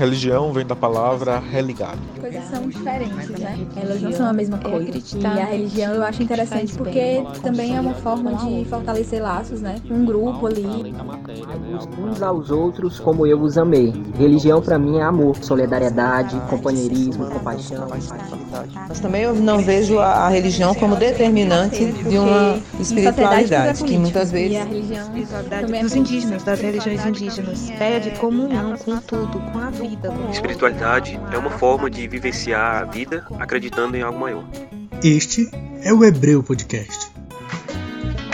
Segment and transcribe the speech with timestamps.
[0.00, 1.98] Religião vem da palavra religado.
[2.18, 3.66] Coisas são diferentes, né?
[3.76, 4.98] Elas não são a mesma coisa.
[5.14, 9.76] E a religião eu acho interessante porque também é uma forma de fortalecer laços, né?
[9.90, 10.94] Um grupo ali.
[11.98, 13.92] Uns aos outros como eu os amei.
[14.18, 17.86] Religião para mim é amor, solidariedade, companheirismo, compaixão.
[18.88, 24.56] Mas também eu não vejo a religião como determinante de uma espiritualidade, que muitas vezes.
[24.56, 25.10] a religião
[25.50, 27.68] também dos indígenas, das religiões indígenas.
[27.68, 29.89] Fé de comunhão com tudo, com a vida.
[29.96, 34.44] Com Espiritualidade é uma forma de vivenciar a vida acreditando em algo maior.
[35.02, 35.50] Este
[35.82, 37.10] é o Hebreu Podcast.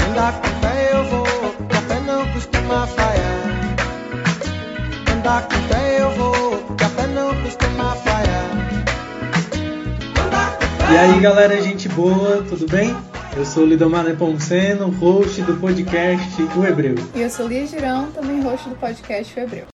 [0.07, 3.41] Andar com fé eu vou, café não costuma falhar.
[5.17, 8.51] Andar com fé eu vou, café não costuma falhar.
[10.93, 12.95] E aí galera, gente boa, tudo bem?
[13.35, 16.97] Eu sou Lidomar Nepomuceno, host do podcast O Hebreu.
[17.15, 19.76] E eu sou Lia Girão, também host do podcast O Hebreu.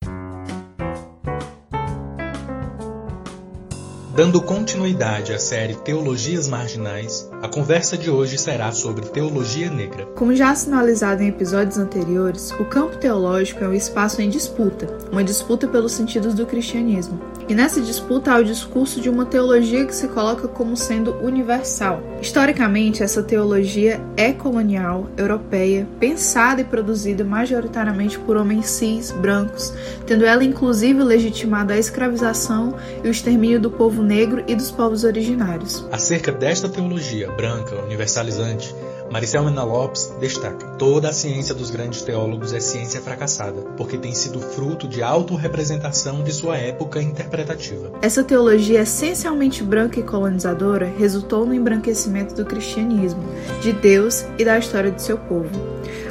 [4.18, 10.08] Dando continuidade à série Teologias Marginais, a conversa de hoje será sobre teologia negra.
[10.16, 15.24] Como já sinalizado em episódios anteriores, o campo teológico é um espaço em disputa, uma
[15.24, 17.22] disputa pelos sentidos do cristianismo.
[17.48, 22.02] E nessa disputa há o discurso de uma teologia que se coloca como sendo universal.
[22.20, 29.72] Historicamente, essa teologia é colonial, europeia, pensada e produzida majoritariamente por homens cis, brancos,
[30.08, 35.04] tendo ela inclusive legitimado a escravização e o extermínio do povo negro e dos povos
[35.04, 35.86] originários.
[35.92, 38.74] Acerca desta teologia branca, universalizante,
[39.12, 44.14] Maricel Mena Lopes destaca: toda a ciência dos grandes teólogos é ciência fracassada, porque tem
[44.14, 47.92] sido fruto de autorrepresentação de sua época interpretativa.
[48.02, 53.24] Essa teologia essencialmente branca e colonizadora resultou no embranquecimento do cristianismo,
[53.62, 55.50] de Deus e da história de seu povo.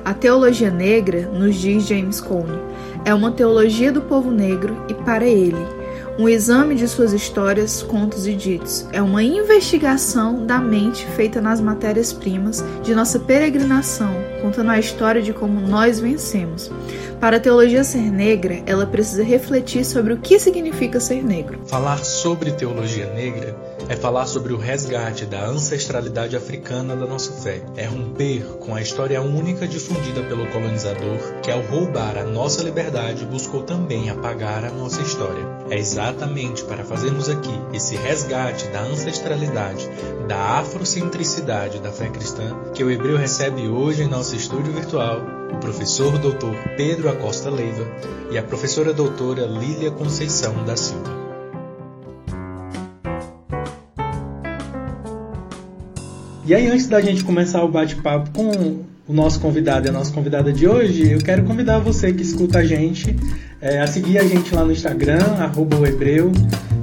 [0.05, 2.59] A teologia negra, nos diz James Cone,
[3.05, 5.76] é uma teologia do povo negro e para ele
[6.19, 8.87] um exame de suas histórias, contos e ditos.
[8.93, 15.33] É uma investigação da mente feita nas matérias-primas de nossa peregrinação, contando a história de
[15.33, 16.71] como nós vencemos.
[17.21, 21.61] Para a teologia ser negra, ela precisa refletir sobre o que significa ser negro.
[21.67, 23.57] Falar sobre teologia negra
[23.89, 27.63] é falar sobre o resgate da ancestralidade africana da nossa fé.
[27.77, 33.25] É romper com a história única difundida pelo colonizador, que ao roubar a nossa liberdade
[33.25, 35.43] buscou também apagar a nossa história.
[35.71, 39.89] É exatamente para fazermos aqui esse resgate da ancestralidade,
[40.29, 45.59] da afrocentricidade da fé cristã, que o Hebreu recebe hoje em nosso estúdio virtual o
[45.59, 47.87] professor doutor Pedro Acosta Leiva
[48.31, 51.17] e a professora doutora Lília Conceição da Silva.
[56.45, 60.13] E aí, antes da gente começar o bate-papo com o nosso convidado e a nossa
[60.13, 63.17] convidada de hoje, eu quero convidar você que escuta a gente
[63.61, 66.31] é, a seguir a gente lá no Instagram, arroba Hebreu.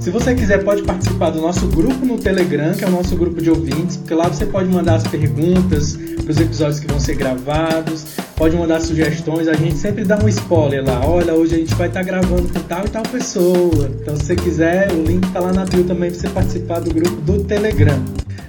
[0.04, 3.40] Se você quiser, pode participar do nosso grupo no Telegram, que é o nosso grupo
[3.40, 7.14] de ouvintes, porque lá você pode mandar as perguntas para os episódios que vão ser
[7.14, 8.04] gravados,
[8.36, 11.00] pode mandar sugestões, a gente sempre dá um spoiler lá.
[11.06, 13.90] Olha, hoje a gente vai estar tá gravando com tal e tal pessoa.
[13.98, 16.92] Então, se você quiser, o link está lá na bio também para você participar do
[16.92, 18.04] grupo do Telegram.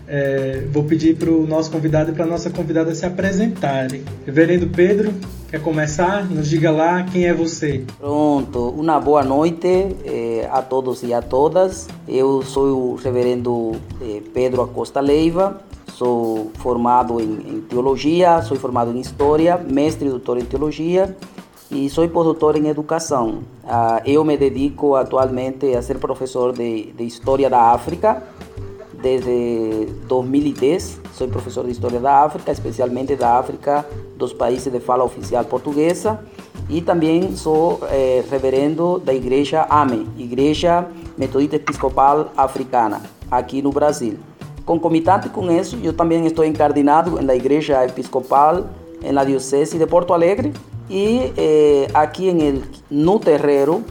[0.09, 4.03] É, vou pedir para o nosso convidado e para a nossa convidada se apresentarem.
[4.25, 5.13] Reverendo Pedro,
[5.55, 6.25] quer começar?
[6.29, 7.85] Nos diga lá quem é você.
[7.97, 11.87] Pronto, uma boa noite eh, a todos e a todas.
[12.05, 13.71] Eu sou o reverendo
[14.01, 20.09] eh, Pedro Acosta Leiva, sou formado em, em, teologia, sou formado em história, mestre e
[20.09, 21.15] doutor em teologia
[21.71, 23.39] e sou pós-doutor em educação.
[23.65, 28.21] Ah, eu me dedico atualmente a ser professor de, de história da África
[29.01, 33.85] desde 2010 sou professor de História da África, especialmente da África
[34.17, 36.19] dos países de fala oficial portuguesa
[36.69, 43.01] e também sou eh, reverendo da Igreja AME, Igreja Metodista Episcopal Africana,
[43.31, 44.17] aqui no Brasil.
[44.65, 48.65] Concomitante com isso, eu também estou encardinado na Igreja Episcopal
[49.13, 50.51] na Diocese de Porto Alegre
[50.89, 53.83] e eh, aqui em el, no Terreiro,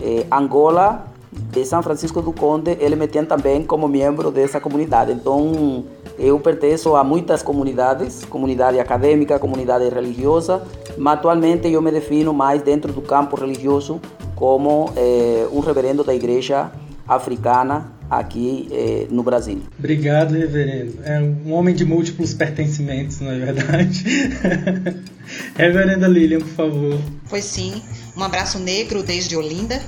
[0.00, 5.12] eh, Angola, de São Francisco do Conde, ele me tem também como membro dessa comunidade.
[5.12, 5.84] Então,
[6.18, 10.62] eu pertenço a muitas comunidades, comunidade acadêmica, comunidade religiosa,
[10.98, 14.00] mas atualmente eu me defino mais dentro do campo religioso
[14.34, 16.70] como eh, um reverendo da igreja
[17.06, 19.60] africana aqui eh, no Brasil.
[19.78, 20.94] Obrigado, reverendo.
[21.04, 24.04] É um homem de múltiplos pertencimentos, não é verdade?
[25.54, 26.98] Reverenda Lilian, por favor.
[27.28, 27.80] Pois sim,
[28.16, 29.80] um abraço negro desde Olinda.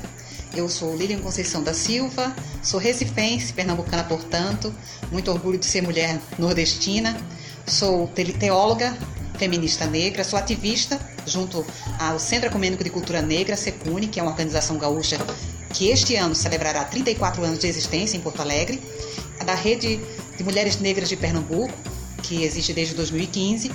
[0.54, 4.72] Eu sou Lilian Conceição da Silva, sou recifense, pernambucana, portanto,
[5.10, 7.16] muito orgulho de ser mulher nordestina.
[7.66, 8.06] Sou
[8.38, 8.96] teóloga,
[9.38, 11.64] feminista negra, sou ativista junto
[11.98, 15.16] ao Centro Ecumênico de Cultura Negra, SECUNE, que é uma organização gaúcha
[15.72, 18.82] que este ano celebrará 34 anos de existência em Porto Alegre,
[19.46, 20.00] da Rede
[20.36, 21.72] de Mulheres Negras de Pernambuco,
[22.22, 23.72] que existe desde 2015,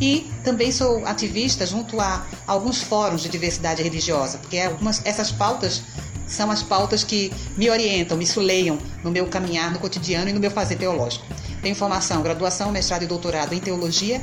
[0.00, 5.82] e também sou ativista junto a alguns fóruns de diversidade religiosa, porque algumas essas pautas
[6.26, 10.40] são as pautas que me orientam, me suleiam no meu caminhar no cotidiano e no
[10.40, 11.24] meu fazer teológico.
[11.62, 14.22] Tenho formação, graduação, mestrado e doutorado em teologia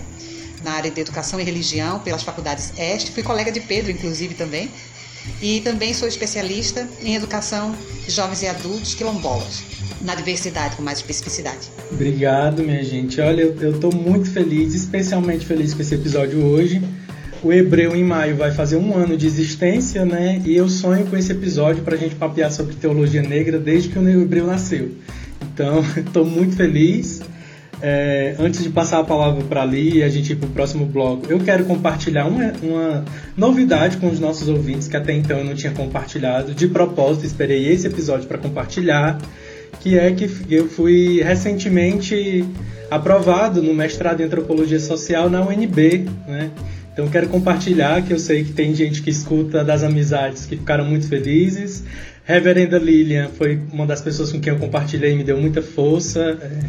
[0.64, 3.12] na área de educação e religião pelas faculdades Este.
[3.12, 4.72] Fui colega de Pedro, inclusive, também.
[5.42, 7.76] E também sou especialista em educação
[8.06, 9.64] de jovens e adultos quilombolas,
[10.02, 11.70] na diversidade, com mais especificidade.
[11.92, 13.20] Obrigado, minha gente.
[13.22, 16.82] Olha, eu estou muito feliz, especialmente feliz com esse episódio hoje.
[17.44, 20.40] O Hebreu em maio vai fazer um ano de existência, né?
[20.46, 23.98] E eu sonho com esse episódio para a gente papear sobre teologia negra desde que
[23.98, 24.92] o Hebreu nasceu.
[25.42, 27.22] Então, estou muito feliz.
[27.84, 30.86] É, antes de passar a palavra para ali e a gente ir para o próximo
[30.86, 33.06] bloco, eu quero compartilhar uma, uma,
[33.36, 36.54] novidade com os nossos ouvintes que até então eu não tinha compartilhado.
[36.54, 39.20] De propósito, esperei esse episódio para compartilhar,
[39.80, 42.46] que é que eu fui recentemente
[42.92, 46.52] aprovado no mestrado em antropologia social na UNB, né?
[46.94, 50.86] Então quero compartilhar que eu sei que tem gente que escuta das amizades que ficaram
[50.86, 51.84] muito felizes.
[52.26, 56.38] Reverenda Lilian foi uma das pessoas com quem eu compartilhei e me deu muita força.
[56.42, 56.60] É,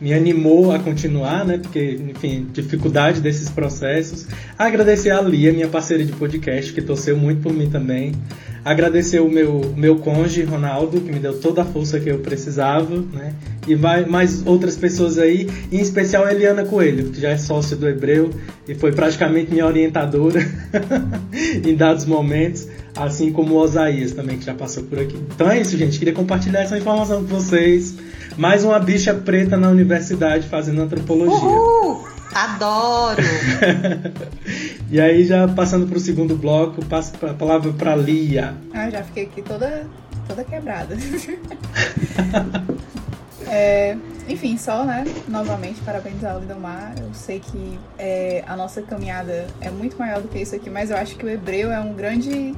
[0.00, 1.58] me animou a continuar, né?
[1.58, 4.26] Porque, enfim, dificuldade desses processos.
[4.56, 8.12] Agradecer a Lia, minha parceira de podcast, que torceu muito por mim também.
[8.68, 12.96] Agradecer o meu, meu cônjuge, Ronaldo, que me deu toda a força que eu precisava,
[13.14, 13.32] né?
[13.66, 17.74] E vai, mais outras pessoas aí, em especial a Eliana Coelho, que já é sócia
[17.74, 18.28] do Hebreu
[18.68, 20.40] e foi praticamente minha orientadora
[21.64, 25.16] em dados momentos, assim como o Osaías também, que já passou por aqui.
[25.34, 25.98] Então é isso, gente.
[25.98, 27.94] Queria compartilhar essa informação com vocês.
[28.36, 31.38] Mais uma bicha preta na universidade fazendo antropologia.
[31.38, 32.17] Uhul!
[32.34, 33.22] Adoro!
[34.90, 38.54] e aí, já passando para o segundo bloco, passo a palavra para Lia.
[38.72, 39.86] Ah, já fiquei aqui toda,
[40.26, 40.96] toda quebrada.
[43.48, 43.96] é,
[44.28, 45.04] enfim, só, né?
[45.26, 46.94] Novamente, parabéns ao Lidomar.
[46.98, 50.90] Eu sei que é, a nossa caminhada é muito maior do que isso aqui, mas
[50.90, 52.54] eu acho que o hebreu é um grande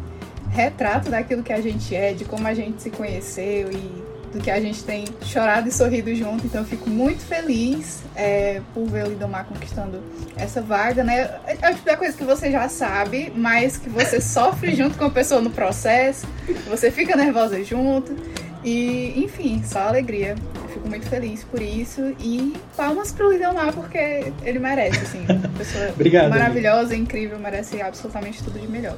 [0.50, 4.50] retrato daquilo que a gente é, de como a gente se conheceu e do que
[4.50, 6.47] a gente tem chorado e sorrido junto.
[6.47, 10.00] Então eu fico muito feliz é, por ver o Lidomar conquistando
[10.37, 11.31] essa vaga, né?
[11.47, 15.05] É o tipo da coisa que você já sabe, mas que você sofre junto com
[15.05, 16.27] a pessoa no processo,
[16.69, 18.17] você fica nervosa junto.
[18.62, 20.35] E, enfim, só alegria.
[20.55, 22.15] Eu fico muito feliz por isso.
[22.21, 25.25] E palmas pro Lidomar, porque ele merece, assim.
[25.25, 28.97] Uma pessoa Obrigado, maravilhosa, incrível, merece absolutamente tudo de melhor.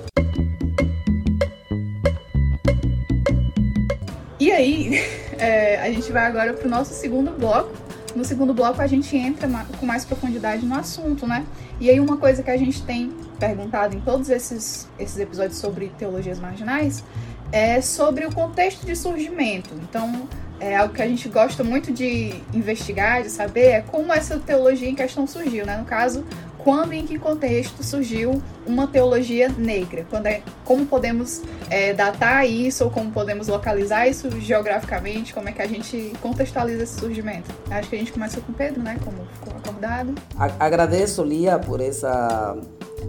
[4.43, 4.99] E aí,
[5.39, 7.71] é, a gente vai agora para o nosso segundo bloco.
[8.17, 9.49] No segundo bloco, a gente entra
[9.79, 11.47] com mais profundidade no assunto, né?
[11.79, 15.93] E aí, uma coisa que a gente tem perguntado em todos esses, esses episódios sobre
[15.97, 17.05] teologias marginais
[17.53, 19.71] é sobre o contexto de surgimento.
[19.81, 20.29] Então,
[20.59, 24.89] é algo que a gente gosta muito de investigar, de saber, é como essa teologia
[24.89, 25.77] em questão surgiu, né?
[25.77, 26.25] No caso,
[26.65, 30.07] quando e em que contexto surgiu uma teologia negra?
[30.09, 35.35] Quando é, como podemos é, datar isso ou como podemos localizar isso geograficamente?
[35.35, 37.51] Como é que a gente contextualiza esse surgimento?
[37.71, 38.99] Acho que a gente começa com Pedro, né?
[39.05, 40.15] Como ficou acordado.
[40.59, 42.57] Agradeço, Lia, por essa,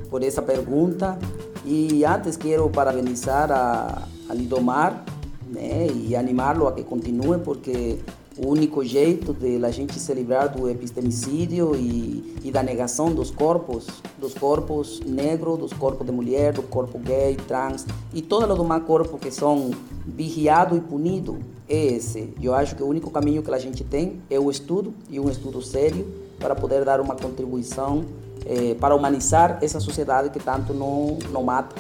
[0.10, 1.18] por essa pergunta.
[1.66, 5.04] E antes quero parabenizar a, a Lidomar
[5.48, 8.00] né, e animá-lo a que continue, porque
[8.38, 13.30] o único jeito de a gente se livrar do epistemicídio e, e, da negação dos
[13.30, 13.88] corpos,
[14.20, 18.84] dos corpos negros, dos corpos de mulher, do corpo gay, trans e todo o demais
[18.84, 19.72] corpo que são
[20.06, 21.38] vigiado e punido
[21.70, 22.34] é esse.
[22.42, 25.30] Eu acho que o único caminho que a gente tem é o estudo e um
[25.30, 26.06] estudo sério
[26.40, 28.04] para poder dar uma contribuição
[28.46, 31.76] eh, para humanizar essa sociedade que tanto não, não mata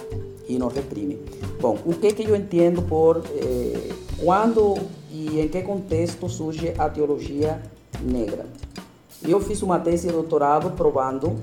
[0.47, 1.19] e não reprime.
[1.59, 3.89] Bom, o que que eu entendo por eh,
[4.23, 4.77] quando
[5.13, 7.61] e em que contexto surge a teologia
[8.01, 8.47] negra.
[9.25, 11.37] Eu fiz uma tese de doutorado provando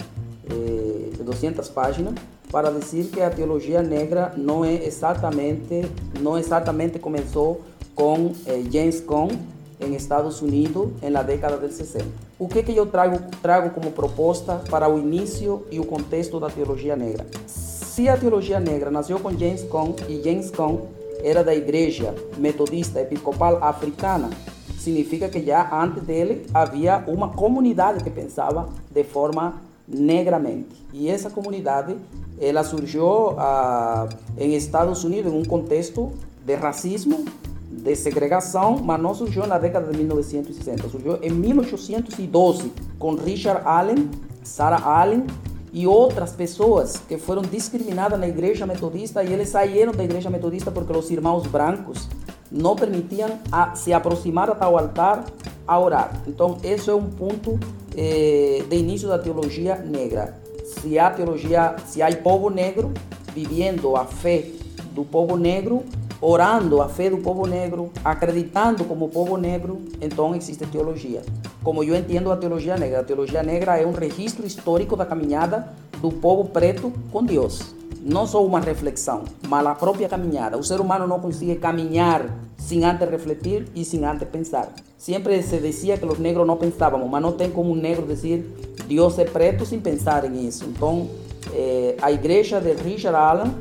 [0.51, 2.15] eh, 200 páginas
[2.51, 5.89] para dizer que a teologia negra não é exatamente
[6.21, 7.63] não exatamente começou
[7.95, 9.39] com eh, James Cone
[9.81, 12.05] em Estados Unidos na década de 60.
[12.39, 16.51] O que que eu trago trago como proposta para o início e o contexto da
[16.51, 17.25] teologia negra?
[17.47, 20.81] Se a teologia negra nasceu com James Cone e James Cone
[21.23, 24.31] era da Igreja Metodista Episcopal Africana,
[24.79, 30.87] significa que já antes dele havia uma comunidade que pensava de forma negramente.
[30.93, 31.97] E essa comunidade
[32.41, 34.09] ela surgiu ah,
[34.39, 36.11] em Estados Unidos em um contexto
[36.45, 37.25] de racismo,
[37.71, 44.11] de segregação, mas não surgiu na década de 1960, surgiu em 1812 com Richard Allen,
[44.43, 45.27] Sarah Allen
[45.73, 50.71] e outras pessoas que foram discriminadas na igreja metodista e eles saíram da igreja metodista
[50.71, 52.09] porque os irmãos brancos
[52.51, 55.25] não permitiam a, se aproximar até o altar
[55.67, 56.21] a orar.
[56.27, 57.59] Então, esse é um ponto
[57.97, 60.37] eh, de início da teologia negra.
[60.65, 62.93] Se há teologia, se há povo negro
[63.33, 64.47] vivendo a fé
[64.93, 65.85] do povo negro,
[66.21, 71.23] orando a fé do povo negro, acreditando como povo negro, então existe teologia.
[71.63, 75.69] Como eu entendo a teologia negra, a teologia negra é um registro histórico da caminhada
[76.01, 77.75] do povo preto com Deus.
[78.03, 80.57] Não só uma reflexão, mas a própria caminhada.
[80.57, 84.73] O ser humano não consegue caminhar sem antes refletir e sem antes pensar.
[84.97, 88.43] Sempre se dizia que os negros não pensavam, mas não tem como um negro dizer
[88.87, 90.65] Deus é preto sem pensar em isso.
[90.65, 91.09] Então,
[91.53, 93.55] eh, a igreja de Richard Allen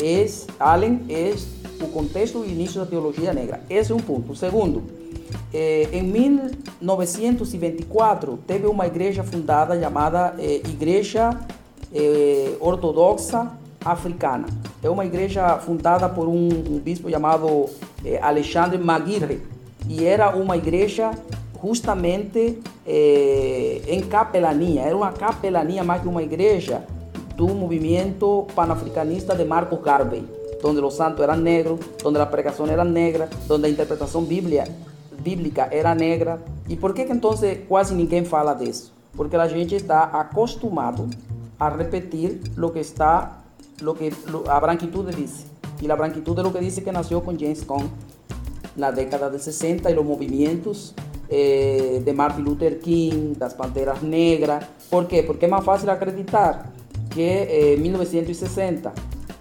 [0.00, 0.26] é,
[0.60, 1.34] Allen é
[1.80, 3.60] o contexto e início da teologia negra.
[3.68, 4.34] Esse é um ponto.
[4.34, 4.82] Segundo,
[5.52, 11.38] eh, em 1924 teve uma igreja fundada chamada eh, Igreja
[11.92, 13.52] eh, Ortodoxa
[13.84, 14.46] Africana.
[14.82, 17.66] É uma igreja fundada por um, um bispo chamado
[18.04, 19.42] eh, Alexandre Maguire
[19.88, 21.10] e era uma igreja
[21.62, 24.82] justamente eh, em capelania.
[24.82, 26.82] Era uma capelania mais que uma igreja
[27.36, 30.24] do movimento panafricanista de Marcos Garvey,
[30.62, 34.64] onde os santos eram negros, onde a pregação era negra, onde a interpretação bíblia,
[35.20, 36.40] bíblica era negra.
[36.68, 37.32] E por que, que então
[37.68, 38.92] quase ninguém fala disso?
[39.16, 41.08] Porque a gente está acostumado
[41.58, 43.38] a repetir o que está,
[43.80, 44.12] lo que
[44.48, 45.46] a branquitude diz.
[45.80, 47.90] E a branquitude é o que diz que nasceu com James Cone
[48.76, 50.94] na década de 60 e os movimentos
[51.28, 54.64] eh, de Martin Luther King, das Panteras Negras.
[54.88, 55.22] Por quê?
[55.22, 56.72] Porque é mais fácil acreditar
[57.10, 58.92] que eh, 1960,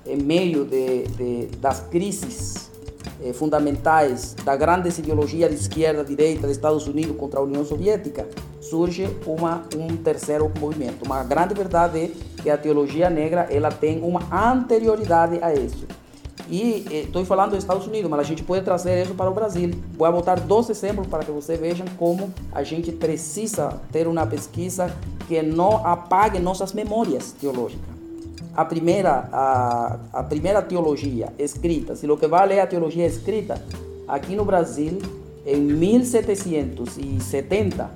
[0.07, 2.69] em meio de, de, das crises
[3.23, 8.27] eh, fundamentais da grande ideologia de esquerda direita dos Estados Unidos contra a União Soviética,
[8.61, 11.05] surge uma, um terceiro movimento.
[11.05, 15.87] Uma grande verdade é que a teologia negra ela tem uma anterioridade a isso.
[16.49, 19.71] E estou falando dos Estados Unidos, mas a gente pode trazer isso para o Brasil.
[19.97, 24.89] Vou botar dois exemplos para que vocês vejam como a gente precisa ter uma pesquisa
[25.27, 27.96] que não apague nossas memórias teológicas.
[28.57, 33.61] A primeira, a, a primeira teologia escrita, se o que vale é a teologia escrita,
[34.07, 34.97] aqui no Brasil,
[35.45, 37.87] em 1770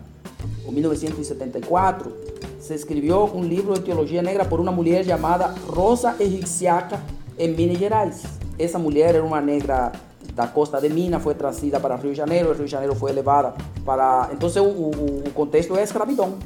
[0.63, 2.13] ou 1974,
[2.59, 7.01] se escreveu um livro de teologia negra por uma mulher chamada Rosa Egipciaca
[7.39, 8.21] em Minas Gerais.
[8.59, 9.91] Essa mulher era uma negra
[10.35, 13.55] da costa de Minas, foi trazida para Rio de Janeiro, Rio de Janeiro foi levada
[13.83, 14.29] para...
[14.31, 16.37] Então o, o, o contexto é escravidão,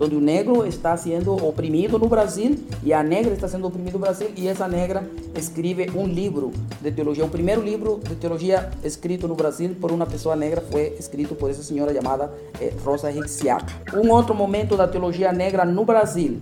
[0.00, 3.98] onde o negro está sendo oprimido no Brasil e a negra está sendo oprimida no
[3.98, 7.24] Brasil e essa negra escreve um livro de teologia.
[7.24, 11.50] O primeiro livro de teologia escrito no Brasil por uma pessoa negra foi escrito por
[11.50, 13.72] essa senhora chamada eh, Rosa Rixiaca.
[13.94, 16.40] Um outro momento da teologia negra no Brasil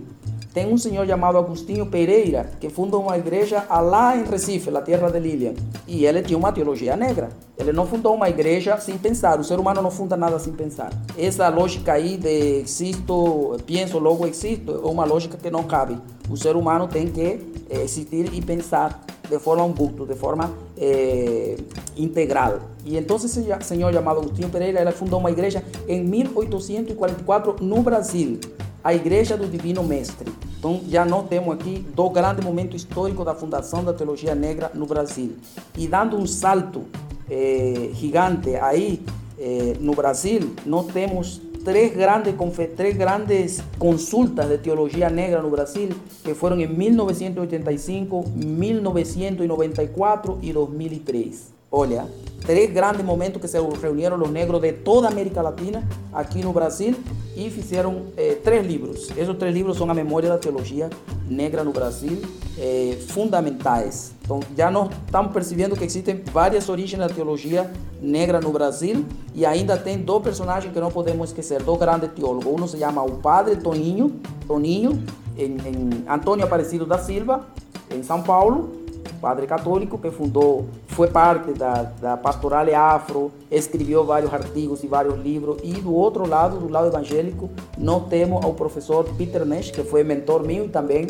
[0.57, 5.07] tem um senhor chamado Agostinho Pereira que fundou uma igreja lá em Recife, na terra
[5.07, 5.53] de Lilian.
[5.87, 7.29] E ele tinha uma teologia negra.
[7.55, 9.39] Ele não fundou uma igreja sem pensar.
[9.39, 10.91] O ser humano não funda nada sem pensar.
[11.15, 15.95] Essa lógica aí de existo, penso, logo existo, é uma lógica que não cabe.
[16.27, 21.55] O ser humano tem que eh, existir e pensar de forma umbuto, de forma eh,
[21.95, 22.61] integral.
[22.83, 23.29] E então esse
[23.61, 28.39] senhor chamado Agostinho Pereira, ele fundou uma igreja em 1844 no Brasil
[28.87, 30.31] a Igreja do Divino Mestre.
[30.57, 34.85] Então, já nós temos aqui do grande momento histórico da fundação da teologia negra no
[34.85, 35.35] Brasil.
[35.77, 36.85] E dando um salto
[37.29, 39.03] eh, gigante aí
[39.37, 42.33] eh, no Brasil, nós temos três grandes,
[42.77, 45.89] três grandes consultas de teologia negra no Brasil,
[46.23, 51.56] que foram em 1985, 1994 e 2003.
[51.69, 52.05] Olha,
[52.45, 56.53] três grandes momentos que se reuniram os negros de toda a América Latina aqui no
[56.53, 56.95] Brasil
[57.35, 59.11] e fizeram eh, três livros.
[59.17, 60.89] Esses três livros são a memória da teologia
[61.29, 62.21] negra no Brasil,
[62.57, 64.13] eh, fundamentais.
[64.23, 67.69] Então, já nós estamos percebendo que existem várias origens da teologia
[68.01, 69.05] negra no Brasil
[69.35, 72.61] e ainda tem dois personagens que não podemos esquecer, dois grandes teólogos.
[72.61, 75.03] Um se chama o Padre Toninho, Toninho
[75.37, 77.45] em, em Antônio Aparecido da Silva,
[77.93, 78.87] em São Paulo,
[79.21, 80.67] padre católico que fundou,
[80.97, 85.59] foi parte da, pastoral afro, escreveu vários artigos e vários livros.
[85.63, 90.03] E do outro lado, do lado evangélico, nós temos o professor Peter Nash, que foi
[90.03, 91.05] mentor meu e também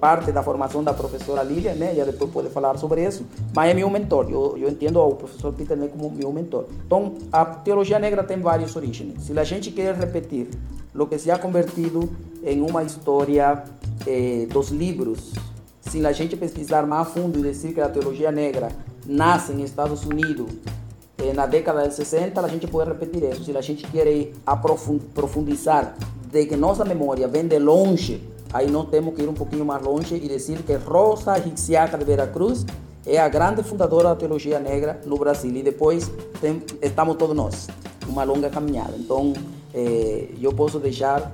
[0.00, 1.94] parte da formação da professora Lilia, né?
[1.94, 3.24] Já depois pode falar sobre isso,
[3.54, 4.26] mas é meu mentor.
[4.28, 6.64] Eu, eu entendo o professor Peter Nash como meu mentor.
[6.84, 9.22] Então, a teologia negra tem várias origens.
[9.22, 10.48] Se a gente quer repetir
[10.92, 12.10] o que se ha convertido
[12.42, 13.62] em uma história
[14.04, 15.32] eh, dos livros
[15.80, 18.70] se a gente pesquisar mais a fundo que a teologia negra
[19.06, 20.46] nasce nos Estados Unidos
[21.34, 23.44] na década de 60, a gente pode repetir isso.
[23.44, 24.06] Se a gente quer
[24.46, 25.94] aprofundizar
[26.30, 29.82] de que nossa memória vem de longe, aí nós temos que ir um pouquinho mais
[29.82, 32.64] longe e dizer que Rosa Hixiaca de Veracruz
[33.06, 35.54] é a grande fundadora da teologia negra no Brasil.
[35.54, 36.10] E depois
[36.40, 37.68] tem, estamos todos nós,
[38.08, 38.94] uma longa caminhada.
[38.98, 39.32] Então,
[39.74, 41.30] eh, eu posso deixar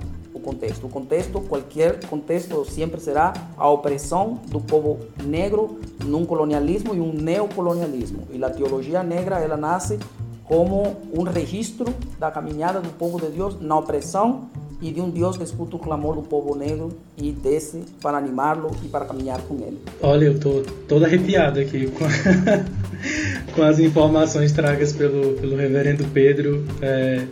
[0.47, 0.85] contexto.
[0.85, 7.11] O contexto, qualquer contexto, sempre será a opressão do povo negro num colonialismo e um
[7.11, 8.23] neocolonialismo.
[8.31, 9.99] E a teologia negra, ela nasce
[10.45, 14.49] como um registro da caminhada do povo de Deus na opressão
[14.81, 18.71] e de um Deus que escuta o clamor do povo negro e desce para animá-lo
[18.85, 19.79] e para caminhar com ele.
[20.01, 22.05] Olha, eu tô todo arrepiado aqui com,
[23.53, 26.63] com as informações tragas pelo, pelo reverendo Pedro.
[26.81, 27.25] É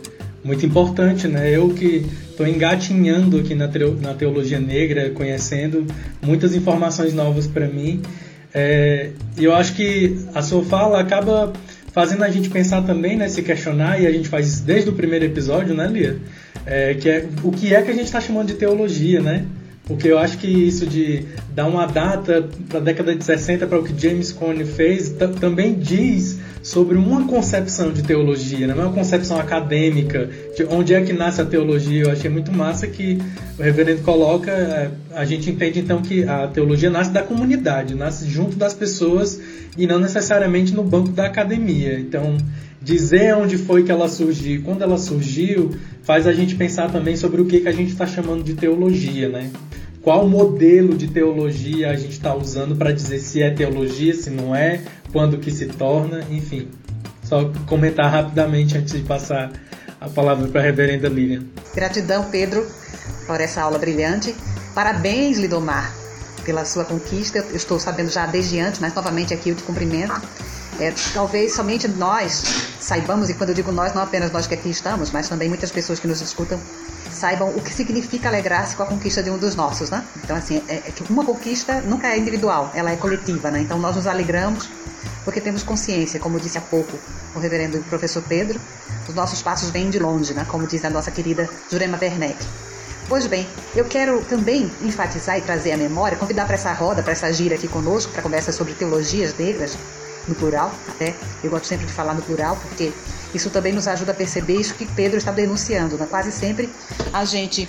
[0.46, 1.50] muito importante, né?
[1.50, 3.68] Eu que estou engatinhando aqui na,
[4.00, 5.84] na teologia negra, conhecendo
[6.22, 8.00] muitas informações novas para mim.
[8.54, 11.52] É, eu acho que a sua fala acaba
[11.92, 14.92] fazendo a gente pensar também, né, se questionar, e a gente faz isso desde o
[14.92, 16.18] primeiro episódio, né, Lia?
[16.64, 19.44] É, que é o que é que a gente está chamando de teologia, né?
[19.84, 21.24] Porque eu acho que isso de
[21.54, 25.74] dar uma data para a década de 60 para o que James Cone fez também
[25.74, 28.74] diz sobre uma concepção de teologia, né?
[28.74, 32.02] não é uma concepção acadêmica de onde é que nasce a teologia.
[32.02, 33.18] Eu achei muito massa que
[33.56, 38.28] o reverendo coloca, é, a gente entende então que a teologia nasce da comunidade, nasce
[38.28, 39.40] junto das pessoas
[39.78, 42.00] e não necessariamente no banco da academia.
[42.00, 42.36] Então,
[42.82, 45.70] dizer onde foi que ela surgiu, quando ela surgiu,
[46.02, 49.28] faz a gente pensar também sobre o que, que a gente está chamando de teologia,
[49.28, 49.52] né?
[50.06, 54.54] Qual modelo de teologia a gente está usando para dizer se é teologia, se não
[54.54, 56.68] é, quando que se torna, enfim.
[57.24, 59.50] Só comentar rapidamente antes de passar
[60.00, 61.42] a palavra para a reverenda Lilian.
[61.74, 62.64] Gratidão, Pedro,
[63.26, 64.32] por essa aula brilhante.
[64.76, 65.92] Parabéns, Lidomar,
[66.44, 67.38] pela sua conquista.
[67.38, 70.14] Eu estou sabendo já desde antes, mas novamente aqui eu te cumprimento.
[70.78, 72.44] É, talvez somente nós
[72.78, 75.72] saibamos, e quando eu digo nós, não apenas nós que aqui estamos, mas também muitas
[75.72, 76.60] pessoas que nos escutam,
[77.16, 80.04] saibam o que significa alegrar-se com a conquista de um dos nossos, né?
[80.22, 83.60] Então, assim, é, é, que uma conquista nunca é individual, ela é coletiva, né?
[83.60, 84.68] Então, nós nos alegramos
[85.24, 86.96] porque temos consciência, como disse há pouco
[87.34, 88.60] o reverendo professor Pedro,
[89.08, 90.46] os nossos passos vêm de longe, né?
[90.48, 92.38] Como diz a nossa querida Jurema Werneck.
[93.08, 97.12] Pois bem, eu quero também enfatizar e trazer à memória, convidar para essa roda, para
[97.12, 99.76] essa gira aqui conosco, para conversa sobre teologias negras,
[100.28, 102.92] no plural, até eu gosto sempre de falar no plural, porque
[103.36, 105.96] isso também nos ajuda a perceber isso que Pedro está denunciando.
[105.96, 106.06] Né?
[106.06, 106.68] Quase sempre
[107.12, 107.68] a gente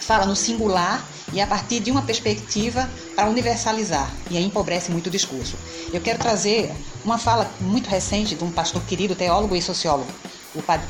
[0.00, 5.08] fala no singular e a partir de uma perspectiva para universalizar, e aí empobrece muito
[5.08, 5.56] o discurso.
[5.92, 6.72] Eu quero trazer
[7.04, 10.10] uma fala muito recente de um pastor querido, teólogo e sociólogo,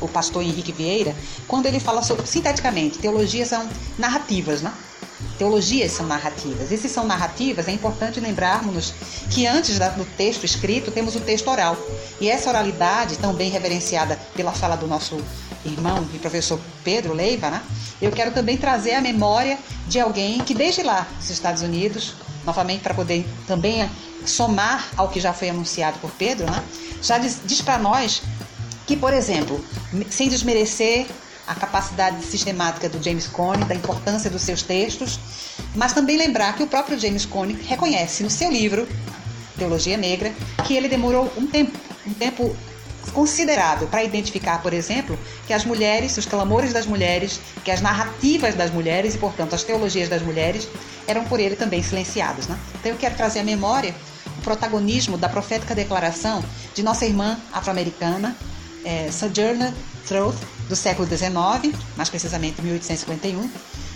[0.00, 1.14] o pastor Henrique Vieira,
[1.48, 4.72] quando ele fala sobre, sinteticamente, teologias são narrativas, né?
[5.38, 6.70] Teologias são narrativas.
[6.72, 8.94] E se são narrativas, é importante lembrarmos
[9.30, 11.76] que antes do texto escrito temos o texto oral.
[12.20, 15.18] E essa oralidade, tão bem reverenciada pela fala do nosso
[15.64, 17.62] irmão e professor Pedro Leiva, né?
[18.00, 22.80] eu quero também trazer a memória de alguém que desde lá, dos Estados Unidos, novamente
[22.80, 23.88] para poder também
[24.24, 26.62] somar ao que já foi anunciado por Pedro, né?
[27.02, 28.22] já diz, diz para nós
[28.86, 29.62] que, por exemplo,
[30.08, 31.06] sem desmerecer
[31.46, 35.20] a capacidade sistemática do James Cone, da importância dos seus textos,
[35.74, 38.88] mas também lembrar que o próprio James Cone reconhece no seu livro
[39.56, 40.32] Teologia Negra
[40.66, 42.54] que ele demorou um tempo, um tempo
[43.12, 48.54] considerável para identificar, por exemplo, que as mulheres, os clamores das mulheres, que as narrativas
[48.54, 50.68] das mulheres e, portanto, as teologias das mulheres
[51.06, 52.46] eram por ele também silenciadas.
[52.46, 52.58] Né?
[52.74, 53.94] Então eu quero trazer à memória
[54.38, 58.36] o protagonismo da profética declaração de nossa irmã afro-americana,
[58.84, 59.72] é, Sojourner
[60.06, 60.36] Truth,
[60.68, 63.50] do século XIX, mais precisamente 1851,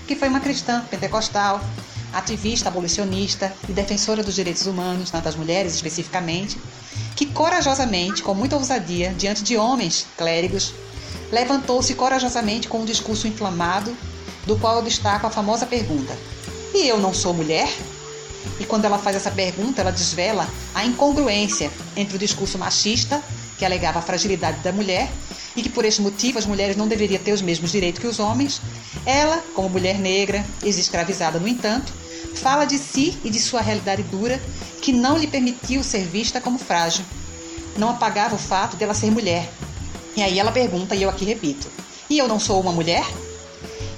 [0.06, 1.60] que foi uma cristã pentecostal,
[2.12, 6.58] ativista abolicionista e defensora dos direitos humanos, das mulheres especificamente,
[7.16, 10.74] que corajosamente, com muita ousadia, diante de homens clérigos,
[11.30, 13.96] levantou-se corajosamente com um discurso inflamado,
[14.46, 16.16] do qual eu destaco a famosa pergunta:
[16.74, 17.68] E eu não sou mulher?
[18.58, 23.22] E quando ela faz essa pergunta, ela desvela a incongruência entre o discurso machista,
[23.60, 25.12] que alegava a fragilidade da mulher,
[25.54, 28.18] e que por esse motivo as mulheres não deveriam ter os mesmos direitos que os
[28.18, 28.58] homens,
[29.04, 31.92] ela, como mulher negra, ex-escravizada no entanto,
[32.34, 34.40] fala de si e de sua realidade dura
[34.80, 37.04] que não lhe permitiu ser vista como frágil.
[37.76, 39.52] Não apagava o fato dela ser mulher.
[40.16, 41.68] E aí ela pergunta, e eu aqui repito:
[42.08, 43.04] E eu não sou uma mulher?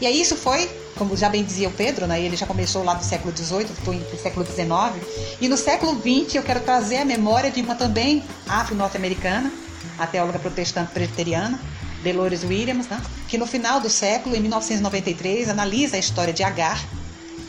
[0.00, 2.94] E aí isso foi, como já bem dizia o Pedro, né, ele já começou lá
[2.94, 7.04] do século XVIII, estou no século XIX, e no século XX eu quero trazer a
[7.04, 9.52] memória de uma também afro-norte-americana,
[9.98, 11.60] a teóloga protestante presbiteriana,
[12.02, 16.84] Dolores Williams, né, que no final do século, em 1993, analisa a história de Agar,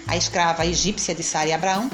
[0.07, 1.89] a escrava egípcia de Sara e Abraão,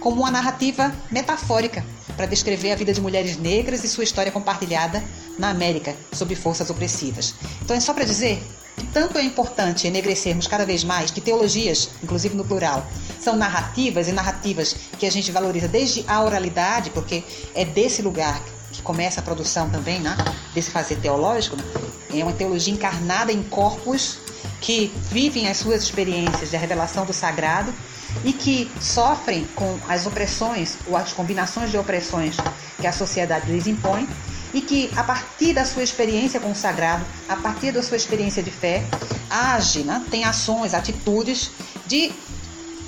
[0.00, 5.02] como uma narrativa metafórica para descrever a vida de mulheres negras e sua história compartilhada
[5.38, 7.34] na América sob forças opressivas.
[7.62, 8.42] Então é só para dizer
[8.84, 12.86] tanto é importante enegrecermos cada vez mais, que teologias, inclusive no plural,
[13.20, 17.22] são narrativas e narrativas que a gente valoriza desde a oralidade, porque
[17.54, 18.40] é desse lugar
[18.72, 20.16] que começa a produção também, né,
[20.52, 21.62] desse fazer teológico, né?
[22.12, 24.18] é uma teologia encarnada em corpos
[24.60, 27.72] que vivem as suas experiências de revelação do sagrado
[28.24, 32.36] e que sofrem com as opressões ou as combinações de opressões
[32.80, 34.08] que a sociedade lhes impõe
[34.54, 38.40] e que, a partir da sua experiência com o sagrado, a partir da sua experiência
[38.40, 38.84] de fé,
[39.28, 40.02] age, né?
[40.10, 41.50] tem ações, atitudes
[41.86, 42.12] de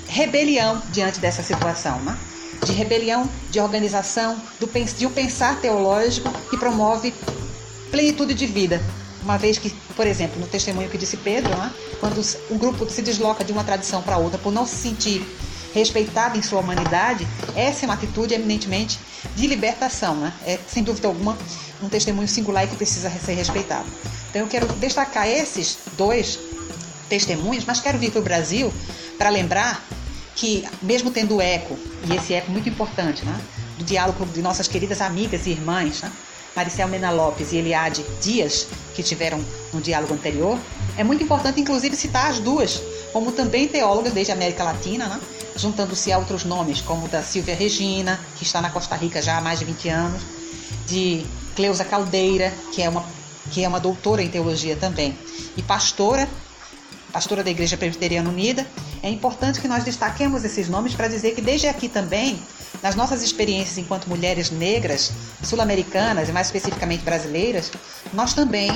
[0.07, 2.17] rebelião diante dessa situação, né?
[2.65, 7.13] de rebelião, de organização, do, de um pensar teológico que promove
[7.91, 8.81] plenitude de vida.
[9.21, 11.69] Uma vez que, por exemplo, no testemunho que disse Pedro, né?
[11.99, 15.21] quando um grupo se desloca de uma tradição para outra por não se sentir
[15.73, 18.99] respeitado em sua humanidade, essa é uma atitude eminentemente
[19.35, 20.33] de libertação, né?
[20.45, 21.37] É sem dúvida alguma
[21.81, 23.85] um testemunho singular e que precisa ser respeitado.
[24.29, 26.39] Então eu quero destacar esses dois
[27.07, 28.73] testemunhos, mas quero vir para o Brasil
[29.17, 29.85] para lembrar
[30.35, 31.77] que, mesmo tendo eco,
[32.09, 33.39] e esse eco muito importante, né?
[33.77, 36.11] do diálogo de nossas queridas amigas e irmãs, né?
[36.55, 39.39] Maricel Mena Lopes e Eliade Dias, que tiveram
[39.71, 40.57] no diálogo anterior,
[40.97, 42.81] é muito importante, inclusive, citar as duas,
[43.13, 45.19] como também teólogas desde a América Latina, né?
[45.57, 49.41] Juntando-se a outros nomes, como da Silvia Regina, que está na Costa Rica já há
[49.41, 50.21] mais de 20 anos,
[50.85, 53.03] de Cleusa Caldeira, que é uma,
[53.51, 55.17] que é uma doutora em teologia também,
[55.55, 56.29] e pastora,
[57.11, 58.65] pastora da Igreja Presbiteriana Unida.
[59.01, 62.39] É importante que nós destaquemos esses nomes para dizer que desde aqui também,
[62.81, 65.11] nas nossas experiências enquanto mulheres negras,
[65.43, 67.71] sul-americanas e mais especificamente brasileiras,
[68.13, 68.69] nós também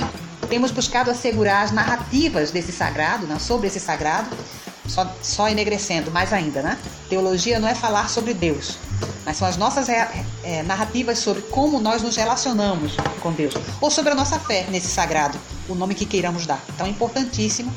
[0.48, 4.28] temos buscado assegurar as narrativas desse sagrado, né, sobre esse sagrado,
[4.86, 6.78] só, só enegrecendo mais ainda, né?
[7.08, 8.78] Teologia não é falar sobre Deus,
[9.24, 14.12] mas são as nossas é, narrativas sobre como nós nos relacionamos com Deus, ou sobre
[14.12, 16.62] a nossa fé nesse sagrado, o nome que queiramos dar.
[16.74, 17.72] Então é importantíssimo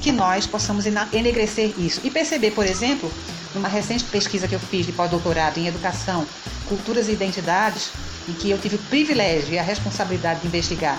[0.00, 2.00] que nós possamos enegrecer isso.
[2.04, 3.10] E perceber, por exemplo,
[3.54, 6.26] numa recente pesquisa que eu fiz de pós-doutorado em educação,
[6.68, 7.90] culturas e identidades,
[8.28, 10.98] em que eu tive o privilégio e a responsabilidade de investigar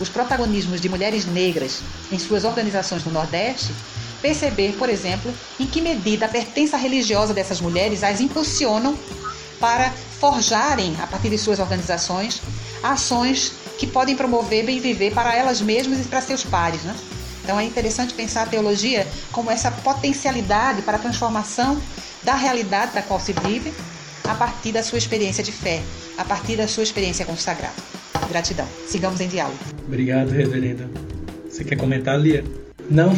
[0.00, 3.70] os protagonismos de mulheres negras em suas organizações no Nordeste,
[4.20, 8.96] perceber, por exemplo, em que medida a pertença religiosa dessas mulheres as impulsionam
[9.58, 12.40] para forjarem, a partir de suas organizações,
[12.82, 16.82] ações que podem promover bem viver para elas mesmas e para seus pares.
[16.82, 16.94] Né?
[17.42, 21.80] Então é interessante pensar a teologia como essa potencialidade para a transformação
[22.22, 23.72] da realidade da qual se vive
[24.24, 25.82] a partir da sua experiência de fé,
[26.16, 27.74] a partir da sua experiência com o sagrado.
[28.28, 28.66] Gratidão.
[28.86, 29.58] Sigamos em diálogo.
[29.86, 30.88] Obrigado, reverenda.
[31.48, 32.44] Você quer comentar, Lia?
[32.90, 33.12] Não?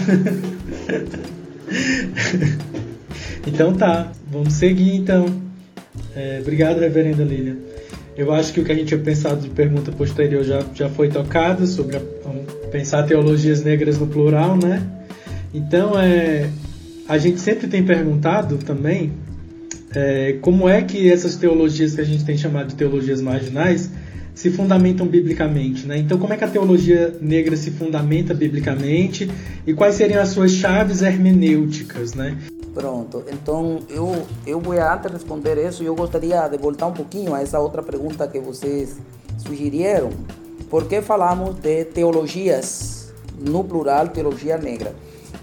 [3.47, 5.27] então tá, vamos seguir então.
[6.15, 7.57] É, obrigado, reverenda Lília.
[8.17, 11.09] Eu acho que o que a gente tinha pensado de pergunta posterior já, já foi
[11.09, 12.01] tocado sobre a,
[12.71, 14.87] pensar teologias negras no plural, né?
[15.55, 16.51] Então, é,
[17.09, 19.13] a gente sempre tem perguntado também
[19.95, 23.91] é, como é que essas teologias que a gente tem chamado de teologias marginais
[24.43, 25.99] se fundamentam biblicamente, né?
[25.99, 29.31] Então, como é que a teologia negra se fundamenta biblicamente
[29.65, 32.37] e quais seriam as suas chaves hermenêuticas, né?
[32.75, 37.33] Pronto, então eu, eu vou antes de responder isso, eu gostaria de voltar um pouquinho
[37.33, 38.97] a essa outra pergunta que vocês
[39.39, 40.11] sugeriram.
[40.69, 44.93] Por que falamos de teologias, no plural, teologia negra?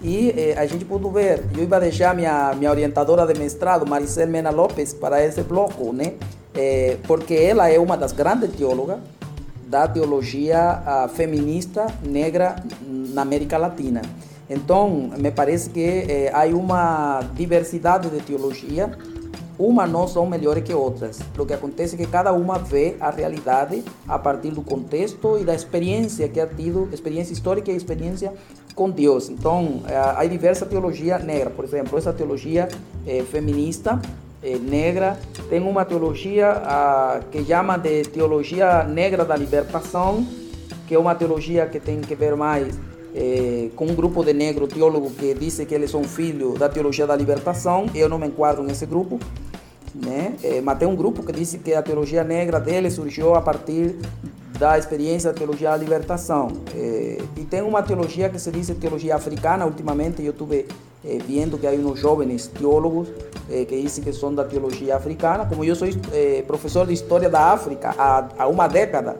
[0.03, 4.27] E eh, a gente pode ver, eu ia deixar minha, minha orientadora de mestrado, Maricel
[4.27, 6.15] Mena Lopes, para esse bloco, né?
[6.61, 8.99] Eh, porque ela é uma das grandes teólogas
[9.65, 12.57] da teologia uh, feminista negra
[13.13, 14.01] na América Latina.
[14.49, 18.91] Então, me parece que eh, há uma diversidade de teologia,
[19.57, 21.19] uma não são melhores que outras.
[21.37, 25.45] O que acontece é que cada uma vê a realidade a partir do contexto e
[25.45, 28.33] da experiência que ha tido, experiência histórica e experiência
[28.75, 29.29] com Deus.
[29.29, 32.67] Então, eh, há diversa teologia negra, por exemplo, essa teologia
[33.07, 34.01] eh, feminista
[34.61, 35.17] negra
[35.49, 40.25] tem uma teologia ah, que chama de teologia negra da libertação,
[40.87, 42.77] que é uma teologia que tem que ver mais
[43.15, 47.05] é, com um grupo de negro teólogo que disse que eles são filhos da teologia
[47.05, 47.87] da libertação.
[47.93, 49.19] Eu não me enquadro nesse grupo.
[49.93, 50.35] Né?
[50.43, 53.95] É, mas tem um grupo que disse que a teologia negra dele surgiu a partir
[54.57, 56.49] da experiência da teologia da libertação.
[56.75, 59.65] É, e tem uma teologia que se diz teologia africana.
[59.65, 60.67] Ultimamente eu estive
[61.03, 63.07] é, vendo que há uns jovens teólogos
[63.49, 65.45] é, que dizem que são da teologia africana.
[65.45, 69.17] Como eu sou é, professor de história da África há, uma década,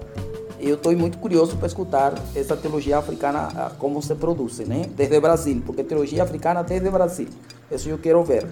[0.60, 4.90] eu estou muito curioso para escutar essa teologia africana, como se produz, né?
[4.94, 7.28] Desde o Brasil, porque teologia africana desde o Brasil.
[7.72, 8.46] Isso eu quero ver.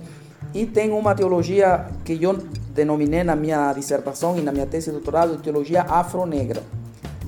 [0.54, 2.34] E tem uma teologia que eu
[2.74, 6.64] denominei na minha dissertação e na minha tese de doutorado de teologia afro-negra.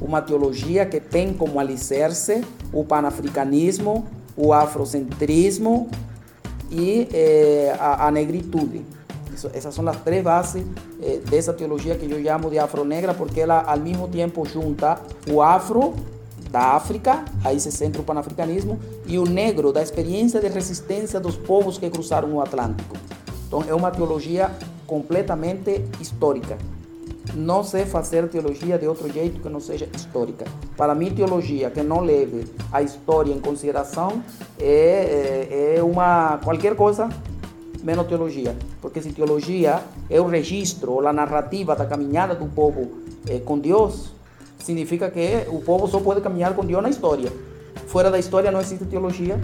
[0.01, 4.07] uma teologia que tem como alicerce o panafricanismo,
[4.39, 5.89] o afrocentrismo
[6.71, 8.85] e eh, a, a, negritude.
[9.35, 10.65] Isso, essas são as três bases
[11.03, 14.97] eh, dessa teologia que eu chamo de afronegra, porque ela ao mesmo tempo junta
[15.29, 15.93] o afro
[16.49, 21.35] da África, aí se centra o panafricanismo, e o negro da experiência de resistência dos
[21.35, 22.95] povos que cruzaram o Atlântico.
[23.45, 24.49] Então é uma teologia
[24.87, 26.57] completamente histórica.
[27.35, 30.45] Não sei fazer teologia de outro jeito que não seja histórica.
[30.75, 34.23] Para mim, teologia que não leve a história em consideração
[34.59, 37.09] é, é, é uma qualquer coisa
[37.83, 38.55] menos teologia.
[38.81, 43.57] Porque se teologia é o registro ou a narrativa da caminhada do povo é, com
[43.57, 44.11] Deus,
[44.59, 47.31] significa que o povo só pode caminhar com Deus na história.
[47.87, 49.39] Fora da história não existe teologia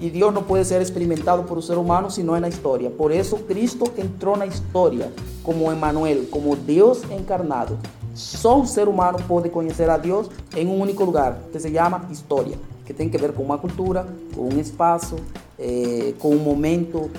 [0.00, 2.90] e Deus não pode ser experimentado por um ser humano se não é na história.
[2.90, 5.12] Por isso, Cristo entrou na história
[5.42, 7.78] como Emmanuel, como Deus encarnado.
[8.14, 12.06] Só o ser humano pode conhecer a Deus em um único lugar, que se chama
[12.10, 15.16] história, que tem que ver com uma cultura, com um espaço,
[15.58, 17.10] eh, com um momento,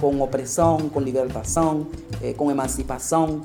[0.00, 1.86] com opressão, com libertação,
[2.22, 3.42] eh, com emancipação,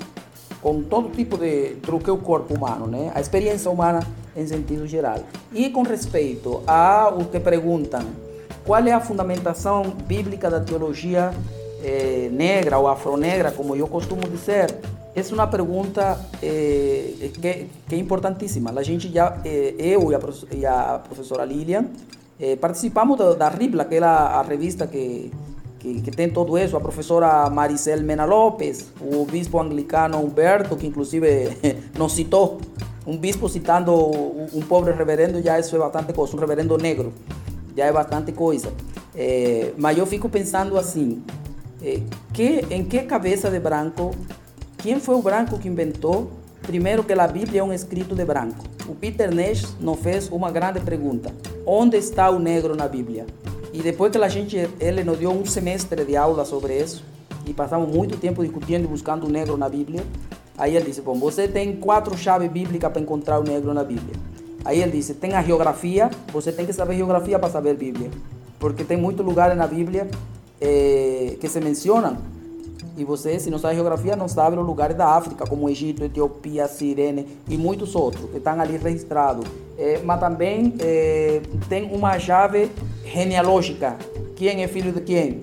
[0.62, 3.12] com todo tipo de truque o corpo humano, né?
[3.16, 4.00] A experiência humana
[4.36, 5.20] em sentido geral.
[5.52, 8.23] E com respeito ao que perguntam
[8.66, 11.34] qual é a fundamentação bíblica da teologia
[11.84, 14.74] eh, negra ou afronegra, como eu costumo dizer?
[15.16, 18.84] Essa é uma pergunta eh, que, que, é importantíssima.
[18.84, 21.86] Gente já, eh, eu e a, e professora Lilian,
[22.40, 25.30] eh, participamos da, da RIBLA, que é a, revista que,
[25.78, 26.76] que, que, tem todo isso.
[26.76, 31.58] A professora Maricel Mena Lopes, o bispo anglicano Humberto, que inclusive
[31.96, 32.60] nos citou,
[33.06, 37.14] um bispo citando um pobre reverendo, já isso é bastante coisa, um reverendo negro
[37.76, 38.74] já é bastante coisa.
[39.16, 41.22] É, mas eu fico pensando assim,
[41.82, 42.02] é,
[42.34, 44.12] que, em que cabeça de branco,
[44.78, 46.32] quem foi o branco que inventou?
[46.62, 48.64] Primeiro que a Bíblia é um escrito de branco.
[48.88, 51.34] O Peter Nash nos fez uma grande pergunta:
[51.66, 53.26] onde está o negro na Bíblia?
[53.74, 57.04] E depois que a gente, ele nos deu um semestre de aula sobre isso,
[57.46, 60.04] e passamos muito tempo discutindo e buscando o negro na Bíblia,
[60.58, 64.16] aí ele disse: Bom, você tem quatro chaves bíblicas para encontrar o negro na Bíblia.
[64.66, 68.10] Aí ele disse: tem a geografia, você tem que saber geografia para saber Bíblia.
[68.60, 70.08] Porque tem muitos lugares na Bíblia
[70.62, 72.18] eh, que se mencionam.
[72.96, 76.68] E você, se não sabe geografia, não sabe os lugares da África, como Egito, Etiópia,
[76.68, 79.46] Sirene e muitos outros que estão ali registrados.
[79.78, 82.72] Eh, mas também eh, tem uma chave
[83.04, 83.98] genealógica:
[84.36, 85.42] quem é filho de quem?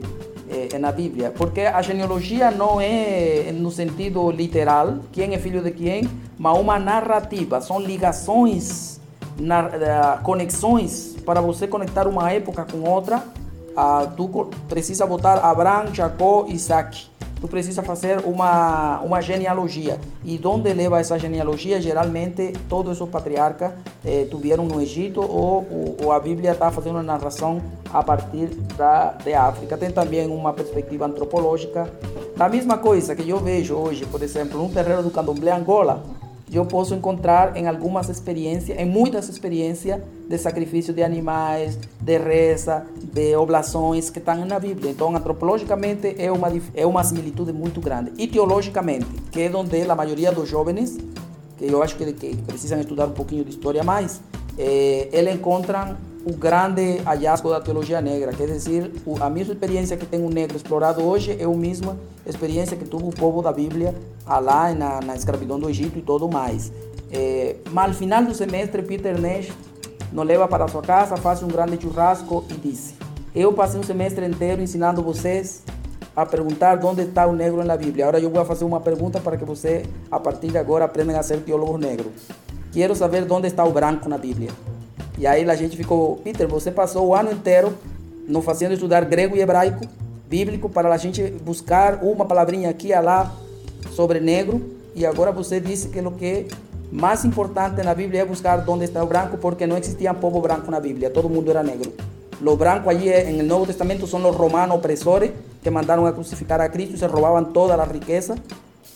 [0.72, 5.70] é na Bíblia, porque a genealogia não é no sentido literal, quem é filho de
[5.70, 8.99] quem, mas uma narrativa, são ligações
[9.38, 15.94] na, uh, conexões para você conectar uma época com outra, uh, tu precisa botar Abraão,
[15.94, 17.10] Jacó e Isaac.
[17.40, 19.98] Tu precisa fazer uma, uma genealogia.
[20.22, 21.80] E onde leva essa genealogia?
[21.80, 23.72] Geralmente, todos os patriarcas
[24.04, 29.12] eh, tiveram no Egito ou, ou a Bíblia está fazendo uma narração a partir da
[29.24, 29.78] de África.
[29.78, 31.90] Tem também uma perspectiva antropológica.
[32.36, 36.02] Da mesma coisa que eu vejo hoje, por exemplo, no terreno do candomblé Angola,
[36.56, 42.86] eu posso encontrar em algumas experiências, em muitas experiências de sacrifício de animais, de reza,
[43.02, 44.90] de oblações que estão na Bíblia.
[44.90, 48.12] Então, antropologicamente é uma é uma similitude muito grande.
[48.18, 50.98] E teologicamente, que é onde a maioria dos jovens,
[51.56, 52.36] que eu acho que, que
[52.80, 54.20] estudar um pouquinho de história mais,
[54.58, 60.24] eles encontram o grande hallazgo da teologia negra, quer dizer, a mesma experiência que tem
[60.24, 63.94] o negro explorado hoje é a mesma experiência que teve o povo da Bíblia
[64.26, 66.72] lá na, escravidão do Egito e tudo mais.
[67.10, 69.48] É, mas ao final do semestre, Peter Nash
[70.12, 72.94] nos leva para sua casa, faz um grande churrasco e disse:
[73.34, 75.62] Eu passei um semestre inteiro ensinando vocês
[76.14, 78.04] a perguntar onde está o negro na Bíblia.
[78.06, 81.22] Agora eu vou fazer uma pergunta para que você, a partir de agora, aprendam a
[81.22, 82.12] ser teólogos negros.
[82.72, 84.50] Quero saber onde está o branco na Bíblia.
[85.20, 87.74] E aí a gente ficou, Peter, você passou o ano inteiro
[88.26, 89.86] nos fazendo estudar grego e hebraico,
[90.26, 93.30] bíblico, para a gente buscar uma palavrinha aqui e lá
[93.90, 94.62] sobre negro.
[94.94, 96.46] E agora você disse que o que
[96.90, 100.70] mais importante na Bíblia é buscar onde está o branco, porque não existia povo branco
[100.70, 101.92] na Bíblia, todo mundo era negro.
[102.40, 106.62] Los brancos allí en el Nuevo Testamento son los romanos opresores que mandaron a crucificar
[106.62, 108.36] a Cristo y se robaban toda la riqueza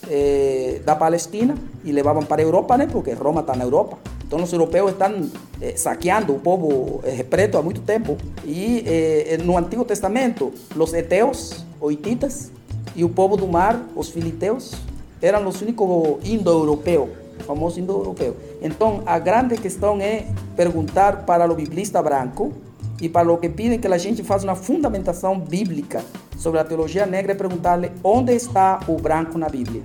[0.09, 2.87] eh, da Palestina y levaban para Europa, ¿no?
[2.87, 3.97] porque Roma está en Europa.
[4.25, 5.29] Então, os europeus estão
[5.61, 8.17] eh, saqueando o povo eh, preto há muito tempo.
[8.43, 12.51] E eh, no Antigo Testamento, os eteus, oititas,
[12.95, 14.73] e o povo do mar, os filisteus,
[15.21, 17.09] eram os únicos indo-europeus,
[17.45, 18.35] famosos indo-europeus.
[18.61, 22.53] Então, a grande questão é perguntar para o biblista branco
[23.01, 26.03] e para o que pedem que a gente faça uma fundamentação bíblica
[26.37, 29.83] sobre a teologia negra é perguntar-lhe onde está o branco na Bíblia.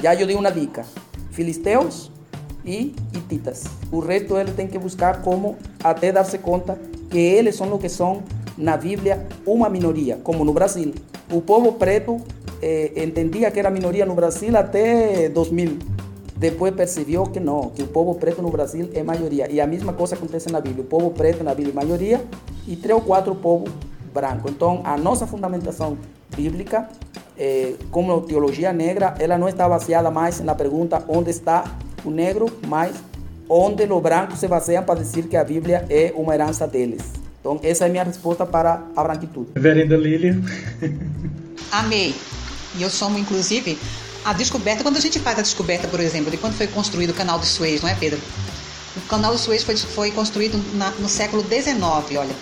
[0.00, 0.84] Já eu dei uma dica.
[1.30, 2.10] Filisteus,
[2.64, 3.64] e hititas.
[3.92, 6.78] O resto ele tem que buscar como até dar-se conta
[7.10, 8.22] que eles são o que são
[8.56, 10.94] na Bíblia uma minoria, como no Brasil.
[11.30, 12.20] O povo preto
[12.62, 12.92] eh,
[13.52, 15.78] que era minoria no Brasil até 2000.
[16.36, 19.50] Depois percebeu que não, que o povo preto no Brasil é maioria.
[19.50, 20.82] E a mesma coisa acontece na Bíblia.
[20.82, 22.24] O povo preto na Bíblia é maioria
[22.66, 23.70] e três ou quatro povos
[24.12, 24.50] brancos.
[24.50, 25.96] Então, a nossa fundamentação
[26.34, 26.88] bíblica,
[27.38, 31.64] eh, como teologia negra, ela não está baseada mais na pergunta onde está
[32.04, 32.94] o negro, mas
[33.48, 37.02] onde os brancos se baseiam para dizer que a Bíblia é uma herança deles.
[37.40, 39.50] Então, essa é a minha resposta para a branquitude.
[39.54, 40.38] Verenda Lília.
[41.70, 42.14] Amei.
[42.76, 43.78] E eu somo, inclusive,
[44.24, 47.14] a descoberta, quando a gente faz a descoberta, por exemplo, de quando foi construído o
[47.14, 48.18] canal do Suez, não é, Pedro?
[48.96, 51.78] O canal do Suez foi, foi construído na, no século XIX,
[52.18, 52.34] olha.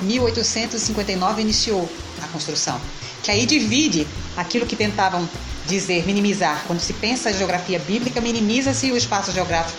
[0.00, 1.88] 1859 iniciou
[2.22, 2.80] a construção.
[3.22, 5.28] Que aí divide aquilo que tentavam
[5.66, 6.64] dizer, minimizar.
[6.66, 9.78] Quando se pensa em geografia bíblica, minimiza-se o espaço geográfico.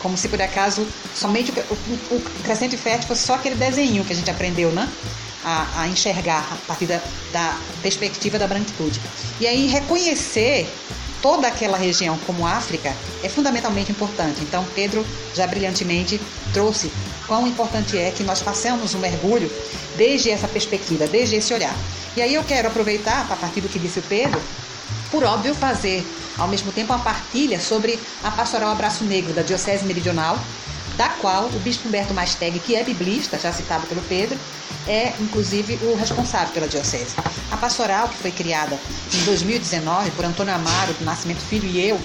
[0.00, 1.74] Como se por acaso somente o,
[2.14, 4.88] o, o crescente fértil fosse só aquele desenho que a gente aprendeu, né?
[5.44, 7.00] A, a enxergar a partir da,
[7.32, 9.00] da perspectiva da branquitude.
[9.40, 10.68] E aí reconhecer
[11.22, 14.40] toda aquela região como África é fundamentalmente importante.
[14.42, 16.20] Então, Pedro já brilhantemente
[16.52, 16.90] trouxe
[17.26, 19.50] quão importante é que nós façamos um mergulho
[19.96, 21.74] desde essa perspectiva, desde esse olhar.
[22.16, 24.40] E aí eu quero aproveitar, a partir do que disse o Pedro,
[25.12, 26.04] por óbvio, fazer
[26.38, 30.38] ao mesmo tempo uma partilha sobre a pastoral Abraço Negro da Diocese Meridional,
[30.96, 34.38] da qual o bispo Humberto Masteg, que é biblista, já citado pelo Pedro,
[34.88, 37.14] é inclusive o responsável pela diocese.
[37.50, 38.78] A pastoral, que foi criada
[39.14, 42.00] em 2019 por Antônio Amaro, do Nascimento Filho e eu,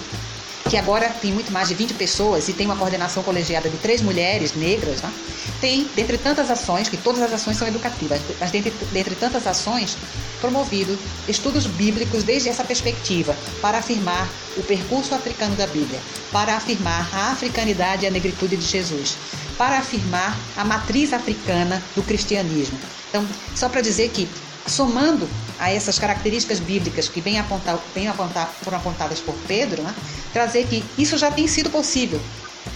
[0.68, 4.02] que agora tem muito mais de 20 pessoas e tem uma coordenação colegiada de três
[4.02, 5.12] mulheres negras, né?
[5.60, 9.96] tem, dentre tantas ações, que todas as ações são educativas, mas dentre, dentre tantas ações,
[10.40, 16.00] promovido estudos bíblicos desde essa perspectiva, para afirmar o percurso africano da Bíblia,
[16.30, 19.16] para afirmar a africanidade e a negritude de Jesus,
[19.56, 22.78] para afirmar a matriz africana do cristianismo.
[23.08, 23.26] Então,
[23.56, 24.28] só para dizer que,
[24.68, 25.28] somando
[25.58, 29.94] a essas características bíblicas que vêm apontar, vem apontar, foram apontadas por Pedro, né,
[30.32, 32.20] trazer que isso já tem sido possível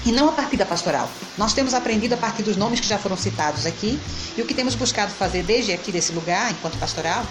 [0.05, 1.09] e não a partir da pastoral.
[1.39, 3.99] Nós temos aprendido a partir dos nomes que já foram citados aqui
[4.37, 7.25] e o que temos buscado fazer desde aqui desse lugar, enquanto pastoral,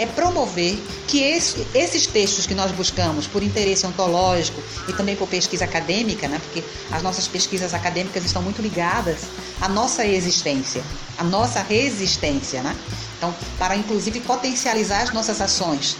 [0.00, 5.28] é promover que esse, esses textos que nós buscamos por interesse ontológico e também por
[5.28, 9.24] pesquisa acadêmica, né, porque as nossas pesquisas acadêmicas estão muito ligadas
[9.60, 10.82] à nossa existência,
[11.18, 12.74] à nossa resistência, né?
[13.18, 15.98] Então, para inclusive potencializar as nossas ações,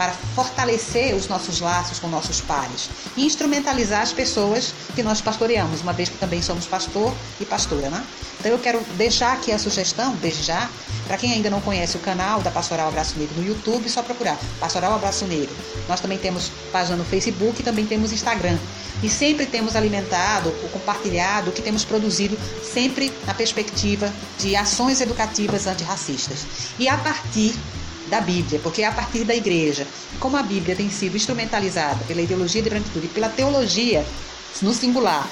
[0.00, 5.82] para fortalecer os nossos laços com nossos pares e instrumentalizar as pessoas que nós pastoreamos,
[5.82, 8.02] uma vez que também somos pastor e pastora, né?
[8.38, 10.70] Então eu quero deixar aqui a sugestão, desde já,
[11.06, 14.38] para quem ainda não conhece o canal da Pastoral Abraço Negro no YouTube, só procurar
[14.58, 15.54] Pastoral Abraço Negro.
[15.86, 18.56] Nós também temos página no Facebook e também temos Instagram.
[19.02, 25.66] E sempre temos alimentado, compartilhado, o que temos produzido, sempre na perspectiva de ações educativas
[25.66, 26.46] antirracistas.
[26.78, 27.54] E a partir
[28.10, 29.86] da Bíblia, porque é a partir da igreja.
[30.18, 34.04] Como a Bíblia tem sido instrumentalizada pela ideologia de branquitude e pela teologia
[34.60, 35.26] no singular,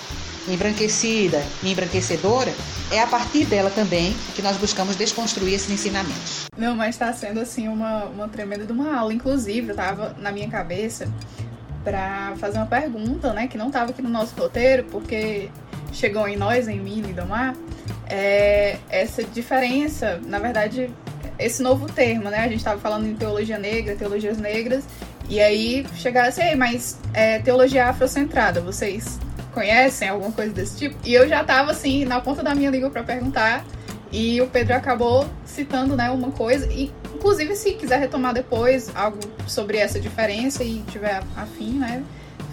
[0.49, 2.55] embranquecida e embranquecedora,
[2.91, 6.47] é a partir dela também que nós buscamos desconstruir esses ensinamentos.
[6.57, 9.13] Não, mas está sendo assim uma, uma tremenda de uma aula.
[9.13, 11.13] Inclusive, eu estava na minha cabeça
[11.85, 15.51] para fazer uma pergunta, né, que não estava aqui no nosso roteiro, porque
[15.93, 17.55] chegou em nós, em mim, Lidomar,
[18.07, 20.91] é essa diferença, na verdade,
[21.39, 22.41] esse novo termo, né?
[22.41, 24.85] A gente estava falando em teologia negra, teologias negras,
[25.29, 29.19] e aí chegasse aí, mas é, teologia afrocentrada, vocês
[29.53, 30.97] conhecem alguma coisa desse tipo?
[31.05, 33.65] E eu já estava assim na ponta da minha língua para perguntar,
[34.11, 39.19] e o Pedro acabou citando, né, uma coisa e inclusive se quiser retomar depois algo
[39.47, 42.03] sobre essa diferença e tiver afim, né,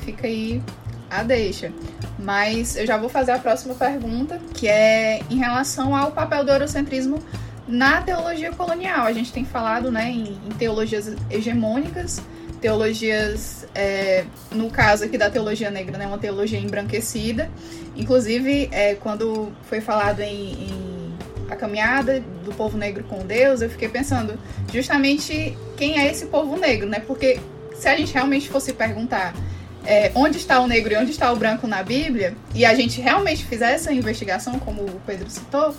[0.04, 0.62] fica aí
[1.10, 1.72] a deixa.
[2.18, 6.52] Mas eu já vou fazer a próxima pergunta, que é em relação ao papel do
[6.52, 7.20] eurocentrismo
[7.68, 9.06] na teologia colonial.
[9.06, 12.22] A gente tem falado né, em, em teologias hegemônicas,
[12.62, 17.50] teologias, é, no caso aqui da teologia negra, né, uma teologia embranquecida.
[17.96, 21.14] Inclusive, é, quando foi falado em, em,
[21.50, 24.38] a caminhada do povo negro com Deus, eu fiquei pensando
[24.72, 27.00] justamente quem é esse povo negro, né?
[27.00, 27.40] Porque
[27.76, 29.34] se a gente realmente fosse perguntar
[29.86, 33.00] é, onde está o negro e onde está o branco na Bíblia, e a gente
[33.00, 35.76] realmente fizesse essa investigação, como o Pedro citou,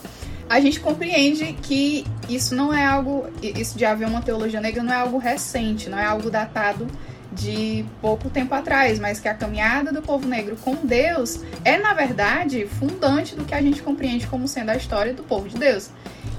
[0.48, 4.92] a gente compreende que isso não é algo, isso de haver uma teologia negra não
[4.92, 6.86] é algo recente, não é algo datado
[7.32, 11.92] de pouco tempo atrás, mas que a caminhada do povo negro com Deus é, na
[11.92, 15.90] verdade, fundante do que a gente compreende como sendo a história do povo de Deus.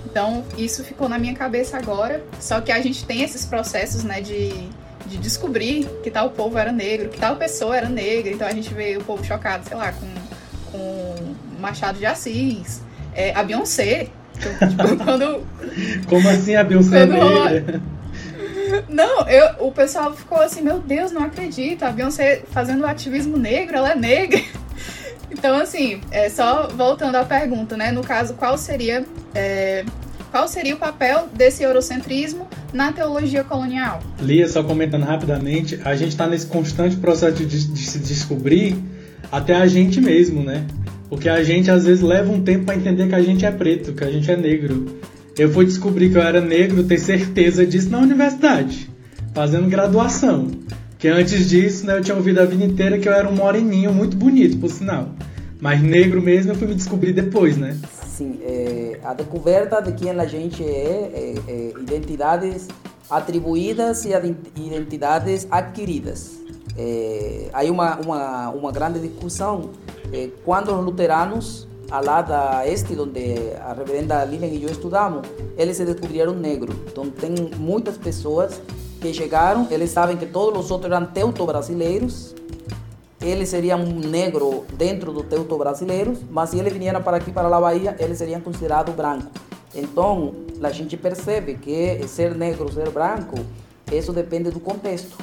[0.06, 4.22] Então, isso ficou na minha cabeça agora, só que a gente tem esses processos, né,
[4.22, 4.70] de
[5.08, 8.32] de descobrir que tal povo era negro, que tal pessoa era negra.
[8.32, 10.08] Então a gente vê o povo chocado, sei lá, com,
[10.72, 12.82] com Machado de Assis,
[13.18, 14.08] é, a Beyoncé.
[14.40, 15.44] Tipo, quando,
[16.08, 17.82] Como assim a Beyoncé é Quando- negra?
[18.90, 23.76] Não, eu, o pessoal ficou assim, meu Deus, não acredito, a Beyoncé fazendo ativismo negro,
[23.78, 24.40] ela é negra.
[25.30, 27.92] Então, assim, é, só voltando à pergunta, né?
[27.92, 29.06] No caso, qual seria,
[29.36, 29.84] é,
[30.32, 34.02] qual seria o papel desse eurocentrismo na teologia colonial?
[34.22, 38.82] Lia, só comentando rapidamente, a gente está nesse constante processo de, de se descobrir
[39.30, 40.66] até a gente mesmo, né?
[41.10, 43.94] Porque a gente às vezes leva um tempo para entender que a gente é preto,
[43.94, 44.86] que a gente é negro.
[45.38, 48.90] Eu fui descobrir que eu era negro, ter certeza disso na universidade,
[49.34, 50.48] fazendo graduação.
[50.98, 53.94] Que antes disso, né, eu tinha ouvido a vida inteira que eu era um moreninho
[53.94, 55.10] muito bonito, por sinal.
[55.60, 57.78] Mas negro mesmo eu fui me descobrir depois, né?
[58.04, 62.68] Sim, é, a descoberta de quem a gente é, é, é identidades
[63.10, 64.10] atribuídas e
[64.56, 66.38] identidades adquiridas.
[66.78, 69.72] É, há uma, uma, uma grande discussão
[70.14, 75.28] é, quando os luteranos, a lá da este, onde a reverenda Lilian e eu estudamos,
[75.58, 76.74] eles se descobriram negro.
[76.92, 78.62] Então tem muitas pessoas
[79.02, 82.36] que chegaram, eles sabem que todos os outros eram teuto-brasileiros,
[83.22, 87.48] ele seria um negro dentro do teuto brasileiros, mas se ele viesse para aqui, para
[87.48, 89.47] a Bahia, ele seria considerado branco.
[89.78, 93.38] Então, a gente percebe que ser negro, ser branco,
[93.92, 95.16] isso depende do contexto.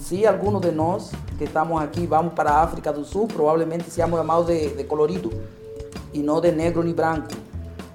[0.00, 4.18] Se alguno de nós que estamos aqui vamos para a África do Sul, provavelmente seamos
[4.18, 5.30] chamados de, de colorido
[6.14, 7.28] e não de negro nem branco.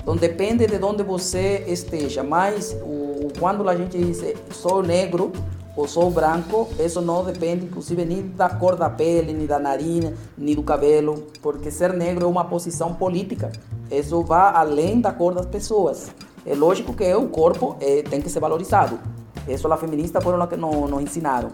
[0.01, 5.32] Então depende de onde você esteja, mas o, quando a gente diz sou negro
[5.76, 10.14] ou sou branco, isso não depende inclusive nem da cor da pele, nem da narina,
[10.38, 13.51] nem do cabelo, porque ser negro é uma posição política.
[13.91, 16.11] Isso vai além da cor das pessoas.
[16.45, 18.99] É lógico que o corpo eh, tem que ser valorizado.
[19.47, 21.49] Isso as feministas foram que nos, ensinaram.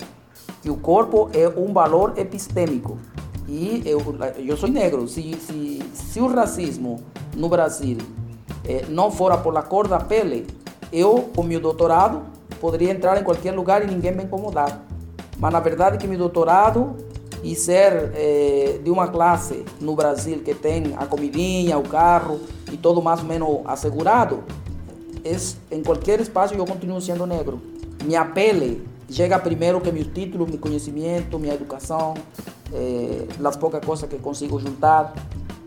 [0.62, 2.98] Que o corpo é um valor epistêmico.
[3.48, 4.00] E eu,
[4.38, 5.08] eu sou negro.
[5.08, 7.00] Se, se, se o racismo
[7.36, 7.98] no Brasil
[8.68, 10.46] eh, não fora por a cor da pele,
[10.92, 12.24] eu, com meu doutorado,
[12.60, 14.82] poderia entrar em qualquer lugar e ninguém me incomodar.
[15.38, 16.96] Mas na verdade que meu doutorado
[17.44, 22.40] e ser eh, de uma classe no Brasil que tem a comidinha, o carro
[22.72, 24.44] e todo mais ou menos assegurado,
[25.24, 27.62] es, em qualquer espaço eu continuo sendo negro.
[28.04, 32.14] Minha pele chega primeiro que meu título, meu conhecimento, minha educação,
[32.74, 35.14] eh, as poucas coisas que consigo juntar.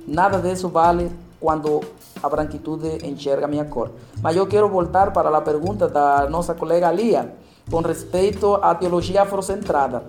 [0.06, 1.10] Nada disso vale
[1.40, 1.80] quando
[2.22, 3.90] a branquitude enxerga minha cor.
[4.22, 7.34] Mas eu quero voltar para a pergunta da nossa colega Lia
[7.70, 10.04] com respeito à teologia afrocentrada.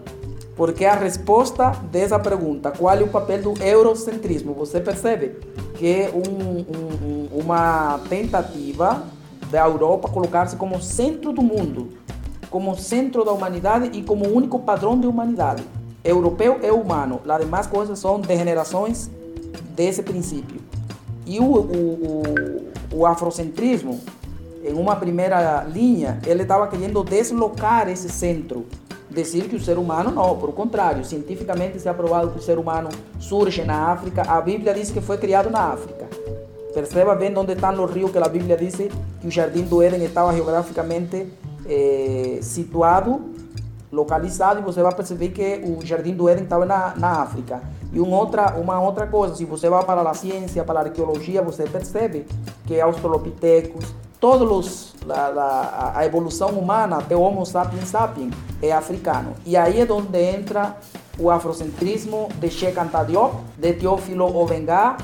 [0.59, 4.53] Porque a resposta dessa pergunta, qual é o papel do eurocentrismo?
[4.55, 5.37] Você percebe
[5.75, 9.03] que é um, um, uma tentativa
[9.49, 11.93] da Europa colocar-se como centro do mundo,
[12.49, 15.63] como centro da humanidade e como único padrão de humanidade.
[16.03, 19.09] Europeu é humano, as demais coisas são degenerações
[19.73, 20.59] desse princípio.
[21.25, 23.97] E o, o, o, o afrocentrismo,
[24.61, 28.65] em uma primeira linha, ele estava querendo deslocar esse centro.
[29.21, 32.57] Dizer que o ser humano não, por contrário, cientificamente se é provado que o ser
[32.57, 32.87] humano
[33.19, 34.21] surge na África.
[34.21, 36.07] A Bíblia diz que foi criado na África.
[36.73, 40.05] Perceba bem onde estão os rios que a Bíblia diz que o Jardim do Éden
[40.05, 41.27] estava geograficamente
[41.65, 43.19] eh, situado,
[43.91, 47.61] localizado, e você vai perceber que o Jardim do Éden estava na, na África.
[47.91, 51.41] E uma outra, uma outra coisa, se você vai para a ciência, para a arqueologia,
[51.41, 52.25] você percebe
[52.65, 53.83] que australopitecos,
[54.19, 59.33] todos os, la, la, a evolução humana até o Homo sapiens sapiens é africano.
[59.45, 60.77] E aí é onde entra
[61.17, 64.97] o afrocentrismo de Cheikh Anta Diop, de Teófilo Obenga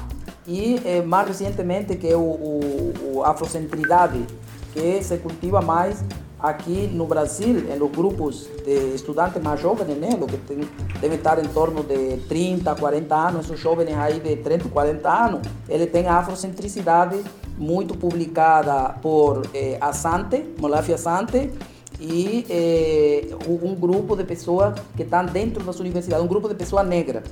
[0.47, 4.25] e eh, mais recentemente que é o, o, o afrocentridade,
[4.73, 6.03] que se cultiva mais
[6.39, 10.59] aqui no Brasil, em grupos de estudantes mais jovens, né, que tem,
[10.99, 15.47] devem estar em torno de 30, 40 anos, esses jovens aí de 30, 40 anos,
[15.67, 17.23] ele tem a afrocentricidade
[17.57, 21.51] muito publicada por eh, Asante, Molafia Asante,
[21.99, 26.85] e eh, um grupo de pessoas que estão dentro das universidades, um grupo de pessoas
[26.87, 27.23] negras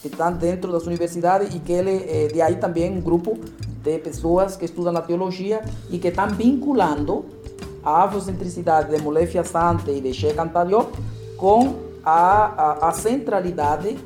[0.00, 3.38] que estão dentro das universidades e que ele, eh, de aí também um grupo
[3.82, 7.24] de pessoas que estudam a teologia e que estão vinculando
[7.82, 10.92] a afrocentricidade de Molefia Sante e de Sheikh Anta Diop
[11.36, 13.96] com a, a, a, centralidade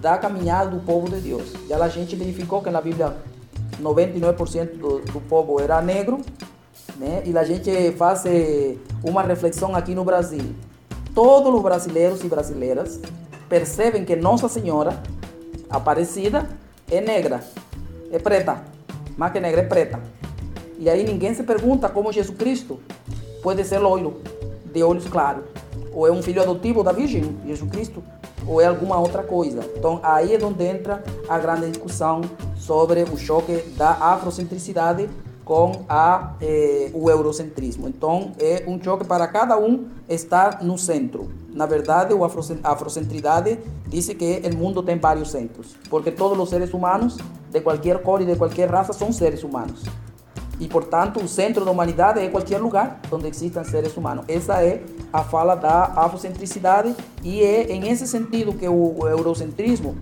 [0.00, 1.52] da caminhada do povo de Deus.
[1.68, 3.16] E a gente verificou que na Bíblia
[3.80, 6.20] 99% do, do povo era negro,
[6.96, 7.22] né?
[7.24, 8.24] E a gente faz
[9.02, 10.54] uma reflexão aqui no Brasil.
[11.14, 13.00] Todos os brasileiros e brasileiras
[13.48, 15.00] percebem que Nossa Senhora
[15.70, 16.48] Aparecida
[16.90, 17.44] é negra,
[18.10, 18.62] é preta,
[19.16, 20.00] mais que negra, é preta.
[20.78, 22.78] E aí ninguém se pergunta como Jesus Cristo
[23.42, 24.22] pode ser loiro,
[24.72, 25.44] de olhos claros.
[25.92, 28.02] Ou é um filho adotivo da Virgem, Jesus Cristo?
[28.46, 29.60] Ou é alguma outra coisa?
[29.76, 32.22] Então aí é onde entra a grande discussão
[32.68, 35.08] sobre o choque da afrocentricidade
[35.42, 37.88] com a, eh, o eurocentrismo.
[37.88, 41.30] Então, é um choque para cada um estar no centro.
[41.48, 42.12] Na verdade,
[42.62, 47.16] a afrocentridade diz que o mundo tem vários centros, porque todos os seres humanos,
[47.50, 49.82] de qualquer cor e de qualquer raça, são seres humanos.
[50.60, 54.26] E, portanto, o centro da humanidade é qualquer lugar onde existam seres humanos.
[54.28, 59.96] Essa é a fala da afrocentricidade e é em esse sentido que o eurocentrismo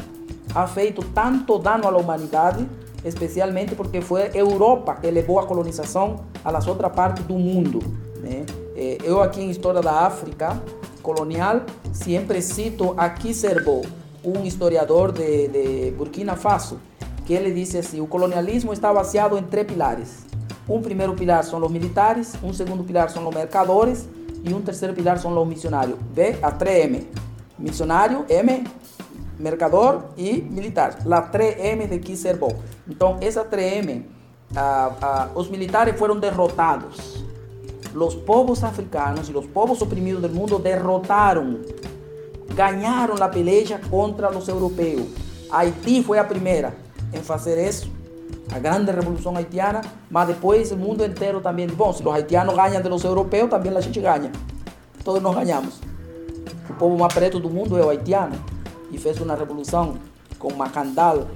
[0.54, 2.66] ha feito tanto dano à humanidade
[3.06, 7.78] especialmente porque foi a Europa que levou a colonização às outras partes do mundo.
[8.20, 8.44] Né?
[8.74, 10.60] Eh, eu aqui em História da África
[11.02, 13.82] colonial sempre cito aqui Serbo,
[14.24, 16.80] um historiador de, de Burkina Faso,
[17.24, 20.26] que ele disse assim, o colonialismo está baseado em três pilares.
[20.68, 24.08] Um primeiro pilar são os militares, um segundo pilar são os mercadores
[24.42, 25.96] e um terceiro pilar são os missionários.
[26.12, 27.04] B, a 3M.
[27.56, 28.64] Missionário, M,
[29.38, 30.98] mercador e militar.
[31.04, 32.54] La 3M de Kiserbo.
[32.88, 34.02] Então, essa 3M,
[34.54, 37.24] ah, ah, os militares foram derrotados.
[37.94, 41.60] Os povos africanos e os povos oprimidos do mundo derrotaram,
[42.54, 45.06] ganharam a peleja contra os europeus.
[45.50, 46.74] Haiti foi a primeira
[47.12, 47.90] em fazer isso,
[48.52, 49.80] a grande revolução haitiana,
[50.10, 51.66] mas depois o mundo inteiro também.
[51.68, 54.30] Bom, se os haitianos de los europeus, também a gente ganha.
[55.02, 55.80] Todos nós ganhamos.
[56.68, 58.36] O povo mais preto do mundo é o haitiano
[58.90, 59.96] e fez uma revolução
[60.38, 61.26] com Macandal,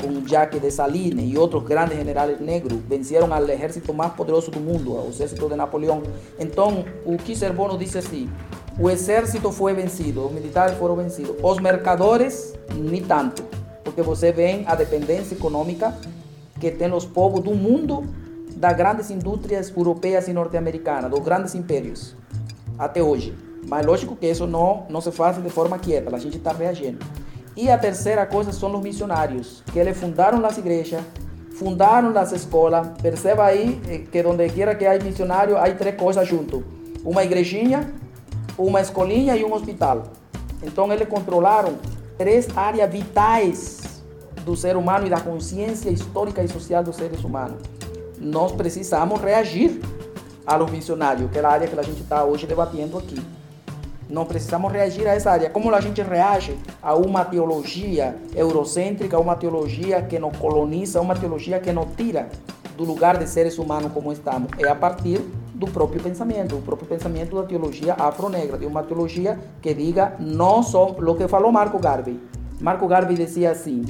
[0.00, 4.92] com Jacques Dessalines e outros grandes generais negros, venceram o exército mais poderoso do mundo,
[4.94, 6.02] o exército de Napoleão.
[6.38, 8.30] Então, o Kiserbono disse assim:
[8.78, 13.42] o exército foi vencido, os militares foram vencidos, os mercadores, nem tanto,
[13.84, 15.94] porque você vê a dependência econômica
[16.60, 18.04] que tem os povos do mundo
[18.56, 22.14] das grandes indústrias europeias e norte-americanas, dos grandes impérios,
[22.78, 23.34] até hoje.
[23.66, 27.04] Mas lógico que isso não, não se faz de forma quieta, a gente está reagindo.
[27.56, 31.00] E a terceira coisa são os missionários, que eles fundaram as igrejas,
[31.56, 32.88] fundaram as escolas.
[33.00, 36.62] Perceba aí eh, que onde quiera que há missionário, há três coisas junto.
[37.04, 37.92] Uma igrejinha,
[38.58, 40.04] uma escolinha e um hospital.
[40.62, 41.78] Então eles controlaram
[42.18, 44.02] três áreas vitais
[44.44, 47.58] do ser humano e da consciência histórica e social dos seres humanos.
[48.20, 49.80] Nós precisamos reagir
[50.46, 53.20] aos missionários, que é a área que a gente está hoje debatendo aqui.
[54.08, 55.50] Não precisamos reagir a essa área.
[55.50, 61.58] Como a gente reage a uma teologia eurocêntrica, uma teologia que nos coloniza, uma teologia
[61.58, 62.28] que nos tira
[62.76, 64.50] do lugar de seres humanos como estamos?
[64.58, 65.20] É a partir
[65.54, 70.66] do próprio pensamento, o próprio pensamento da teologia afro-negra, de uma teologia que diga, nós
[70.66, 72.20] somos, o que falou Marco Garvey.
[72.60, 73.84] Marco Garvey dizia assim,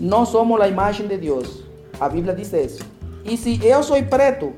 [0.00, 1.64] nós somos a imagem de Deus.
[2.00, 2.84] A Bíblia diz isso.
[3.24, 4.52] E se eu sou preto,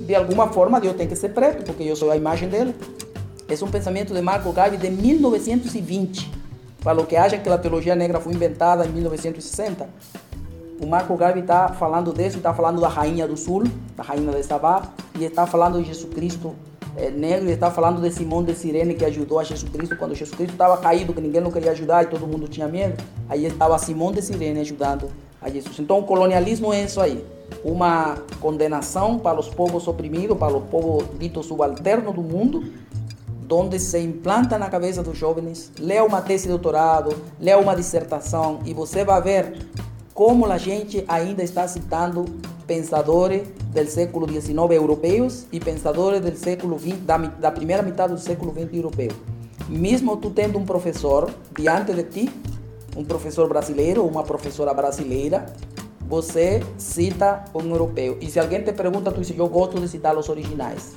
[0.00, 2.74] de alguma forma Deus tem que ser preto, porque eu sou a imagem dele.
[3.48, 6.32] É um pensamento de Marco Garvey de 1920.
[6.80, 9.88] Falou que acha que a teologia negra foi inventada em 1960.
[10.80, 13.64] O Marco Garvey está falando disso, está falando da rainha do sul,
[13.96, 14.82] da rainha de Sabá,
[15.18, 16.54] e está falando de Jesus Cristo
[16.96, 20.14] é, negro, e está falando de Simão de Sirene que ajudou a Jesus Cristo quando
[20.14, 23.02] Jesus Cristo estava caído, que ninguém não queria ajudar e todo mundo tinha medo.
[23.28, 25.08] Aí estava Simão de Sirene ajudando
[25.40, 25.78] a Jesus.
[25.78, 27.24] Então o colonialismo é isso aí,
[27.64, 32.64] uma condenação para os povos oprimidos, para o povo dito subalterno do mundo,
[33.50, 38.60] onde se implanta na cabeça dos jovens, lê uma tese de doutorado, lê uma dissertação
[38.64, 39.68] e você vai ver
[40.12, 42.24] como a gente ainda está citando
[42.66, 48.18] pensadores do século XIX europeus e pensadores do século XX, da, da primeira metade do
[48.18, 49.10] século XX europeu.
[49.68, 52.30] Mesmo tu tendo um professor diante de ti,
[52.96, 55.46] um professor brasileiro ou uma professora brasileira,
[56.08, 58.16] você cita um europeu.
[58.20, 60.94] E se alguém te pergunta, tu diz, eu gosto de citar os originais.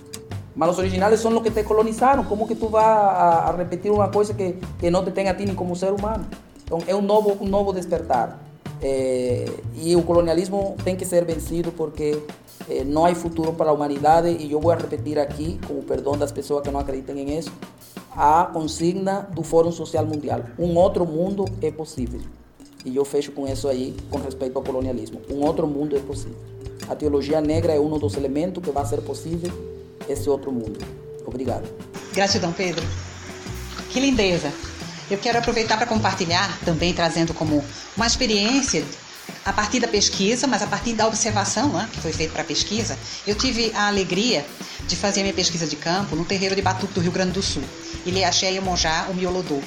[0.59, 2.25] Mas os originais são os que te colonizaram.
[2.25, 5.33] Como que tu vai a, a, repetir uma coisa que, que não te tem a
[5.33, 6.25] ti nem como ser humano?
[6.65, 8.37] Então é um novo, um novo despertar.
[8.81, 9.45] É,
[9.77, 12.21] e o colonialismo tem que ser vencido porque
[12.69, 14.35] é, não há futuro para a humanidade.
[14.37, 17.53] E eu vou repetir aqui, com o perdão das pessoas que não acreditam em isso,
[18.13, 22.19] a consigna do Fórum Social Mundial: um outro mundo é possível.
[22.83, 25.21] E eu fecho com isso aí, com respeito ao colonialismo.
[25.31, 26.35] Um outro mundo é possível.
[26.89, 30.79] A teologia negra é um dos elementos que vai ser possível esse outro mundo.
[31.25, 31.69] Obrigado.
[32.13, 32.85] Gratidão, Pedro.
[33.89, 34.51] Que lindeza.
[35.09, 37.63] Eu quero aproveitar para compartilhar, também trazendo como
[37.97, 38.83] uma experiência
[39.45, 42.45] a partir da pesquisa, mas a partir da observação né, que foi feita para a
[42.45, 44.45] pesquisa, eu tive a alegria
[44.87, 47.41] de fazer a minha pesquisa de campo no terreiro de Batuque do Rio Grande do
[47.41, 47.63] Sul,
[48.05, 49.59] Ileaxé e Monjá, o Miolodô.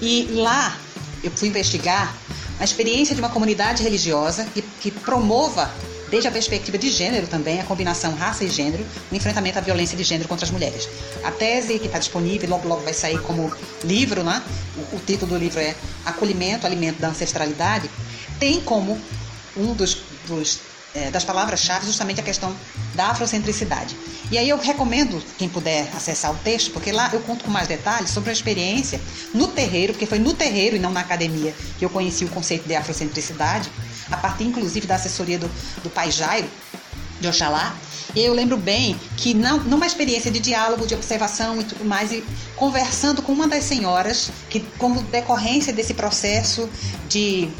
[0.00, 0.76] E lá
[1.24, 2.14] eu fui investigar
[2.58, 5.70] a experiência de uma comunidade religiosa que, que promova
[6.10, 9.96] desde a perspectiva de gênero também, a combinação raça e gênero, o enfrentamento à violência
[9.96, 10.88] de gênero contra as mulheres.
[11.24, 13.52] A tese que está disponível, logo logo vai sair como
[13.84, 14.42] livro, né?
[14.76, 17.90] o, o título do livro é Acolhimento, Alimento da Ancestralidade,
[18.38, 19.00] tem como
[19.56, 20.60] um dos, dos
[20.96, 22.56] é, das palavras-chave justamente a questão
[22.94, 23.94] da afrocentricidade.
[24.30, 27.68] E aí eu recomendo quem puder acessar o texto, porque lá eu conto com mais
[27.68, 29.00] detalhes sobre a experiência
[29.34, 32.66] no terreiro, porque foi no terreiro e não na academia que eu conheci o conceito
[32.66, 33.70] de afrocentricidade,
[34.10, 35.50] a partir inclusive da assessoria do,
[35.82, 36.48] do pai Jairo,
[37.20, 37.74] de Oxalá.
[38.14, 42.24] Eu lembro bem que não, numa experiência de diálogo, de observação e tudo mais, e
[42.54, 46.68] conversando com uma das senhoras, que como decorrência desse processo
[47.08, 47.50] de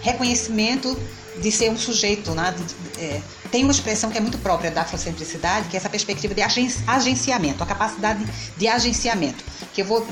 [0.00, 0.98] reconhecimento
[1.42, 2.54] de ser um sujeito, né?
[2.56, 6.34] De, é, tem uma expressão que é muito própria da afrocentricidade, que é essa perspectiva
[6.34, 6.42] de
[6.86, 8.26] agenciamento, a capacidade
[8.56, 9.44] de agenciamento,
[9.74, 10.06] que eu vou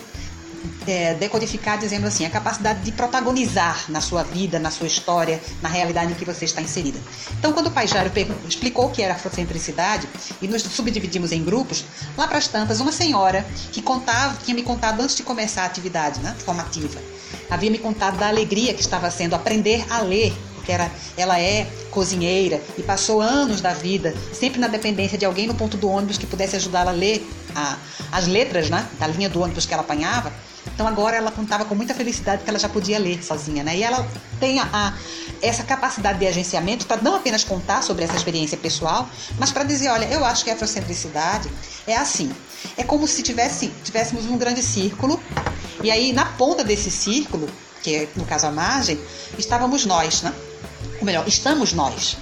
[0.87, 5.69] é, decodificar dizendo assim, a capacidade de protagonizar na sua vida, na sua história, na
[5.69, 6.99] realidade em que você está inserida.
[7.39, 8.11] Então, quando o Pai Jairo
[8.49, 10.09] explicou o que era afrocentricidade
[10.41, 11.85] e nos subdividimos em grupos,
[12.17, 15.67] lá para as tantas, uma senhora que contava, tinha me contado antes de começar a
[15.67, 17.01] atividade né, formativa,
[17.51, 21.71] havia me contado da alegria que estava sendo aprender a ler porque era, ela é
[21.91, 26.17] cozinheira e passou anos da vida sempre na dependência de alguém no ponto do ônibus
[26.17, 27.23] que pudesse ajudá-la a ler
[27.55, 27.77] a,
[28.11, 30.33] as letras né, da linha do ônibus que ela apanhava.
[30.75, 33.77] Então agora ela contava com muita felicidade que ela já podia ler sozinha, né?
[33.77, 34.07] E ela
[34.41, 34.95] tem a, a
[35.41, 39.09] essa capacidade de agenciamento para não apenas contar sobre essa experiência pessoal,
[39.39, 41.49] mas para dizer, olha, eu acho que a afrocentricidade
[41.87, 42.33] é assim.
[42.77, 45.21] É como se tivesse, tivéssemos um grande círculo
[45.83, 47.49] e aí na ponta desse círculo,
[47.83, 48.99] que é no caso a margem,
[49.39, 50.35] estávamos nós, né?
[50.99, 52.17] ou melhor, estamos nós.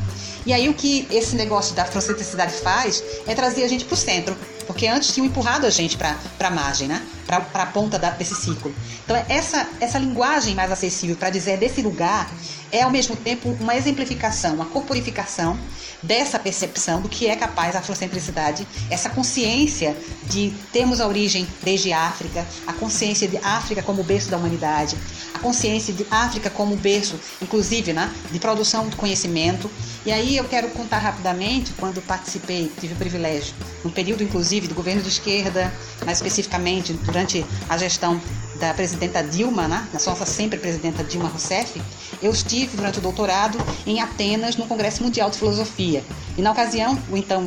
[0.44, 3.96] E aí o que esse negócio da afrocentricidade faz é trazer a gente para o
[3.96, 7.02] centro, porque antes tinham empurrado a gente para a margem, né?
[7.26, 8.74] para a ponta da, desse círculo.
[9.04, 12.30] Então essa, essa linguagem mais acessível para dizer desse lugar
[12.72, 15.58] é ao mesmo tempo uma exemplificação, uma corporificação
[16.02, 21.92] dessa percepção do que é capaz a afrocentricidade, essa consciência de termos a origem desde
[21.92, 24.96] África, a consciência de África como berço da humanidade,
[25.34, 29.70] a consciência de África como berço, inclusive, né, de produção de conhecimento.
[30.04, 33.54] E aí eu quero contar rapidamente, quando participei, tive o privilégio,
[33.84, 35.72] no período inclusive do governo de esquerda,
[36.04, 38.20] mais especificamente durante a gestão
[38.62, 41.82] da presidenta Dilma, né, da nossa sempre presidenta Dilma Rousseff,
[42.22, 46.04] eu estive durante o doutorado em Atenas no Congresso Mundial de Filosofia.
[46.38, 47.44] E na ocasião, o então,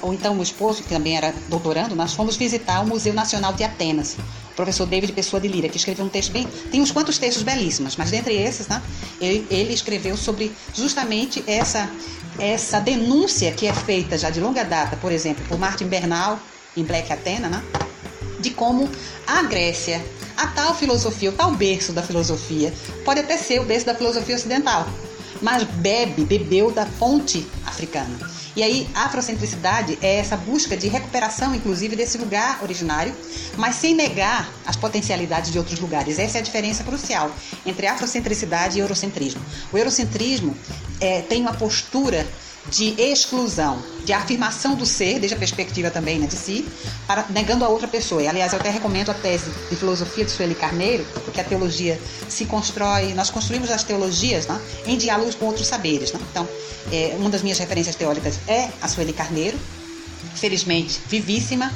[0.00, 3.64] o então meu esposo, que também era doutorando, nós fomos visitar o Museu Nacional de
[3.64, 4.16] Atenas.
[4.52, 6.46] O professor David Pessoa de Lira, que escreveu um texto bem.
[6.70, 8.80] Tem uns quantos textos belíssimos, mas dentre esses, né,
[9.20, 11.90] ele, ele escreveu sobre justamente essa,
[12.38, 16.38] essa denúncia que é feita já de longa data, por exemplo, por Martin Bernal,
[16.76, 17.60] em Black Athena, né,
[18.38, 18.88] de como
[19.26, 20.00] a Grécia
[20.36, 22.72] a tal filosofia, o tal berço da filosofia,
[23.04, 24.88] pode até ser o berço da filosofia ocidental,
[25.40, 28.18] mas bebe, bebeu da fonte africana.
[28.56, 33.12] E aí, a afrocentricidade é essa busca de recuperação, inclusive, desse lugar originário,
[33.56, 36.20] mas sem negar as potencialidades de outros lugares.
[36.20, 37.32] Essa é a diferença crucial
[37.66, 39.42] entre afrocentricidade e eurocentrismo.
[39.72, 40.56] O eurocentrismo
[41.00, 42.24] é, tem uma postura
[42.70, 46.66] de exclusão, de afirmação do ser, desde a perspectiva também né, de si,
[47.06, 48.22] para, negando a outra pessoa.
[48.22, 52.00] E, aliás, eu até recomendo a tese de filosofia de Sueli Carneiro, porque a teologia
[52.28, 56.12] se constrói, nós construímos as teologias né, em diálogos com outros saberes.
[56.12, 56.20] Né?
[56.30, 56.48] Então,
[56.90, 59.58] é, uma das minhas referências teóricas é a Sueli Carneiro,
[60.34, 61.72] felizmente vivíssima,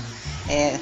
[0.48, 0.78] é,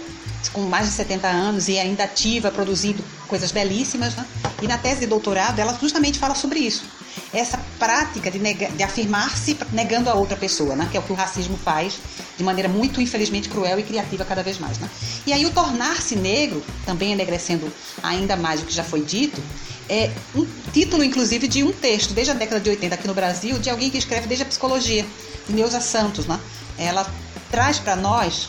[0.53, 4.15] com mais de 70 anos e ainda ativa, produzindo coisas belíssimas.
[4.15, 4.25] Né?
[4.63, 6.85] E na tese de doutorado, ela justamente fala sobre isso
[7.33, 10.89] essa prática de, de afirmar-se negando a outra pessoa, né?
[10.91, 11.99] que é o que o racismo faz
[12.37, 14.79] de maneira muito, infelizmente, cruel e criativa cada vez mais.
[14.79, 14.89] Né?
[15.27, 19.43] E aí o tornar-se negro, também enegrecendo ainda mais o que já foi dito,
[19.89, 23.59] é um título, inclusive, de um texto, desde a década de 80 aqui no Brasil,
[23.59, 25.07] de alguém que escreve desde a psicologia,
[25.49, 26.27] Neuza Santos.
[26.27, 26.39] Né?
[26.77, 27.09] Ela
[27.51, 28.49] traz para nós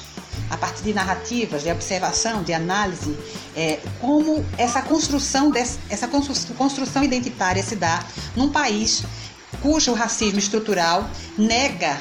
[0.50, 3.18] a partir de narrativas, de observação, de análise,
[3.56, 8.04] é, como essa construção, desse, essa construção identitária se dá
[8.36, 9.04] num país
[9.62, 11.98] cujo racismo estrutural nega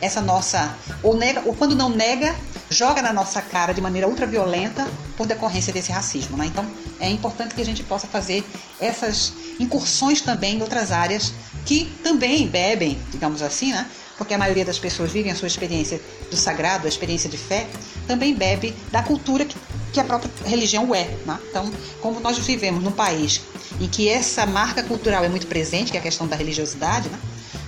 [0.00, 2.34] essa nossa, ou, nega, ou quando não nega,
[2.68, 6.36] joga na nossa cara de maneira ultraviolenta por decorrência desse racismo.
[6.36, 6.46] Né?
[6.46, 6.66] Então
[7.00, 8.44] é importante que a gente possa fazer
[8.80, 11.32] essas incursões também em outras áreas
[11.64, 13.88] que também bebem, digamos assim, né?
[14.16, 16.00] Porque a maioria das pessoas vivem a sua experiência
[16.30, 17.66] do sagrado, a experiência de fé,
[18.06, 19.56] também bebe da cultura que,
[19.92, 21.04] que a própria religião é.
[21.26, 21.38] Né?
[21.50, 23.40] Então, como nós vivemos num país
[23.80, 27.18] em que essa marca cultural é muito presente, que é a questão da religiosidade, né?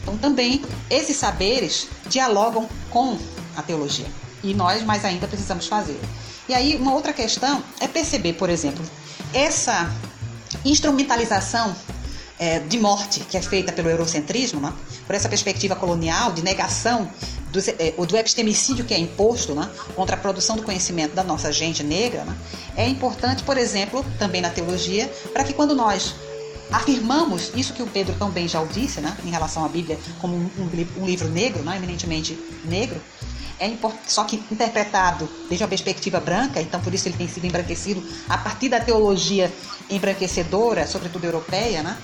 [0.02, 3.18] então também esses saberes dialogam com
[3.56, 4.06] a teologia.
[4.42, 5.98] E nós, mais ainda, precisamos fazer.
[6.48, 8.84] E aí, uma outra questão é perceber, por exemplo,
[9.34, 9.90] essa
[10.64, 11.74] instrumentalização
[12.38, 14.72] é, de morte que é feita pelo eurocentrismo, né?
[15.06, 17.10] por essa perspectiva colonial de negação
[17.50, 19.70] do, é, do epistemicídio que é imposto né?
[19.94, 22.36] contra a produção do conhecimento da nossa gente negra, né?
[22.76, 26.14] é importante, por exemplo, também na teologia, para que quando nós
[26.70, 30.50] afirmamos isso que o Pedro também já disse, né, em relação à Bíblia como um,
[30.58, 33.00] um, um livro negro, né, eminentemente negro,
[33.58, 33.70] é
[34.06, 38.36] só que interpretado desde uma perspectiva branca, então por isso ele tem sido embranquecido a
[38.36, 39.52] partir da teologia
[39.88, 41.96] embranquecedora, sobretudo europeia, né?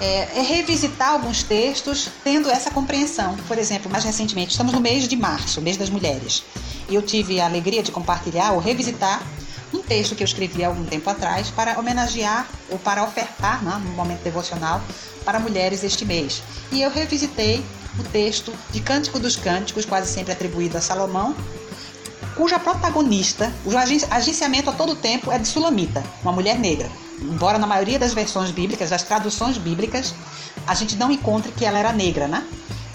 [0.00, 3.36] É, é, revisitar alguns textos tendo essa compreensão.
[3.46, 6.42] Por exemplo, mais recentemente, estamos no mês de março, mês das mulheres,
[6.88, 9.22] e eu tive a alegria de compartilhar ou revisitar
[9.72, 13.80] um texto que eu escrevi há algum tempo atrás para homenagear ou para ofertar, né,
[13.84, 14.80] no momento devocional,
[15.24, 16.42] para mulheres este mês.
[16.72, 17.64] E eu revisitei
[17.98, 21.34] o texto de Cântico dos Cânticos, quase sempre atribuído a Salomão,
[22.34, 23.70] cuja protagonista, o
[24.10, 26.90] agenciamento a todo tempo é de Sulamita, uma mulher negra.
[27.20, 30.14] Embora na maioria das versões bíblicas, das traduções bíblicas,
[30.66, 32.44] a gente não encontre que ela era negra, né?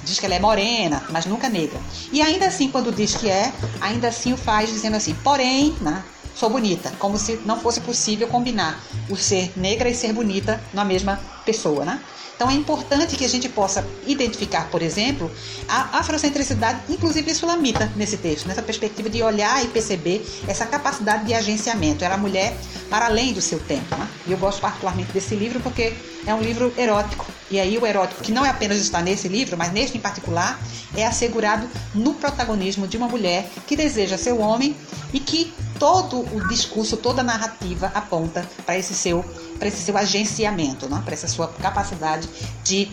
[0.03, 1.79] Diz que ela é morena, mas nunca negra.
[2.11, 6.03] E ainda assim, quando diz que é, ainda assim o faz dizendo assim, porém, né?
[6.39, 10.85] Sou bonita, como se não fosse possível combinar o ser negra e ser bonita na
[10.85, 12.01] mesma pessoa, né?
[12.39, 15.29] Então é importante que a gente possa identificar, por exemplo,
[15.67, 21.33] a afrocentricidade, inclusive sulamita, nesse texto, nessa perspectiva de olhar e perceber essa capacidade de
[21.33, 22.05] agenciamento.
[22.05, 22.55] Era a mulher
[22.89, 23.93] para além do seu tempo.
[23.97, 24.07] Né?
[24.25, 25.93] E eu gosto particularmente desse livro porque
[26.25, 27.25] é um livro erótico.
[27.51, 30.57] E aí o erótico, que não é apenas está nesse livro, mas neste em particular,
[30.95, 34.77] é assegurado no protagonismo de uma mulher que deseja ser homem
[35.11, 39.23] e que todo o discurso, toda a narrativa aponta para esse seu
[39.57, 41.01] para esse seu agenciamento, né?
[41.03, 42.27] para essa sua capacidade
[42.63, 42.89] de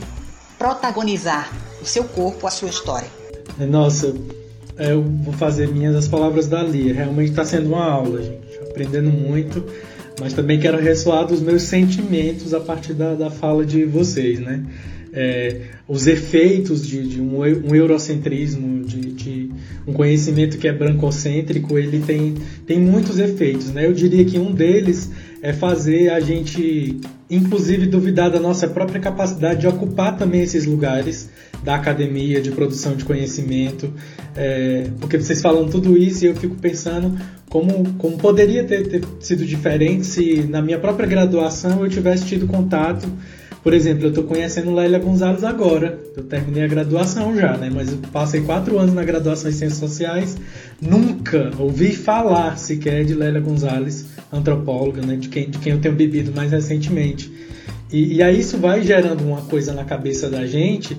[0.59, 3.09] protagonizar o seu corpo, a sua história.
[3.59, 4.15] Nossa,
[4.79, 6.95] eu vou fazer minhas as palavras da Lia.
[6.95, 8.59] Realmente está sendo uma aula, gente.
[8.71, 9.65] Aprendendo muito,
[10.21, 14.65] mas também quero ressoar dos meus sentimentos a partir da, da fala de vocês, né?
[15.19, 19.51] É, os efeitos de, de um, um, eurocentrismo, de, de,
[19.87, 22.35] um conhecimento que é brancocêntrico, ele tem,
[22.67, 23.73] tem muitos efeitos.
[23.73, 23.87] Né?
[23.87, 25.11] Eu diria que um deles
[25.41, 27.01] é fazer a gente,
[27.31, 31.31] inclusive, duvidar da nossa própria capacidade de ocupar também esses lugares
[31.65, 33.91] da academia, de produção de conhecimento,
[34.37, 39.03] é, porque vocês falam tudo isso e eu fico pensando como, como poderia ter, ter
[39.21, 43.09] sido diferente se na minha própria graduação eu tivesse tido contato
[43.67, 45.99] por exemplo, eu estou conhecendo Lélia Gonzalez agora.
[46.17, 47.69] Eu terminei a graduação já, né?
[47.69, 50.37] Mas eu passei quatro anos na graduação em Ciências Sociais.
[50.81, 55.17] Nunca ouvi falar sequer de Lélia Gonzalez, antropóloga, né?
[55.17, 57.29] De quem, de quem eu tenho bebido mais recentemente.
[57.93, 60.97] E, e aí isso vai gerando uma coisa na cabeça da gente.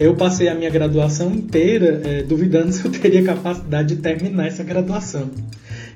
[0.00, 4.64] Eu passei a minha graduação inteira é, duvidando se eu teria capacidade de terminar essa
[4.64, 5.30] graduação.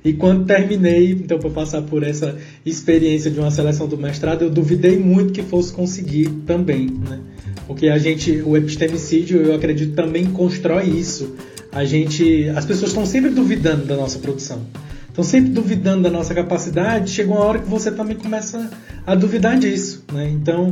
[0.05, 4.51] E quando terminei, então, para passar por essa experiência de uma seleção do mestrado, eu
[4.51, 7.21] duvidei muito que fosse conseguir também, né?
[7.67, 11.35] Porque a gente, o epistemicídio, eu acredito, também constrói isso.
[11.71, 14.63] A gente, as pessoas estão sempre duvidando da nossa produção.
[15.09, 17.11] Estão sempre duvidando da nossa capacidade.
[17.11, 18.71] Chega uma hora que você também começa
[19.07, 20.31] a duvidar disso, né?
[20.31, 20.71] Então,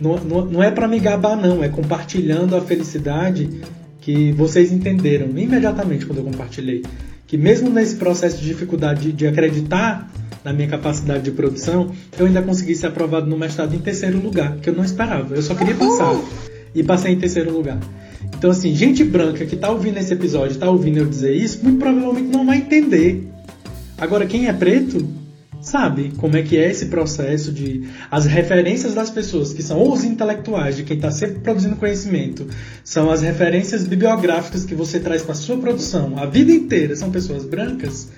[0.00, 1.64] não, não, não é para me gabar, não.
[1.64, 3.48] É compartilhando a felicidade
[4.00, 6.82] que vocês entenderam imediatamente quando eu compartilhei
[7.26, 10.10] que mesmo nesse processo de dificuldade de, acreditar
[10.44, 14.56] na minha capacidade de produção, eu ainda consegui ser aprovado no mestrado em terceiro lugar,
[14.58, 15.34] que eu não esperava.
[15.34, 16.14] Eu só queria passar.
[16.74, 17.78] E passei em terceiro lugar.
[18.36, 21.78] Então, assim, gente branca que está ouvindo esse episódio, está ouvindo eu dizer isso, muito
[21.78, 23.26] provavelmente não vai entender.
[23.98, 25.08] Agora, quem é preto,
[25.66, 30.04] sabe como é que é esse processo de as referências das pessoas que são os
[30.04, 32.46] intelectuais de quem está sempre produzindo conhecimento
[32.84, 37.44] são as referências bibliográficas que você traz para sua produção a vida inteira são pessoas
[37.44, 38.08] brancas?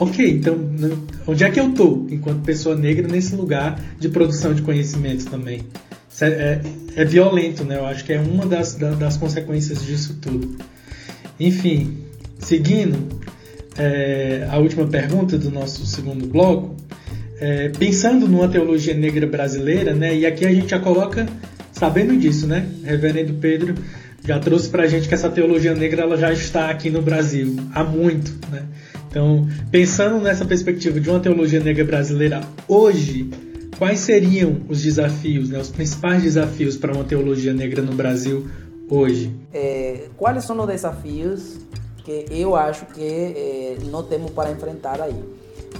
[0.00, 0.58] Ok então
[1.28, 5.62] onde é que eu tô enquanto pessoa negra nesse lugar de produção de conhecimento também?
[6.20, 6.60] É, é,
[6.96, 7.76] é violento né?
[7.76, 10.56] Eu acho que é uma das, das consequências disso tudo.
[11.38, 12.10] Enfim
[12.40, 13.20] seguindo
[13.80, 16.76] é, a última pergunta do nosso segundo bloco,
[17.40, 21.26] é, pensando numa teologia negra brasileira, né, e aqui a gente já coloca,
[21.72, 23.74] sabendo disso, né, Reverendo Pedro
[24.22, 27.56] já trouxe para a gente que essa teologia negra ela já está aqui no Brasil
[27.74, 28.64] há muito, né?
[29.08, 33.30] Então, pensando nessa perspectiva de uma teologia negra brasileira hoje,
[33.78, 38.46] quais seriam os desafios, né, os principais desafios para uma teologia negra no Brasil
[38.90, 39.32] hoje?
[39.54, 41.58] É, quais são os desafios
[42.04, 45.22] que eu acho que eh, não temos para enfrentar aí.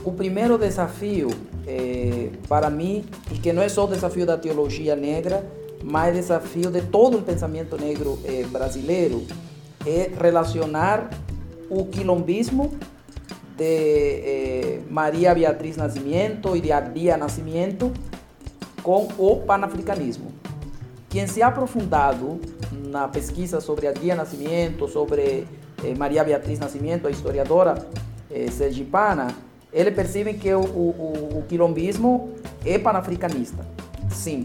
[0.05, 1.31] O primeiro desafio,
[1.67, 5.45] eh, para mim, e que não é só o desafio da teologia negra,
[5.83, 9.25] mas desafio de todo o pensamento negro eh, brasileiro,
[9.87, 11.11] é relacionar
[11.69, 12.73] o quilombismo
[13.57, 17.93] de Maria Beatriz Nascimento e de Abdia Nascimento
[18.83, 20.33] com o panafricanismo.
[21.09, 22.41] Quem se aprofundado
[22.73, 25.47] na pesquisa sobre a Dia Nascimento, sobre
[25.85, 27.87] eh, Maria Beatriz Nascimento, a historiadora
[28.31, 29.29] eh, sergipana,
[29.73, 32.31] ele percebe que o, o, o quilombismo
[32.65, 33.65] é panafricanista.
[34.11, 34.45] Sim,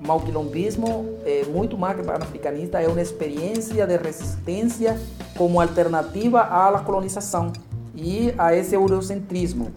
[0.00, 4.98] mas o quilombismo é muito mais que panafricanista, é uma experiência de resistência
[5.36, 7.52] como alternativa à colonização
[7.94, 9.70] e a esse eurocentrismo.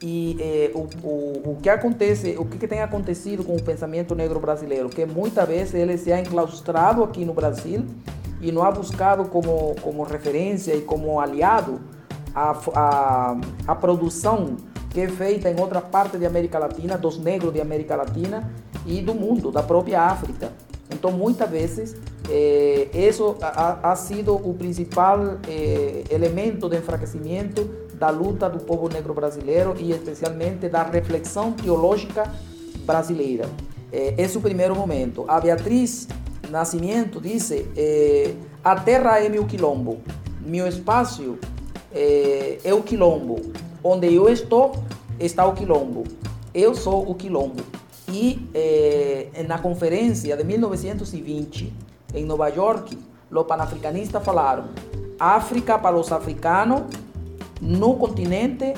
[0.00, 4.40] E eh, o, o, o que acontece, o que tem acontecido com o pensamento negro
[4.40, 7.84] brasileiro, que muitas vezes ele se ha enclaustrado aqui no Brasil
[8.42, 11.80] e não ha buscado como, como referência e como aliado
[12.34, 14.56] a, a, a produção
[14.90, 18.52] que é feita em outra parte da América Latina, dos negros de América Latina
[18.84, 20.52] e do mundo, da própria África.
[20.90, 21.96] Então, muitas vezes,
[22.28, 28.88] eh, isso ha, ha, sido o principal eh, elemento de enfraquecimento da luta do povo
[28.88, 32.30] negro brasileiro e especialmente da reflexão teológica
[32.84, 33.48] brasileira.
[33.90, 35.24] Eh, esse é o primeiro momento.
[35.26, 36.06] A Beatriz
[36.52, 40.02] Nascimento disse: eh, A terra é meu quilombo,
[40.44, 41.38] meu espaço
[41.90, 43.40] eh, é o quilombo.
[43.82, 44.76] Onde eu estou,
[45.18, 46.04] está o quilombo.
[46.52, 47.64] Eu sou o quilombo.
[48.06, 51.72] E eh, na conferência de 1920,
[52.14, 52.98] em Nova York,
[53.30, 54.66] os panafricanistas falaram:
[55.18, 56.82] África para os africanos
[57.62, 58.74] no continente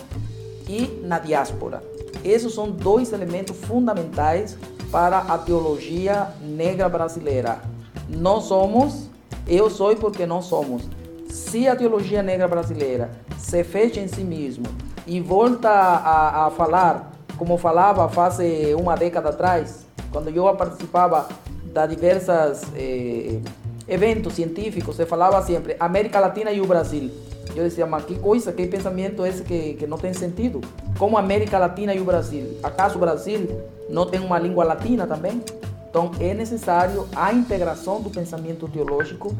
[0.69, 1.83] e na diáspora.
[2.23, 4.57] Esses são dois elementos fundamentais
[4.91, 7.61] para a teologia negra brasileira.
[8.09, 9.09] Nós somos,
[9.47, 10.89] eu sou porque nós somos.
[11.29, 14.67] Se a teologia negra brasileira se fecha em si mesmo
[15.07, 18.39] e volta a, a falar como falava faz
[18.79, 21.29] uma década atrás, quando eu participava
[21.65, 23.41] de diversos eh,
[23.89, 27.11] eventos científicos, se falava sempre América Latina e o Brasil.
[27.55, 30.61] Eu dizia, mas que coisa, que pensamento é esse que, que não tem sentido?
[30.99, 32.59] Como América Latina e o Brasil?
[32.63, 35.43] Acaso o Brasil não tem uma língua latina também?
[35.89, 39.35] Então é necessário a integração do pensamento teológico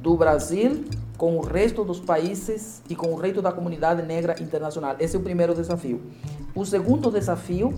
[0.00, 0.84] do Brasil
[1.16, 4.94] com o resto dos países e com o resto da comunidade negra internacional.
[5.00, 6.00] Esse é o primeiro desafio.
[6.54, 7.74] O segundo desafio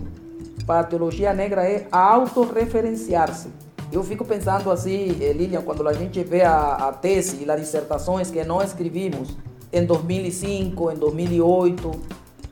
[0.65, 3.49] para a teologia negra é autorreferenciar-se.
[3.91, 7.59] Eu fico pensando assim, eh, Lilian, quando a gente vê a, a tese e as
[7.59, 9.35] dissertações que nós escrevimos
[9.73, 11.91] em 2005, em 2008.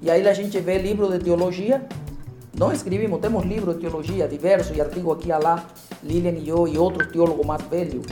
[0.01, 1.87] E aí a gente vê livros de teologia.
[2.57, 5.63] Não escrevemos, temos livros de teologia diversos e artigos aqui e lá,
[6.01, 8.03] Lilian e eu e outros teólogos mais velhos.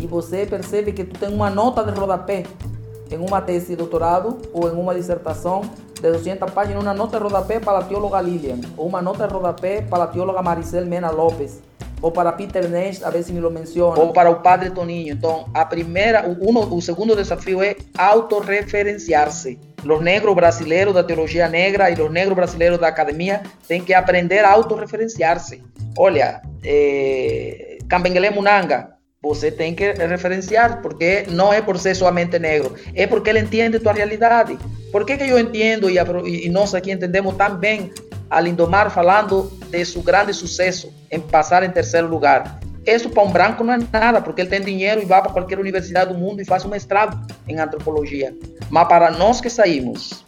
[0.00, 2.44] E você percebe que tu tem uma nota de rodapé
[3.08, 5.62] em uma tese de doutorado ou em uma dissertação
[5.94, 9.32] de 200 páginas, uma nota de rodapé para a teóloga Lilian, ou uma nota de
[9.32, 11.62] rodapé para a teóloga Maricel Mena Lopes
[12.00, 15.12] ou para Peter Nash, a ver se me lo menciona, ou para o Padre Toninho.
[15.12, 19.58] Então, a primeira, o, uno, o segundo desafio é autorreferenciar-se.
[19.84, 24.44] Os negros brasileiros da teologia negra e os negros brasileiros da academia têm que aprender
[24.44, 25.62] a autorreferenciar-se.
[25.96, 26.42] Olha,
[27.88, 33.30] Cambenguele Munanga, você tem que referenciar, porque não é por ser somente negro, é porque
[33.30, 34.58] ele entende tua realidade.
[34.92, 37.90] Por que, que eu entendo e, e entendemos tão bem
[38.30, 42.60] a Lindomar falando de seu grande sucesso em passar em terceiro lugar.
[42.86, 45.58] Isso para um branco não é nada, porque ele tem dinheiro e vai para qualquer
[45.58, 48.34] universidade do mundo e faz um mestrado em antropologia.
[48.70, 50.24] Mas para nós que saímos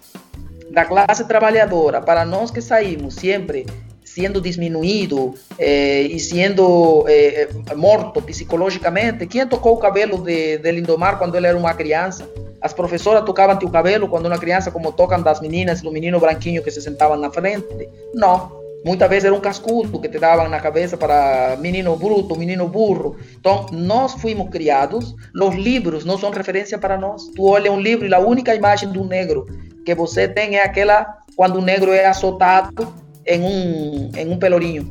[0.71, 3.67] da classe trabalhadora, para nós que saímos sempre
[4.05, 11.17] sendo diminuído eh, e sendo eh, morto psicologicamente, quem tocou o cabelo de, de Lindomar
[11.17, 12.29] quando ele era uma criança?
[12.63, 16.63] As professoras tocavam teu cabelo quando uma criança, como tocam das meninas, do menino branquinho
[16.63, 17.89] que se sentavam na frente?
[18.15, 18.61] Não.
[18.85, 23.17] Muitas vezes era um cascudo que te davam na cabeça para menino bruto, menino burro.
[23.39, 27.27] Então, nós fomos criados, os livros não são referência para nós.
[27.37, 29.47] Tu olha um livro e a única imagem do negro
[29.85, 31.07] que você tem é aquela
[31.37, 32.93] quando o negro é azotado
[33.27, 34.91] em um, em um pelourinho.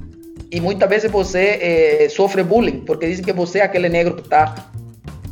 [0.51, 4.21] E muitas vezes você eh, sofre bullying, porque dizem que você é aquele negro que
[4.21, 4.71] está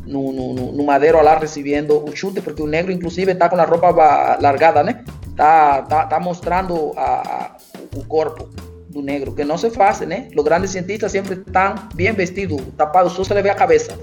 [0.07, 3.65] no, no, no, madeiro lá recebendo o chute, porque o negro, inclusive, está com a
[3.65, 5.03] roupa largada, né?
[5.27, 7.57] Está tá, tá mostrando a, a,
[7.95, 8.49] o corpo
[8.89, 10.29] do negro, que não se faz, né?
[10.35, 13.97] Os grandes cientistas sempre estão bem vestidos, tapados, só se lhe vê a cabeça.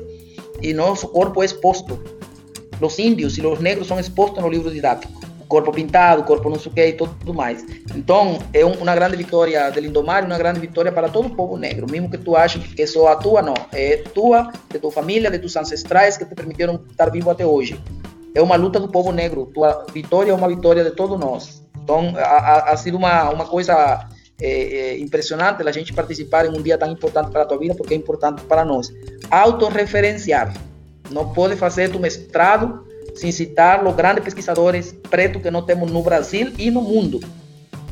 [0.62, 1.98] E nosso corpo é exposto.
[2.80, 5.24] Os índios e os negros são expostos no livro didático
[5.55, 7.64] corpo pintado, corpo não sei o que e tudo mais.
[7.94, 11.86] Então, é uma grande vitória de Lindomar uma grande vitória para todo o povo negro.
[11.88, 13.55] Mesmo que tu aches que só a tua, não.
[13.72, 17.80] É tua, de tua família, de tus ancestrais que te permitiram estar vivo até hoje.
[18.34, 19.46] É uma luta do povo negro.
[19.55, 21.62] Tua vitória é uma vitória de todos nós.
[21.80, 24.09] Então, ha sido uma, uma coisa
[24.40, 27.76] é, é, impressionante a gente participar em um dia tão importante para a tua vida,
[27.76, 28.92] porque é importante para nós.
[29.30, 30.52] Autorreferenciar.
[31.12, 32.84] Não pode fazer tu mestrado
[33.14, 37.20] sem citar os grandes pesquisadores pretos que nós temos no Brasil e no mundo.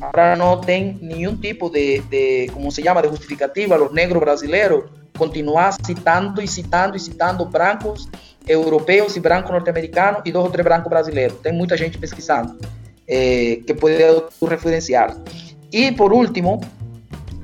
[0.00, 4.84] Ahora no tem nenhum tipo de, de, como se llama, de justificativa los negros brasileiros
[5.16, 8.08] continuar citando e citando e citando brancos
[8.46, 11.38] europeus e brancos norte-americanos e dois ou três brancos brasileiros.
[11.40, 12.58] Tem muita gente pesquisando
[13.06, 13.94] eh, que pode
[14.48, 15.16] referenciar.
[15.72, 16.60] E por último,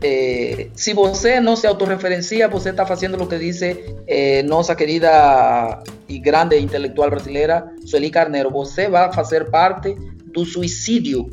[0.02, 5.82] eh, se você não se autorreferencia, você está fazendo o que diz eh, nossa querida
[6.08, 8.50] e grande intelectual brasileira, Sueli Carneiro.
[8.50, 9.94] Você vai fazer parte
[10.32, 11.28] do suicídio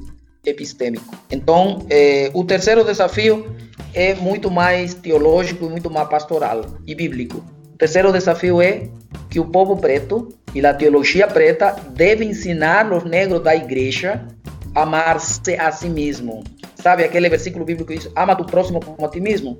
[0.45, 1.15] epistêmico.
[1.31, 3.55] Então, eh, o terceiro desafio
[3.93, 7.43] é muito mais teológico, muito mais pastoral e bíblico.
[7.73, 8.89] O terceiro desafio é
[9.29, 14.25] que o povo preto e a teologia preta devem ensinar os negros da igreja
[14.73, 16.43] a amar-se a si mesmo.
[16.85, 19.57] Sabe aquele versículo bíblico que diz: ama tu próximo como a ti mesmo?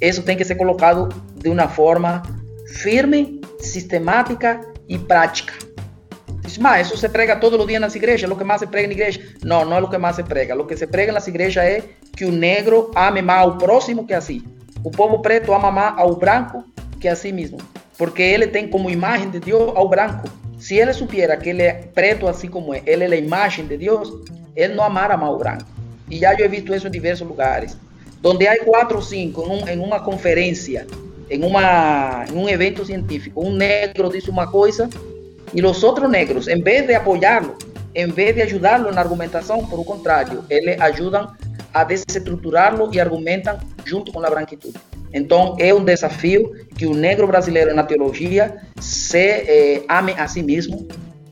[0.00, 2.22] Isso tem que ser colocado de uma forma
[2.68, 5.52] firme, sistemática e prática.
[6.40, 8.88] Diz, mas isso se prega todos os dias nas igrejas, o que mais se prega
[8.88, 9.20] na igreja.
[9.44, 10.58] Não, não é o que mais se prega.
[10.58, 11.84] O que se prega nas igrejas é
[12.16, 14.42] que o negro ame mais ao próximo que a si.
[14.82, 16.64] O povo preto ama mais ao branco
[16.98, 17.58] que a si mesmo.
[17.98, 20.26] Porque ele tem como imagem de Deus ao branco.
[20.58, 23.76] Se ele supiera que ele é preto assim como é, ele é a imagem de
[23.76, 24.10] Deus,
[24.56, 25.77] ele não amara mais ao branco.
[26.10, 27.76] E já eu he visto isso em diversos lugares.
[28.20, 30.86] Donde há quatro ou cinco em uma conferência,
[31.30, 34.88] em, uma, em um evento científico, um negro diz uma coisa
[35.54, 37.56] e os outros negros, em vez de apoiá-lo,
[37.94, 41.32] em vez de ajudá-lo na argumentação, por o contrário, eles ajudam
[41.72, 44.78] a desestruturá-lo e argumentam junto com a branquitude.
[45.12, 50.42] Então, é um desafio que o negro brasileiro na teologia se eh, ame a si
[50.42, 50.86] mesmo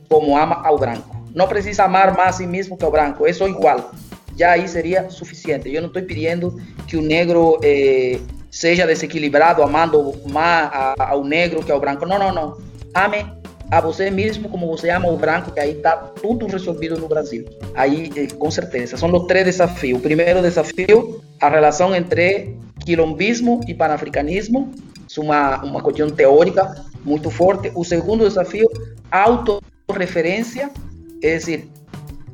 [0.09, 1.15] como ama ao branco.
[1.33, 3.91] Não precisa amar mais a si mesmo que ao branco, é só igual.
[4.37, 5.73] Já aí seria suficiente.
[5.73, 8.19] Eu não estou pedindo que o negro eh,
[8.51, 10.69] seja desequilibrado, amando mais
[10.99, 12.05] ao negro que ao branco.
[12.05, 12.57] Não, não, não.
[12.93, 13.25] Ame
[13.69, 17.45] a você mesmo como você ama o branco, que aí está tudo resolvido no Brasil.
[17.75, 19.99] Aí, eh, com certeza, são os três desafios.
[19.99, 24.71] O primeiro desafio, a relação entre quilombismo e panafricanismo,
[25.15, 27.71] é uma, uma questão teórica muito forte.
[27.75, 28.69] O segundo desafio,
[29.11, 30.69] autorreferência,
[31.23, 31.67] é dizer,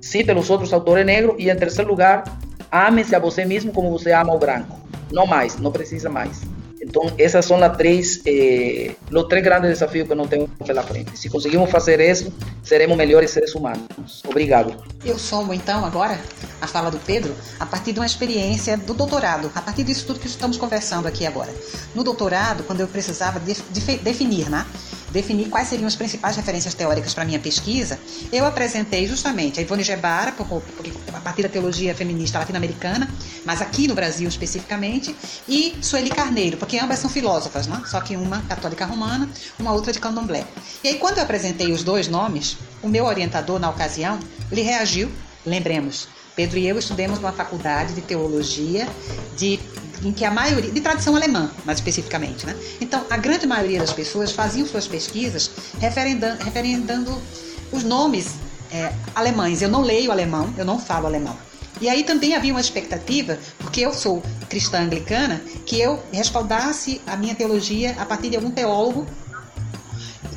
[0.04, 1.36] cite os outros autores negros.
[1.40, 2.24] E em terceiro lugar,
[2.72, 4.78] ame-se a você mesmo como você ama o branco.
[5.12, 6.42] Não mais, não precisa mais.
[6.82, 11.18] Então, essas são as três, eh, os três grandes desafios que nós temos pela frente.
[11.18, 12.32] Se conseguimos fazer isso,
[12.62, 14.22] seremos melhores seres humanos.
[14.28, 14.76] Obrigado.
[15.06, 16.20] Eu somo, então, agora
[16.60, 20.20] a fala do Pedro a partir de uma experiência do doutorado, a partir disso tudo
[20.20, 21.54] que estamos conversando aqui agora.
[21.96, 24.66] No doutorado, quando eu precisava de, de, definir, né?
[25.14, 28.00] Definir quais seriam as principais referências teóricas para minha pesquisa,
[28.32, 33.08] eu apresentei justamente a Ivone Gebara, porque a partir da teologia feminista latino-americana,
[33.46, 35.16] mas aqui no Brasil especificamente,
[35.48, 37.82] e Sueli Carneiro, porque ambas são filósofas, né?
[37.86, 40.46] só que uma católica romana, uma outra de candomblé.
[40.84, 44.20] E aí, quando eu apresentei os dois nomes, o meu orientador, na ocasião,
[44.52, 45.12] ele reagiu,
[45.46, 48.88] lembremos, Pedro e eu estudamos numa faculdade de teologia
[49.38, 49.60] de
[50.04, 52.56] em que a maioria, de tradição alemã, mais especificamente, né?
[52.82, 55.50] Então, a grande maioria das pessoas faziam suas pesquisas
[55.80, 57.22] referendando, referendando
[57.72, 58.36] os nomes
[58.72, 59.62] é, alemães.
[59.62, 61.38] Eu não leio alemão, eu não falo alemão.
[61.82, 67.18] E aí também havia uma expectativa, porque eu sou cristã anglicana, que eu respaldasse a
[67.18, 69.06] minha teologia a partir de algum teólogo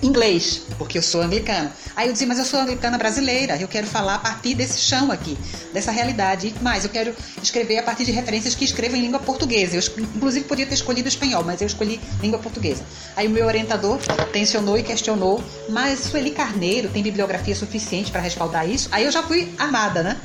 [0.02, 1.72] inglês, porque eu sou anglicana.
[1.94, 5.10] Aí eu dizia, mas eu sou anglicana brasileira, eu quero falar a partir desse chão
[5.10, 5.36] aqui,
[5.72, 6.54] dessa realidade.
[6.60, 9.76] Mas eu quero escrever a partir de referências que escrevam em língua portuguesa.
[9.76, 12.84] Eu, inclusive, podia ter escolhido espanhol, mas eu escolhi língua portuguesa.
[13.16, 13.98] Aí o meu orientador
[14.32, 18.88] tensionou e questionou, mas Sueli Carneiro tem bibliografia suficiente para respaldar isso?
[18.92, 20.16] Aí eu já fui amada, né?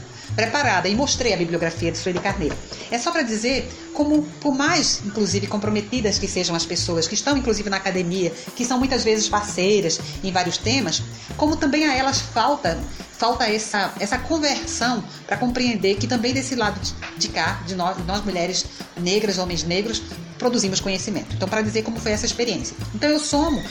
[0.41, 2.55] Preparada e mostrei a bibliografia de Sueli Carneiro.
[2.89, 7.37] É só para dizer como, por mais, inclusive, comprometidas que sejam as pessoas que estão,
[7.37, 11.03] inclusive, na academia, que são muitas vezes parceiras em vários temas,
[11.37, 12.79] como também a elas falta
[13.21, 16.81] falta essa, essa conversão para compreender que também desse lado
[17.15, 18.65] de cá, de nós, nós mulheres
[18.97, 20.01] negras, homens negros,
[20.39, 21.35] produzimos conhecimento.
[21.35, 22.75] Então, para dizer como foi essa experiência.
[22.95, 23.61] Então, eu somo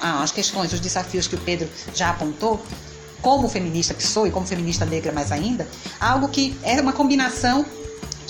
[0.00, 2.64] as questões, os desafios que o Pedro já apontou,
[3.22, 5.68] como feminista que sou e como feminista negra mais ainda,
[5.98, 7.64] algo que é uma combinação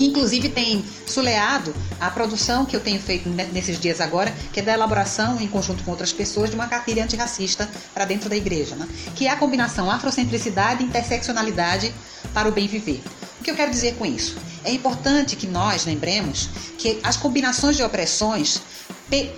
[0.00, 4.62] que inclusive tem suleado a produção que eu tenho feito nesses dias agora, que é
[4.62, 8.74] da elaboração em conjunto com outras pessoas de uma cartilha antirracista para dentro da igreja,
[8.76, 8.88] né?
[9.14, 11.92] que é a combinação afrocentricidade e interseccionalidade
[12.32, 13.02] para o bem viver.
[13.38, 14.38] O que eu quero dizer com isso?
[14.64, 18.62] É importante que nós lembremos que as combinações de opressões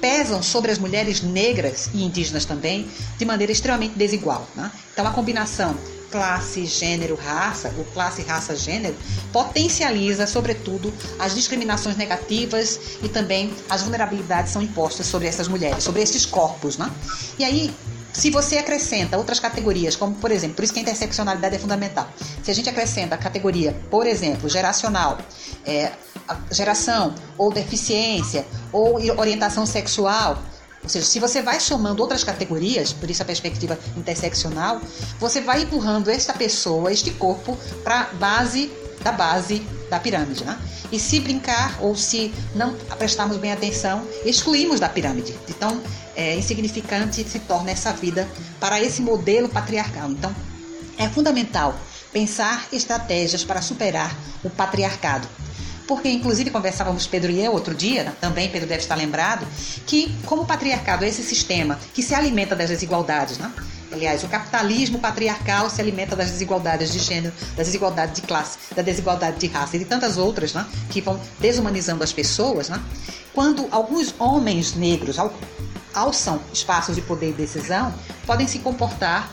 [0.01, 4.47] pesam sobre as mulheres negras e indígenas também de maneira extremamente desigual.
[4.55, 4.71] Né?
[4.93, 5.77] Então, a combinação
[6.11, 8.95] classe, gênero, raça, ou classe, raça, gênero,
[9.33, 16.03] potencializa, sobretudo, as discriminações negativas e também as vulnerabilidades são impostas sobre essas mulheres, sobre
[16.03, 16.77] esses corpos.
[16.77, 16.93] Né?
[17.39, 17.75] E aí,
[18.13, 22.09] se você acrescenta outras categorias, como por exemplo, por isso que a interseccionalidade é fundamental.
[22.43, 25.19] Se a gente acrescenta a categoria, por exemplo, geracional,
[25.65, 25.93] é,
[26.51, 30.39] geração ou deficiência ou orientação sexual,
[30.83, 34.81] ou seja, se você vai somando outras categorias, por isso a perspectiva interseccional,
[35.19, 38.71] você vai empurrando esta pessoa, este corpo, para base
[39.03, 40.59] da base da pirâmide, né?
[40.91, 45.35] E se brincar ou se não prestarmos bem atenção, excluímos da pirâmide.
[45.49, 45.81] Então,
[46.17, 48.29] é, insignificante se torna essa vida
[48.61, 50.11] para esse modelo patriarcal.
[50.11, 50.35] Então,
[50.99, 51.75] é fundamental
[52.13, 55.27] pensar estratégias para superar o patriarcado
[55.87, 58.13] porque inclusive conversávamos Pedro e eu outro dia, né?
[58.21, 59.47] também Pedro deve estar lembrado,
[59.87, 63.53] que como o patriarcado é esse sistema que se alimenta das desigualdades, né?
[63.93, 68.83] Aliás, o capitalismo patriarcal se alimenta das desigualdades de gênero, das desigualdades de classe, da
[68.83, 72.83] desigualdade de raça e de tantas outras, né, que vão desumanizando as pessoas, né?
[73.35, 75.17] Quando alguns homens negros
[75.95, 77.93] alçam espaços de poder e decisão,
[78.27, 79.31] podem se comportar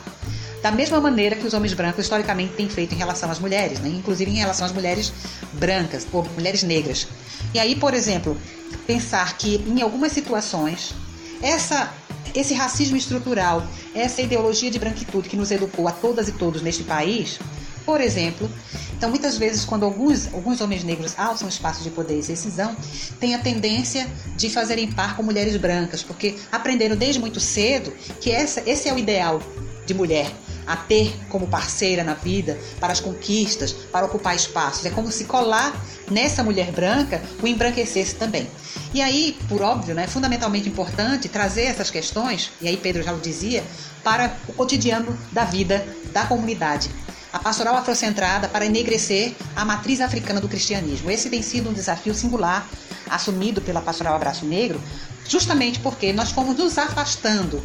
[0.61, 3.89] da mesma maneira que os homens brancos historicamente têm feito em relação às mulheres, né?
[3.89, 5.13] inclusive em relação às mulheres
[5.53, 7.07] brancas, ou mulheres negras.
[7.53, 8.37] E aí, por exemplo,
[8.85, 10.93] pensar que em algumas situações
[11.41, 11.89] essa
[12.33, 16.83] esse racismo estrutural, essa ideologia de branquitude que nos educou a todas e todos neste
[16.83, 17.39] país,
[17.85, 18.49] por exemplo,
[18.95, 22.75] então muitas vezes quando alguns, alguns homens negros alçam espaços de poder e decisão,
[23.19, 28.31] tem a tendência de fazerem par com mulheres brancas, porque aprenderam desde muito cedo que
[28.31, 29.41] essa, esse é o ideal
[29.89, 30.31] de mulher
[30.65, 34.85] a ter como parceira na vida, para as conquistas, para ocupar espaços.
[34.85, 35.75] É como se colar
[36.11, 38.47] nessa mulher branca o embranquecesse também.
[38.93, 43.11] E aí, por óbvio, né, é fundamentalmente importante trazer essas questões, e aí Pedro já
[43.11, 43.63] o dizia,
[44.03, 45.83] para o cotidiano da vida
[46.13, 46.89] da comunidade.
[47.33, 51.09] A pastoral afrocentrada para enegrecer a matriz africana do cristianismo.
[51.09, 52.67] Esse tem sido um desafio singular
[53.09, 54.79] assumido pela pastoral Abraço Negro,
[55.27, 57.61] justamente porque nós fomos nos afastando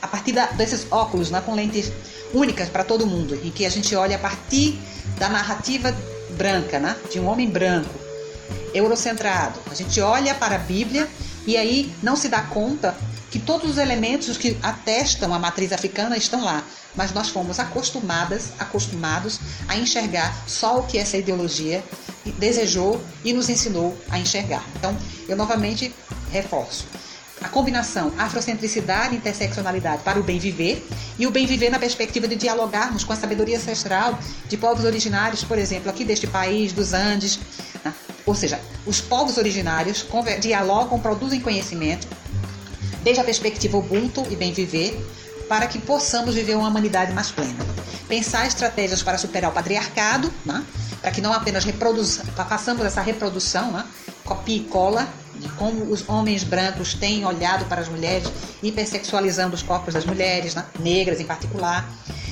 [0.00, 1.92] a partir da, desses óculos né, com lentes
[2.32, 4.78] únicas para todo mundo, em que a gente olha a partir
[5.18, 5.94] da narrativa
[6.36, 7.94] branca, né, de um homem branco,
[8.74, 9.58] eurocentrado.
[9.70, 11.08] A gente olha para a Bíblia
[11.46, 12.96] e aí não se dá conta
[13.30, 16.62] que todos os elementos que atestam a matriz africana estão lá,
[16.94, 21.84] mas nós fomos acostumadas, acostumados a enxergar só o que essa ideologia
[22.38, 24.64] desejou e nos ensinou a enxergar.
[24.76, 24.96] Então,
[25.28, 25.94] eu novamente
[26.30, 26.86] reforço
[27.40, 30.86] a combinação afrocentricidade e interseccionalidade para o bem viver
[31.18, 34.18] e o bem viver na perspectiva de dialogarmos com a sabedoria ancestral
[34.48, 37.38] de povos originários, por exemplo, aqui deste país, dos Andes.
[37.84, 37.94] Né?
[38.26, 40.06] Ou seja, os povos originários
[40.40, 42.08] dialogam, produzem conhecimento
[43.02, 44.98] desde a perspectiva Ubuntu e bem viver
[45.48, 47.64] para que possamos viver uma humanidade mais plena.
[48.06, 50.64] Pensar estratégias para superar o patriarcado, né?
[51.00, 51.64] para que não apenas
[52.48, 53.84] façamos essa reprodução, né?
[54.24, 55.08] copia e cola,
[55.38, 58.28] de como os homens brancos têm olhado para as mulheres,
[58.62, 60.64] hipersexualizando os corpos das mulheres, né?
[60.80, 61.88] negras em particular,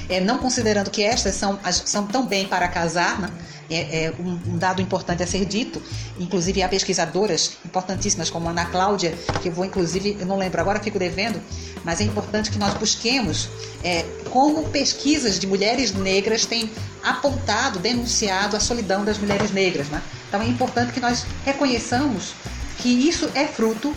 [0.08, 3.30] é, não considerando que estas são, são tão bem para casar, né?
[3.70, 5.82] é, é um, um, dado importante a ser dito.
[6.18, 10.80] Inclusive, há pesquisadoras importantíssimas, como Ana Cláudia, que eu vou, inclusive, eu não lembro agora,
[10.80, 11.40] fico devendo,
[11.84, 13.48] mas é importante que nós busquemos
[13.82, 16.70] é, como pesquisas de mulheres negras têm
[17.02, 19.88] apontado, denunciado a solidão das mulheres negras.
[19.88, 20.02] Né?
[20.28, 22.34] Então, é importante que nós reconheçamos
[22.78, 23.94] que isso é fruto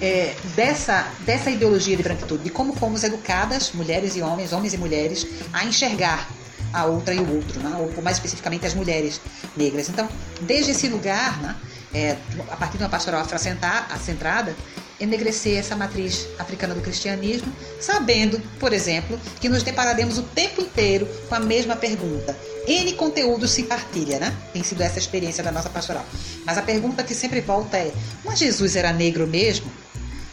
[0.00, 4.78] é, dessa, dessa ideologia de branquitude, de como fomos educadas, mulheres e homens, homens e
[4.78, 6.28] mulheres, a enxergar
[6.72, 7.76] a outra e o outro, né?
[7.78, 9.20] ou mais especificamente as mulheres
[9.56, 9.88] negras.
[9.88, 10.08] Então,
[10.42, 11.56] desde esse lugar, né,
[11.94, 12.16] é,
[12.50, 14.54] a partir de uma pastoral afrocentrada,
[14.98, 21.06] enegrecer essa matriz africana do cristianismo, sabendo, por exemplo, que nos depararemos o tempo inteiro
[21.28, 22.36] com a mesma pergunta.
[22.66, 24.36] N conteúdo se partilha, né?
[24.52, 26.04] Tem sido essa a experiência da nossa pastoral.
[26.44, 27.92] Mas a pergunta que sempre volta é:
[28.24, 29.70] mas Jesus era negro mesmo?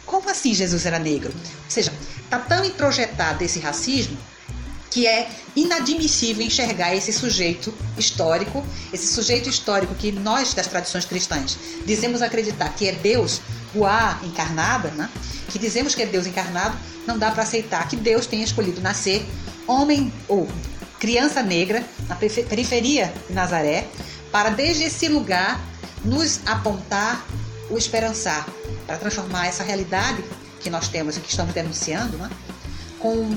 [0.04, 1.32] Como assim Jesus era negro?
[1.34, 1.92] Ou seja,
[2.22, 4.16] está tão introjetado esse racismo
[4.90, 11.58] que é inadmissível enxergar esse sujeito histórico, esse sujeito histórico que nós das tradições cristãs
[11.84, 13.40] dizemos acreditar que é Deus,
[13.74, 15.10] o A encarnada, né?
[15.48, 19.26] que dizemos que é Deus encarnado, não dá para aceitar que Deus tenha escolhido nascer
[19.66, 20.46] homem ou
[20.98, 23.86] criança negra na periferia de Nazaré,
[24.30, 25.60] para desde esse lugar
[26.04, 27.24] nos apontar
[27.70, 28.46] o esperançar,
[28.86, 30.22] para transformar essa realidade
[30.60, 32.30] que nós temos e que estamos denunciando, né?
[32.98, 33.36] com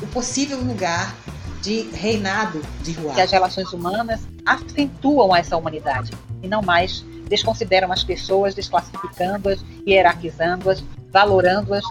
[0.00, 1.14] o possível lugar
[1.60, 3.14] de reinado de rua.
[3.14, 6.12] Que as relações humanas acentuam essa humanidade
[6.42, 11.84] e não mais desconsideram as pessoas, desclassificando-as, hierarquizando-as, valorando-as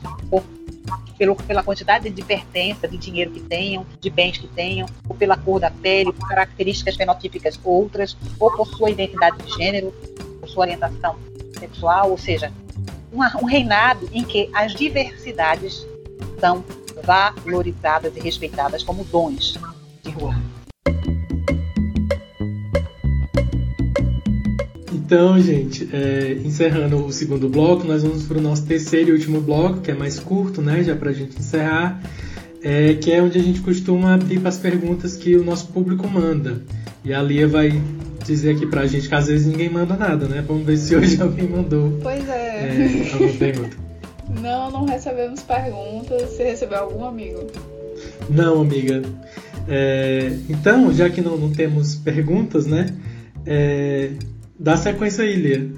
[1.18, 5.36] pelo, pela quantidade de pertença, de dinheiro que tenham, de bens que tenham, ou pela
[5.36, 9.92] cor da pele, por características fenotípicas outras, ou por sua identidade de gênero,
[10.40, 11.18] por sua orientação
[11.60, 12.52] sexual, ou seja,
[13.12, 15.86] uma, um reinado em que as diversidades
[16.40, 16.64] são
[17.04, 19.58] valorizadas e respeitadas como dons
[20.04, 20.36] de rua.
[25.08, 29.40] Então, gente, é, encerrando o segundo bloco, nós vamos para o nosso terceiro e último
[29.40, 32.04] bloco, que é mais curto, né, já para a gente encerrar,
[32.62, 36.06] é, que é onde a gente costuma abrir para as perguntas que o nosso público
[36.10, 36.62] manda.
[37.06, 37.82] E a Lia vai
[38.26, 40.44] dizer aqui para a gente que às vezes ninguém manda nada, né?
[40.46, 41.98] Vamos ver se hoje alguém mandou.
[42.04, 43.06] Pois é.
[43.08, 43.78] é alguma pergunta.
[44.42, 46.22] Não, não recebemos perguntas.
[46.24, 47.48] Você recebeu algum, amigo?
[48.30, 49.02] Não, amiga.
[49.70, 52.94] É, então, já que não, não temos perguntas, né?
[53.46, 54.12] É,
[54.60, 55.70] Dá sequência aí, Lia.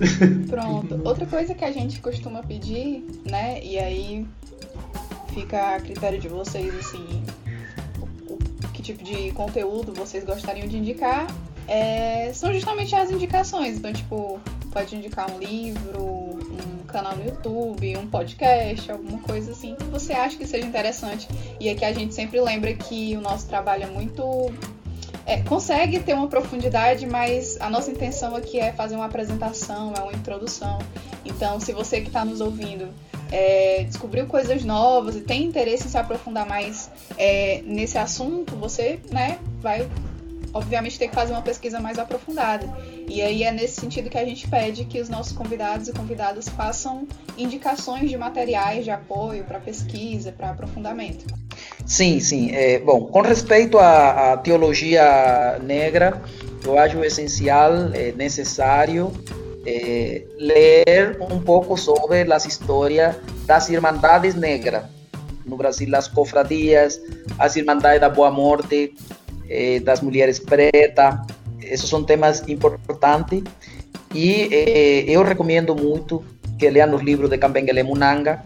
[0.49, 1.01] Pronto.
[1.03, 3.63] Outra coisa que a gente costuma pedir, né?
[3.63, 4.25] E aí
[5.33, 7.23] fica a critério de vocês, assim,
[8.73, 11.27] que tipo de conteúdo vocês gostariam de indicar,
[11.67, 13.77] é, são justamente as indicações.
[13.77, 14.39] Então, tipo,
[14.71, 20.13] pode indicar um livro, um canal no YouTube, um podcast, alguma coisa assim que você
[20.13, 21.27] acha que seja interessante.
[21.59, 24.51] E aqui a gente sempre lembra que o nosso trabalho é muito
[25.29, 30.01] é, consegue ter uma profundidade, mas a nossa intenção aqui é fazer uma apresentação, é
[30.01, 30.79] uma introdução.
[31.23, 32.91] Então, se você que está nos ouvindo
[33.31, 38.99] é, descobriu coisas novas e tem interesse em se aprofundar mais é, nesse assunto, você
[39.11, 39.87] né, vai
[40.51, 42.67] obviamente ter que fazer uma pesquisa mais aprofundada.
[43.07, 46.49] E aí é nesse sentido que a gente pede que os nossos convidados e convidadas
[46.49, 47.07] façam
[47.37, 51.23] indicações de materiais de apoio para pesquisa, para aprofundamento.
[51.89, 52.51] Sim, sim.
[52.53, 56.21] É, bom, com respeito à, à, teologia negra,
[56.63, 59.11] eu acho essencial, é, necessário
[59.65, 63.15] é, ler um pouco sobre as histórias
[63.47, 64.83] das Irmandades Negras
[65.43, 67.01] no Brasil, as cofradias,
[67.39, 68.93] as Irmandades da Boa Morte,
[69.49, 71.15] eh, das mulheres pretas.
[71.59, 73.41] Esses são temas importantes
[74.13, 76.23] e eh, eu recomendo muito
[76.59, 78.43] que leiam os livros de Campengele Munanga,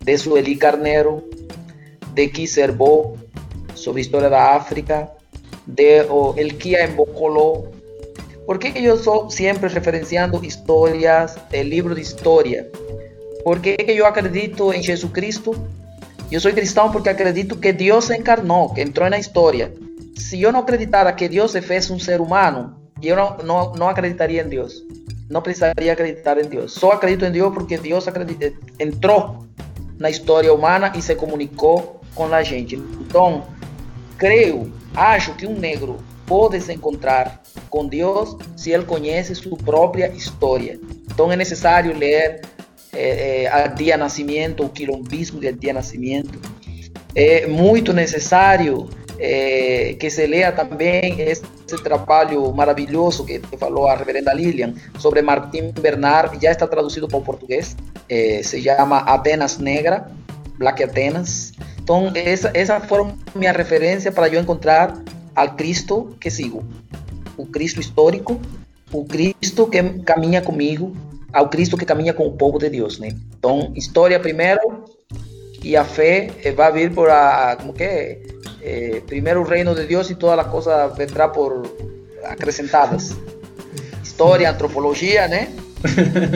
[0.00, 1.22] de Sueli Carneiro,
[2.12, 3.16] de Kiserbo,
[3.74, 5.10] sobre história da África,
[5.66, 7.68] de oh, El Kia en Bocoló.
[8.46, 12.68] porque eu estou sempre referenciando histórias, eh, livros de história?
[13.44, 15.54] Porque eu acredito em Jesus Cristo.
[16.32, 19.72] Eu sou cristão porque acredito que Deus se encarnou, que entrou na história
[20.20, 23.88] si yo no acreditara que Dios se fez un ser humano, yo no, no, no
[23.88, 24.84] acreditaría en Dios.
[25.28, 26.74] No precisaría acreditar en Dios.
[26.74, 28.08] Solo acredito en Dios porque Dios
[28.78, 32.76] entró en la historia humana y se comunicó con la gente.
[32.76, 33.42] Entonces,
[34.16, 40.08] creo, acho que un negro puede se encontrar con Dios si él conoce su propia
[40.08, 40.78] historia.
[41.08, 42.42] Entonces es necesario leer
[42.92, 46.38] eh, eh, al día de nacimiento, o quilombismo del día de nacimiento.
[47.14, 48.88] É muito necessário
[49.18, 51.42] é, que se leia também esse
[51.82, 57.22] trabalho maravilhoso que falou a reverenda Lilian sobre Martim Bernard, já está traduzido para o
[57.22, 57.76] português,
[58.08, 60.10] é, se chama Atenas Negra,
[60.56, 61.52] Black Atenas.
[61.82, 65.02] Então, essa, essa foi minha referência para eu encontrar
[65.34, 66.64] ao Cristo que sigo,
[67.36, 68.40] o Cristo histórico,
[68.92, 70.96] o Cristo que caminha comigo,
[71.32, 73.16] ao Cristo que caminha com o povo de Deus, né?
[73.38, 74.84] Então, história primeiro,
[75.62, 78.22] y a fe eh, va a vir por a, como que
[78.62, 81.62] eh, primero el reino de Dios y todas las cosas vendrá por
[82.24, 83.16] acrescentadas.
[84.02, 85.50] História, antropologia, né?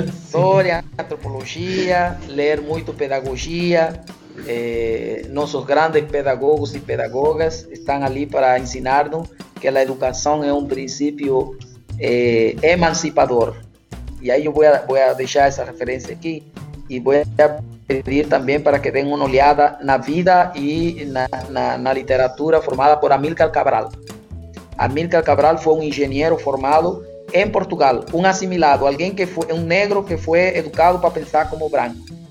[0.09, 4.01] História, antropologia, ler muito pedagogia.
[4.47, 5.27] Eh,
[5.67, 9.29] grandes pedagogos e pedagogas estão ali para ensinar-nos
[9.61, 11.57] que a educação é um princípio
[11.99, 13.55] eh, emancipador.
[14.21, 16.43] E aí eu vou, vou deixar essa referência aqui
[16.89, 17.15] e vou
[17.87, 22.97] pedir também para que den uma olhada na vida e na, na, na literatura formada
[22.97, 23.93] por Amílcar Cabral.
[24.77, 30.03] Amílcar Cabral foi um engenheiro formado em Portugal, um assimilado, alguém que foi um negro
[30.05, 32.24] que foi educado para pensar como branco.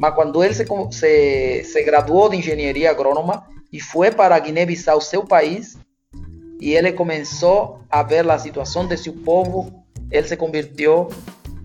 [0.00, 5.26] Mas quando ele se, se, se graduou de engenharia agrônoma e foi para Guiné-Bissau, seu
[5.26, 5.76] país,
[6.58, 11.08] e ele começou a ver a situação de seu povo, ele se convirtiu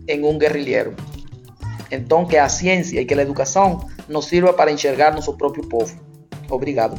[0.06, 0.94] em um guerrilheiro.
[1.90, 5.98] Então, que a ciência e que a educação nos sirva para enxergar nosso próprio povo.
[6.50, 6.98] Obrigado.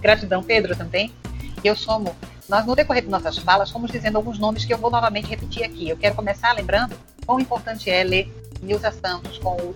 [0.00, 1.12] Gratidão, Pedro, também.
[1.64, 2.14] Eu somo.
[2.48, 5.64] Nós, no decorrer de nossas falas, fomos dizendo alguns nomes que eu vou novamente repetir
[5.64, 5.88] aqui.
[5.88, 6.94] Eu quero começar lembrando
[7.26, 8.32] quão importante é ler
[8.62, 9.74] Nilza Santos com o,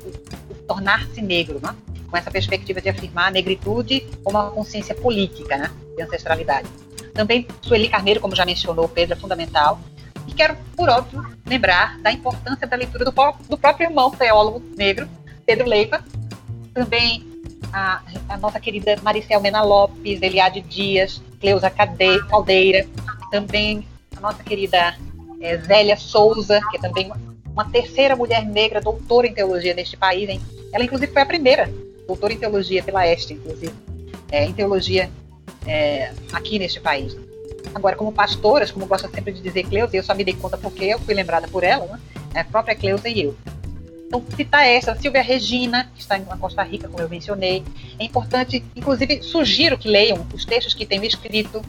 [0.67, 1.75] tornar-se negro, né?
[2.09, 5.71] com essa perspectiva de afirmar a negritude como uma consciência política né?
[5.97, 6.69] de ancestralidade.
[7.13, 9.81] Também Sueli Carneiro, como já mencionou, Pedro, é fundamental.
[10.27, 13.13] E quero, por óbvio, lembrar da importância da leitura do,
[13.49, 15.09] do próprio irmão teólogo negro,
[15.47, 16.05] Pedro Leiva,
[16.75, 17.25] também
[17.73, 22.87] a, a, nossa querida Maricel Mena Lopes, Eliade Dias, Cleusa Caldeira,
[23.31, 23.87] também
[24.17, 24.97] a nossa querida
[25.41, 27.11] é, Zélia Souza, que é também
[27.57, 30.29] uma terceira mulher negra doutora em teologia neste país.
[30.29, 30.43] Hein?
[30.71, 31.73] Ela, inclusive, foi a primeira
[32.07, 33.73] doutor em teologia pela Este, inclusive,
[34.31, 35.11] é, em teologia
[35.67, 37.17] é, aqui neste país.
[37.75, 40.85] Agora, como pastoras, como gosta sempre de dizer Cleusa, eu só me dei conta porque
[40.85, 42.01] eu fui lembrada por ela, né?
[42.35, 43.35] É a própria Cleusa e eu.
[44.07, 47.65] Então, citar essa, Silvia Regina, que está em Costa Rica, como eu mencionei.
[47.99, 51.63] É importante, inclusive, sugiro que leiam os textos que tenho escrito,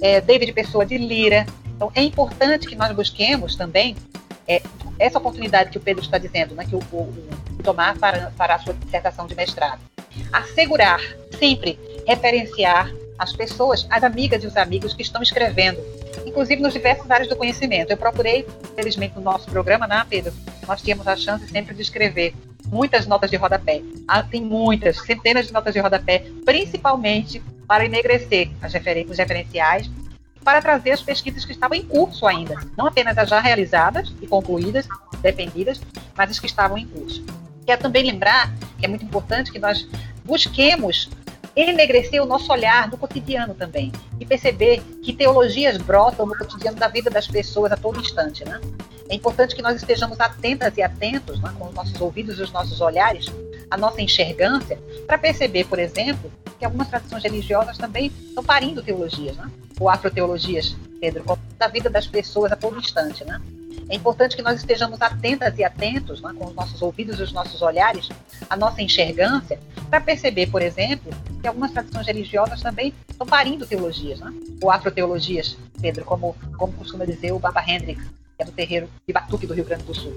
[0.00, 1.46] é, David Pessoa de Lira.
[1.74, 3.96] Então, é importante que nós busquemos também
[4.50, 4.60] é,
[4.98, 7.14] essa oportunidade que o Pedro está dizendo, né, que o, o,
[7.62, 9.80] Tomar para, para a sua dissertação de mestrado.
[10.32, 10.98] Assegurar,
[11.38, 15.78] sempre, referenciar as pessoas, as amigas e os amigos que estão escrevendo,
[16.24, 17.90] inclusive nos diversas áreas do conhecimento.
[17.90, 20.32] Eu procurei, felizmente, no nosso programa, né, Pedro?
[20.66, 22.34] Nós tínhamos a chance sempre de escrever
[22.66, 23.82] muitas notas de rodapé.
[24.08, 29.90] Ah, tem muitas, centenas de notas de rodapé, principalmente para enegrecer as referen os referenciais,
[30.44, 34.26] para trazer as pesquisas que estavam em curso ainda, não apenas as já realizadas e
[34.26, 34.88] concluídas,
[35.20, 35.80] defendidas,
[36.16, 37.24] mas as que estavam em curso.
[37.66, 39.86] Quero também lembrar que é muito importante que nós
[40.24, 41.10] busquemos
[41.54, 46.88] enegrecer o nosso olhar do cotidiano também e perceber que teologias brotam no cotidiano da
[46.88, 48.60] vida das pessoas a todo instante, né?
[49.08, 52.52] É importante que nós estejamos atentas e atentos, né, com os nossos ouvidos e os
[52.52, 53.26] nossos olhares,
[53.70, 59.36] a nossa enxergância, para perceber, por exemplo, que algumas tradições religiosas também estão parindo teologias,
[59.36, 59.50] né?
[59.78, 61.24] ou afroteologias, Pedro,
[61.58, 63.40] da vida das pessoas a todo instante, né?
[63.88, 67.32] É importante que nós estejamos atentas e atentos, né, com os nossos ouvidos e os
[67.32, 68.08] nossos olhares,
[68.48, 74.20] a nossa enxergância, para perceber, por exemplo, que algumas tradições religiosas também estão parindo teologias,
[74.20, 74.32] né?
[74.62, 78.00] ou afroteologias, Pedro, como, como costuma dizer o Baba Hendrix,
[78.42, 80.12] é do terreiro de Batuque do Rio Grande do Sul.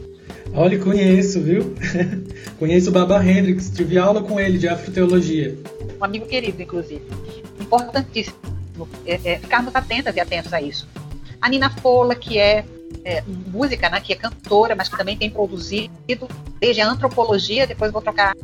[0.54, 1.76] Olha, conheço, viu?
[2.60, 5.58] conheço o Baba Hendrix, tive aula com ele de afroteologia.
[6.00, 7.04] Um amigo querido, inclusive.
[7.60, 8.38] Importantíssimo
[9.06, 10.88] é, é, ficarmos atentas e atentos a isso.
[11.42, 12.66] A Nina Fola, que é
[13.06, 16.28] é, música, né, que é cantora, mas que também tem produzido
[16.60, 17.68] desde a antropologia.
[17.68, 18.36] Depois vou trocar,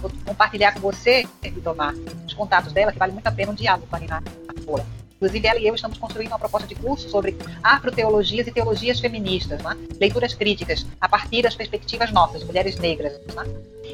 [0.00, 1.94] vou compartilhar com você, Idomar,
[2.26, 4.22] os contatos dela, que vale muito a pena um diálogo com a Nina
[4.66, 4.84] Moura.
[5.22, 9.62] Inclusive, ela e eu estamos construindo uma proposta de curso sobre afroteologias e teologias feministas,
[9.62, 9.78] né?
[10.00, 13.12] leituras críticas, a partir das perspectivas nossas, mulheres negras.
[13.32, 13.44] Né?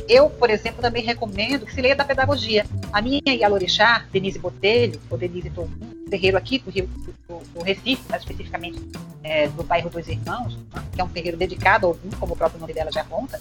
[0.08, 2.66] Eu, por exemplo, também recomendo que se leia da pedagogia.
[2.92, 5.68] A minha e a Lorixá, Denise Botelho, ou Denise Tom,
[6.08, 6.88] terreiro aqui do, Rio,
[7.28, 8.80] do, do Recife, mais especificamente
[9.22, 10.58] é, do bairro dos Irmãos,
[10.92, 13.38] que é um terreiro dedicado ao vinho, como o próprio nome dela já conta,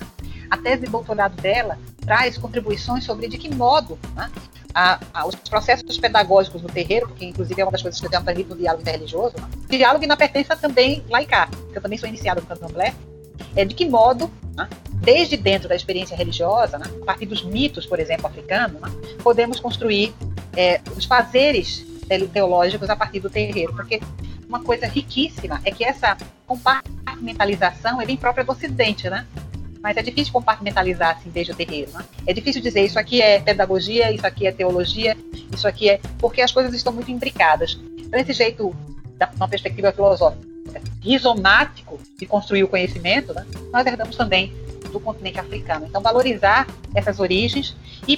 [0.50, 4.32] a tese de doutorado dela traz contribuições sobre de que modo né,
[4.74, 8.10] a, a, os processos pedagógicos no terreiro, que inclusive é uma das coisas que eu
[8.10, 11.98] tenho aprendido no diálogo interreligioso, né, diálogo e na pertença também laicar, que eu também
[11.98, 12.94] sou iniciada no candomblé,
[13.56, 17.86] é de que modo, né, desde dentro da experiência religiosa, né, a partir dos mitos,
[17.86, 18.90] por exemplo, africanos, né,
[19.24, 20.14] podemos construir
[20.56, 21.86] é, os fazeres
[22.32, 24.00] teológicos a partir do terreiro, porque
[24.48, 29.28] uma coisa riquíssima é que essa compartimentalização é bem própria do Ocidente, né?
[29.82, 31.92] mas é difícil compartimentalizar assim desde o terreiro.
[31.92, 32.04] Né?
[32.26, 35.16] É difícil dizer isso aqui é pedagogia, isso aqui é teologia,
[35.54, 36.00] isso aqui é.
[36.20, 37.80] porque as coisas estão muito imbricadas.
[37.98, 38.76] Então, esse jeito,
[39.18, 40.46] da uma perspectiva filosófica,
[41.02, 43.46] rizomático de construir o conhecimento, né?
[43.72, 44.54] nós herdamos também
[44.92, 45.86] do continente africano.
[45.86, 47.76] Então, valorizar essas origens
[48.08, 48.18] e,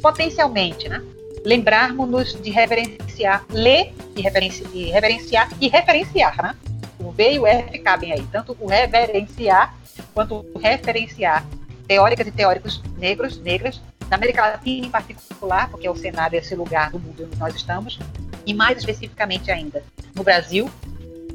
[0.00, 1.02] potencialmente, né?
[1.44, 6.42] lembrarmos-nos de reverenciar, ler e, reverenci e reverenciar e referenciar.
[6.42, 6.54] Né?
[6.98, 9.74] O V e o F cabem aí, tanto o reverenciar
[10.12, 11.46] quanto referenciar
[11.86, 13.80] teóricas e teóricos negros, negras,
[14.10, 17.54] na América Latina em particular, porque é o cenário, esse lugar do mundo onde nós
[17.54, 17.98] estamos,
[18.46, 19.82] e mais especificamente ainda
[20.14, 20.70] no Brasil,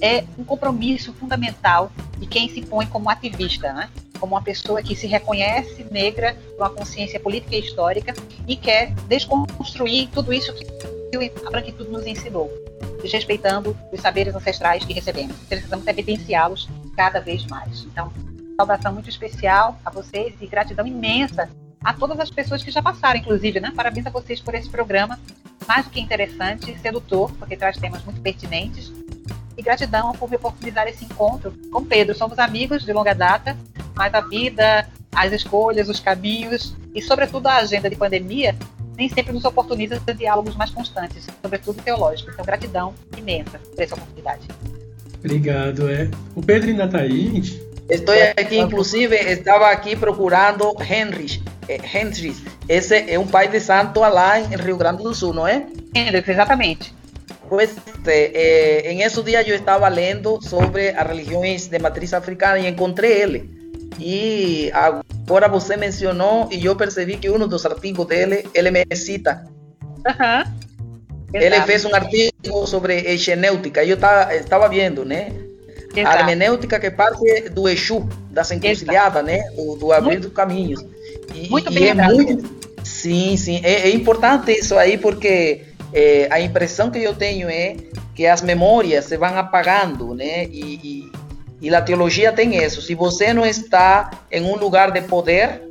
[0.04, 1.90] é um compromisso fundamental
[2.20, 3.90] de quem se põe como ativista, né?
[4.20, 8.14] como uma pessoa que se reconhece negra, com a consciência política e histórica
[8.46, 10.68] e quer desconstruir tudo isso que
[11.46, 12.52] a branquitude nos ensinou,
[13.02, 15.38] desrespeitando os saberes ancestrais que recebemos.
[15.48, 16.68] Precisamos evidenciá-los
[16.98, 17.86] cada vez mais.
[17.86, 18.12] Então,
[18.58, 21.50] saudação muito especial a vocês e gratidão imensa
[21.82, 23.72] a todas as pessoas que já passaram, inclusive, né?
[23.74, 25.20] Parabéns a vocês por esse programa,
[25.68, 28.92] mais do que interessante, sedutor, porque traz temas muito pertinentes.
[29.58, 32.16] E gratidão por me oportunizar esse encontro com Pedro.
[32.16, 33.58] Somos amigos de longa data,
[33.96, 38.56] mas a vida, as escolhas, os caminhos e, sobretudo, a agenda de pandemia
[38.96, 42.34] nem sempre nos oportuniza diálogos mais constantes, sobretudo teológicos.
[42.34, 44.48] Então, gratidão imensa por essa oportunidade.
[45.18, 46.10] Obrigado, é.
[46.36, 47.64] O Pedro ainda está aí, gente?
[47.90, 51.42] Estou aqui, inclusive, estava aqui procurando Henry.
[51.68, 52.36] Eh, Henry,
[52.68, 55.66] esse é um pai de santo lá em Rio Grande do Sul, não é?
[55.94, 56.94] Henry, exatamente.
[57.54, 57.76] Pues
[58.08, 63.22] eh, en esos días yo estaba leyendo sobre as religiões de matriz africana e encontrei
[63.22, 63.48] ele.
[64.00, 69.46] E agora você mencionou e eu percebi que um dos artigos dele, ele me cita.
[70.04, 70.52] Uhum.
[71.32, 74.00] Ele fez um artigo sobre hermenêutica, eu
[74.32, 75.32] estava vendo, né?
[75.96, 76.18] Exato.
[76.18, 79.44] A hermenêutica que parte do Exu, das encruzilhadas, né?
[79.56, 80.84] Do, do abrir dos caminhos.
[81.36, 83.62] E, muito bem e é muito, Sim, sim.
[83.64, 85.62] É, é importante isso aí porque
[85.94, 87.76] é, a impressão que eu tenho é
[88.16, 90.46] que as memórias se vão apagando, né?
[90.46, 91.12] E, e,
[91.62, 92.82] e a teologia tem isso.
[92.82, 95.62] Se você não está em um lugar de poder,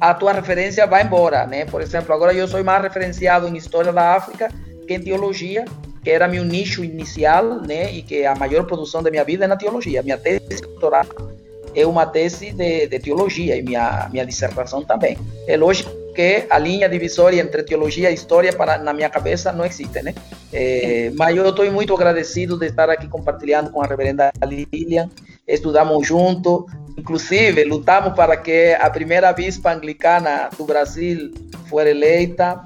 [0.00, 1.64] a tua referência vai embora, né?
[1.64, 4.48] Por exemplo, agora eu sou mais referenciado em história da África
[4.86, 5.64] que em teologia,
[6.02, 7.92] que era meu nicho inicial, né?
[7.92, 10.02] E que a maior produção da minha vida é na teologia.
[10.02, 11.06] Minha tese doutoral
[11.74, 15.16] é uma tese de, de teologia e minha minha dissertação também.
[15.46, 19.64] É lógico que a linha divisória entre teologia e história para na minha cabeça não
[19.64, 20.14] existe, né?
[20.52, 25.08] É, mas eu estou muito agradecido de estar aqui compartilhando com a reverenda Lilian.
[25.46, 26.66] Estudamos junto,
[26.96, 31.32] inclusive lutamos para que a primeira bispa anglicana do Brasil
[31.68, 32.62] fosse eleita.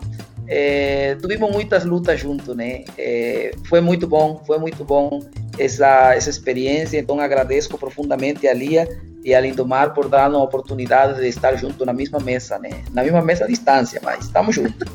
[0.49, 2.85] É, tivemos muitas lutas juntos, né?
[2.97, 5.21] É, foi muito bom, foi muito bom
[5.59, 6.99] essa, essa experiência.
[6.99, 8.89] Então agradeço profundamente a Lia
[9.25, 12.85] e a Lindomar por dar a oportunidade de estar junto na mesma mesa, né?
[12.93, 14.89] Na mesma mesa à distância, mas estamos juntos.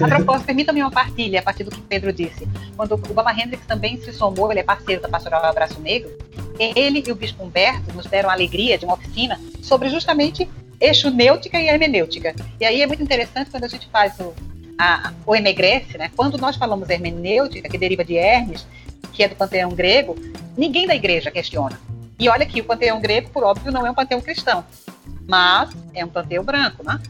[0.00, 2.48] a propósito, permita-me uma partilha a partir do que Pedro disse.
[2.74, 6.10] Quando o Baba Hendrix também se somou, ele é parceiro da Pastoral Abraço Negro,
[6.58, 10.48] ele e o Bispo Humberto nos deram a alegria de uma oficina sobre justamente
[10.80, 12.34] eixo nêutica e hermenêutica.
[12.60, 14.34] E aí é muito interessante quando a gente faz o,
[14.78, 16.10] a, o enegresse, né?
[16.16, 18.66] Quando nós falamos hermenêutica, que deriva de Hermes,
[19.12, 20.16] que é do panteão grego,
[20.56, 21.78] ninguém da igreja questiona.
[22.18, 24.64] E olha que o panteão grego, por óbvio, não é um panteão cristão,
[25.26, 27.00] mas é um panteão branco, né?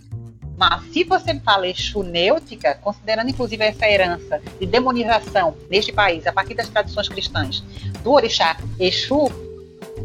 [0.57, 6.55] Mas se você fala exunêutica, considerando inclusive essa herança de demonização neste país, a partir
[6.55, 7.61] das tradições cristãs,
[8.03, 9.29] do orixá Exu,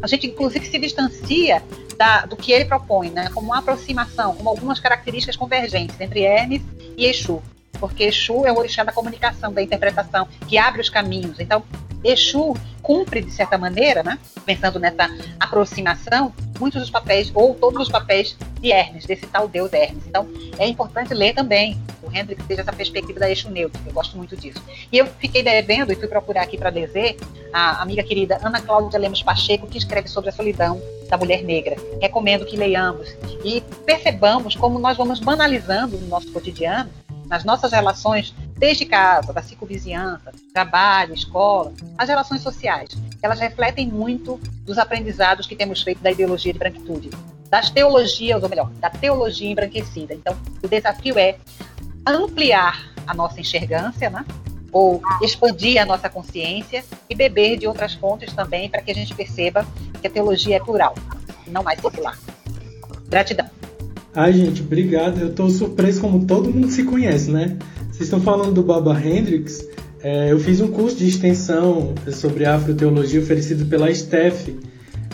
[0.01, 1.63] a gente inclusive se distancia
[1.97, 3.29] da, do que ele propõe, né?
[3.33, 6.61] como uma aproximação, como algumas características convergentes entre Hermes
[6.97, 7.41] e Exu.
[7.79, 11.39] Porque Exu é o orixá da comunicação, da interpretação, que abre os caminhos.
[11.39, 11.63] Então,
[12.03, 15.09] Exu cumpre, de certa maneira, né, pensando nessa
[15.39, 20.03] aproximação, muitos dos papéis, ou todos os papéis de Hermes, desse tal deus Hermes.
[20.07, 20.27] Então,
[20.57, 24.35] é importante ler também o Hendrix seja essa perspectiva da eixo neutro, eu gosto muito
[24.35, 24.61] disso.
[24.91, 27.17] E eu fiquei devendo e fui procurar aqui para dizer
[27.53, 31.75] a amiga querida Ana Cláudia Lemos Pacheco, que escreve sobre a solidão da mulher negra.
[32.01, 33.07] Recomendo que leiamos
[33.43, 36.89] e percebamos como nós vamos banalizando no nosso cotidiano
[37.29, 42.89] nas nossas relações, desde casa, da circunvizinhança, trabalho, escola, as relações sociais,
[43.21, 47.09] elas refletem muito dos aprendizados que temos feito da ideologia de branquitude,
[47.49, 50.13] das teologias, ou melhor, da teologia embranquecida.
[50.13, 51.37] Então, o desafio é
[52.05, 54.25] ampliar a nossa enxergância, né?
[54.71, 59.13] ou expandir a nossa consciência e beber de outras fontes também para que a gente
[59.13, 59.65] perceba
[59.99, 60.95] que a teologia é plural,
[61.47, 62.17] não mais circular.
[63.07, 63.49] Gratidão.
[64.13, 65.19] Ai, gente, obrigado.
[65.19, 67.57] Eu tô surpreso como todo mundo se conhece, né?
[67.91, 69.67] Vocês estão falando do Baba Hendrix.
[70.01, 74.55] É, eu fiz um curso de extensão sobre afroteologia oferecido pela STEF.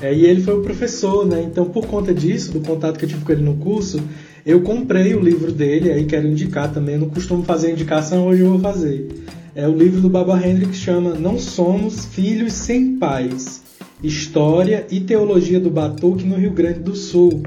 [0.01, 1.43] É, e ele foi o professor, né?
[1.43, 4.01] Então, por conta disso, do contato que eu tive com ele no curso,
[4.45, 6.95] eu comprei o livro dele, aí quero indicar também.
[6.95, 9.09] Eu não costumo fazer indicação, hoje eu vou fazer.
[9.53, 13.61] É o livro do Baba Hendrix chama Não Somos Filhos Sem Pais.
[14.01, 17.43] História e Teologia do Batuque no Rio Grande do Sul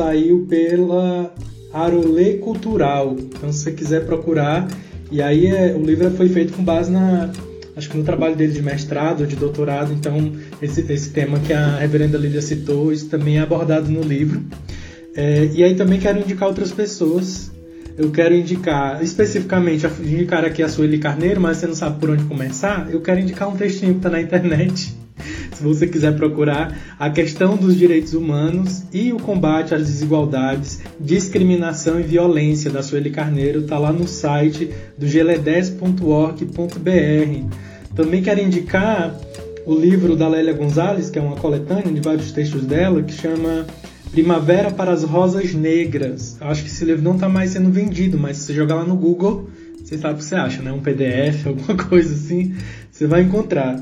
[0.00, 1.34] saiu pela
[1.74, 3.16] Arolê Cultural.
[3.18, 4.66] Então, se você quiser procurar,
[5.12, 7.30] e aí é, o livro foi feito com base na
[7.76, 11.76] acho que no trabalho dele de mestrado, de doutorado, então esse, esse tema que a
[11.76, 14.42] reverenda Lídia citou, isso também é abordado no livro.
[15.14, 17.50] É, e aí também quero indicar outras pessoas.
[17.96, 22.24] Eu quero indicar, especificamente, indicar aqui a Sueli Carneiro, mas você não sabe por onde
[22.24, 22.88] começar.
[22.90, 24.94] Eu quero indicar um textinho que está na internet,
[25.60, 32.00] se você quiser procurar, a questão dos direitos humanos e o combate às desigualdades, discriminação
[32.00, 37.54] e violência da Sueli Carneiro está lá no site do gele10.org.br.
[37.94, 39.14] Também quero indicar
[39.66, 43.66] o livro da Lélia Gonzalez, que é uma coletânea de vários textos dela, que chama
[44.10, 46.38] Primavera para as Rosas Negras.
[46.40, 48.96] Acho que esse livro não está mais sendo vendido, mas se você jogar lá no
[48.96, 49.50] Google,
[49.84, 50.72] você sabe o que você acha, né?
[50.72, 52.54] Um PDF, alguma coisa assim,
[52.90, 53.76] você vai encontrar.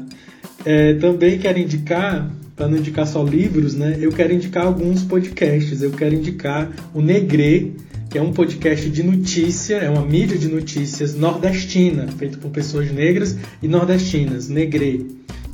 [0.64, 3.96] É, também quero indicar, para não indicar só livros, né?
[4.00, 5.82] Eu quero indicar alguns podcasts.
[5.82, 7.76] Eu quero indicar o Negre,
[8.10, 12.90] que é um podcast de notícia, é uma mídia de notícias nordestina, feito por pessoas
[12.90, 15.06] negras e nordestinas, Negre.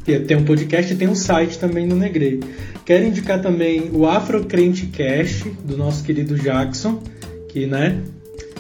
[0.04, 2.40] Tem um podcast e tem um site também no Negre.
[2.84, 7.02] Quero indicar também o Afrocrente Cast, do nosso querido Jackson,
[7.48, 8.00] que, né,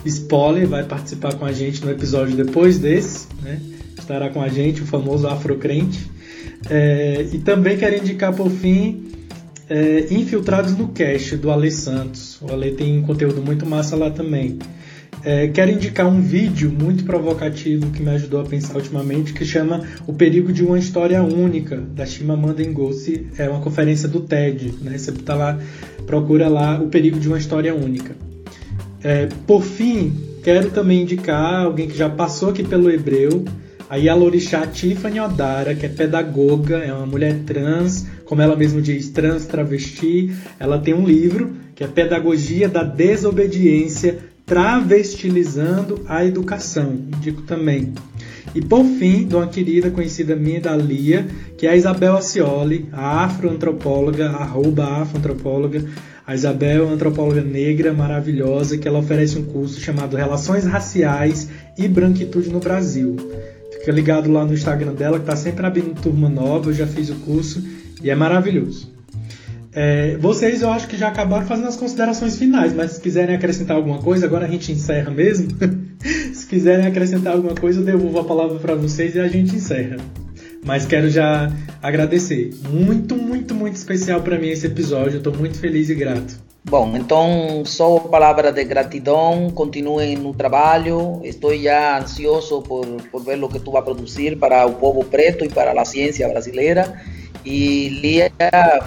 [0.06, 3.60] spoiler, vai participar com a gente no episódio depois desse, né?
[3.98, 6.10] Estará com a gente o famoso Afrocrente.
[6.70, 9.04] É, e também quero indicar por fim
[9.68, 12.40] é, Infiltrados no Cast, do Ale Santos.
[12.40, 14.58] O Ale tem conteúdo muito massa lá também.
[15.24, 19.82] É, quero indicar um vídeo muito provocativo que me ajudou a pensar ultimamente, que chama
[20.06, 23.28] O Perigo de uma História Única, da Chimamanda Ngozi.
[23.38, 24.74] É uma conferência do TED.
[24.82, 24.98] Né?
[24.98, 25.58] Você tá lá,
[26.06, 28.14] procura lá O Perigo de uma História Única.
[29.02, 30.12] É, por fim,
[30.42, 33.44] quero também indicar alguém que já passou aqui pelo Hebreu,
[33.88, 39.10] a Yalorixá Tiffany Odara, que é pedagoga, é uma mulher trans, como ela mesma diz,
[39.10, 40.34] trans travesti.
[40.58, 46.92] Ela tem um livro que é Pedagogia da Desobediência Travestilizando a Educação.
[46.92, 47.92] Indico também.
[48.54, 51.26] E por fim, de uma querida conhecida minha da Lia,
[51.58, 55.84] que é a Isabel Acioli, a afroantropóloga, arroba afroantropóloga.
[56.26, 61.50] A Isabel é uma antropóloga negra maravilhosa que ela oferece um curso chamado Relações Raciais
[61.76, 63.16] e Branquitude no Brasil.
[63.84, 67.10] Fica ligado lá no Instagram dela, que está sempre abrindo turma nova, eu já fiz
[67.10, 67.62] o curso
[68.02, 68.90] e é maravilhoso.
[69.74, 73.76] É, vocês eu acho que já acabaram fazendo as considerações finais, mas se quiserem acrescentar
[73.76, 75.48] alguma coisa, agora a gente encerra mesmo.
[76.32, 79.98] se quiserem acrescentar alguma coisa, eu devolvo a palavra para vocês e a gente encerra.
[80.64, 81.52] Mas quero já
[81.82, 82.54] agradecer.
[82.70, 85.16] Muito, muito, muito especial para mim esse episódio.
[85.16, 86.43] Eu estou muito feliz e grato.
[86.66, 93.42] Bom, então só palavra de gratidão, continuem no trabalho, estou já ansioso por, por ver
[93.44, 96.98] o que tu vai produzir para o povo preto e para a ciência brasileira.
[97.44, 98.32] E Lia,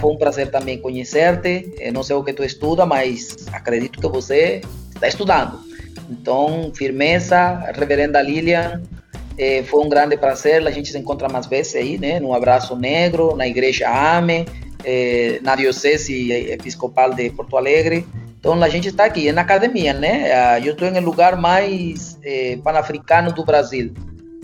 [0.01, 1.71] foi um prazer também conhecer-te.
[1.93, 4.61] Não sei o que tu estuda, mas acredito que você
[4.95, 5.59] está estudando.
[6.09, 8.81] Então, firmeza, reverenda Lilian,
[9.37, 10.65] eh, foi um grande prazer.
[10.65, 12.19] A gente se encontra mais vezes aí, né?
[12.19, 14.47] No Abraço Negro, na Igreja AME,
[14.87, 18.07] eh, na Diocese Episcopal de Porto Alegre.
[18.39, 20.31] Então, a gente está aqui, é na academia, né?
[20.31, 23.93] Ah, eu estou no lugar mais eh, panafricano do Brasil,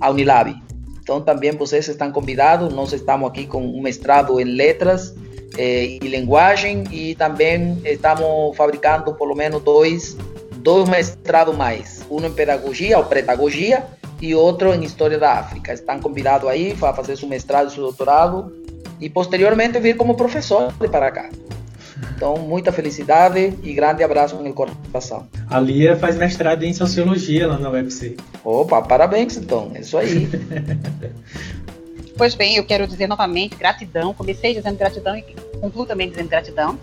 [0.01, 0.53] a Unilab.
[1.01, 2.73] Então, também vocês estão convidados.
[2.73, 5.15] Nós estamos aqui com um mestrado em letras
[5.57, 10.17] eh, e linguagem e também estamos fabricando pelo menos dois,
[10.57, 12.05] dois mestrados mais.
[12.11, 13.85] Um em pedagogia ou pedagogia
[14.21, 15.71] e outro em história da África.
[15.71, 18.62] Estão convidados aí para fazer seu mestrado e seu doutorado
[19.03, 21.29] e posteriormente vir como professor de para cá.
[22.15, 25.27] Então, muita felicidade e grande abraço no coração.
[25.49, 28.15] A Lia faz mestrado em Sociologia lá na UFC.
[28.45, 30.29] Opa, parabéns então, é isso aí.
[32.17, 34.13] pois bem, eu quero dizer novamente gratidão.
[34.13, 35.21] Comecei dizendo gratidão e
[35.59, 36.79] concluo também dizendo gratidão.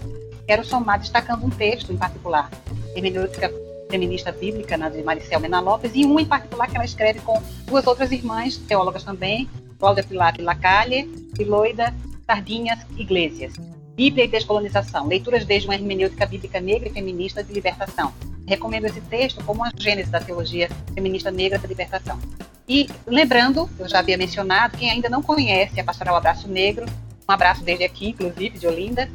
[0.46, 2.50] Quero somar destacando um texto em particular,
[2.94, 3.50] Hermenêutica
[3.90, 7.42] Feminista Bíblica, na de Maricel Mena Lopes, e um em particular que ela escreve com
[7.66, 9.48] duas outras irmãs, teólogas também,
[9.78, 11.94] Cláudia Pilar Lacalle e Loida
[12.30, 13.54] Sardinhas Iglesias.
[13.96, 18.14] Bíblia e Descolonização, leituras desde uma hermenêutica bíblica negra e feminista de libertação.
[18.46, 22.20] Recomendo esse texto como uma gênese da teologia feminista negra da libertação.
[22.68, 26.86] E lembrando, eu já havia mencionado, quem ainda não conhece a Pastoral Abraço Negro,
[27.28, 29.10] um abraço desde aqui, inclusive, de Olinda,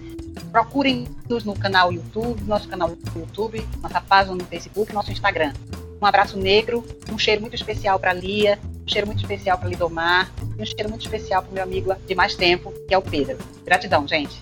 [0.52, 5.54] procurem-nos no canal YouTube, nosso canal no YouTube, nossa página no Facebook, nosso Instagram.
[6.02, 10.32] Um abraço negro, um cheiro muito especial para Lia, um cheiro muito especial para Lidomar
[10.58, 13.38] e um cheiro muito especial para meu amigo de mais tempo, que é o Pedro.
[13.66, 14.40] Gratidão, gente.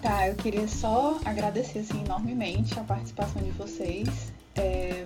[0.00, 4.32] Tá, eu queria só agradecer assim, enormemente a participação de vocês.
[4.54, 5.04] É,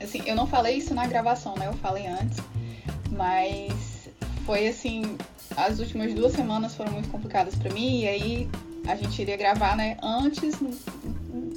[0.00, 1.66] assim, eu não falei isso na gravação, né?
[1.66, 2.38] Eu falei antes,
[3.10, 4.08] mas
[4.44, 5.16] foi assim,
[5.56, 8.50] as últimas duas semanas foram muito complicadas para mim e aí
[8.86, 9.96] a gente iria gravar, né?
[10.02, 10.56] Antes,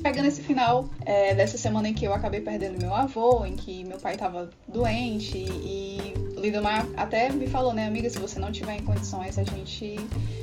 [0.02, 3.84] pegando esse final é, dessa semana em que eu acabei perdendo meu avô, em que
[3.84, 8.52] meu pai estava doente e o Lindomar até me falou, né, amiga, se você não
[8.52, 9.98] tiver em condições, a gente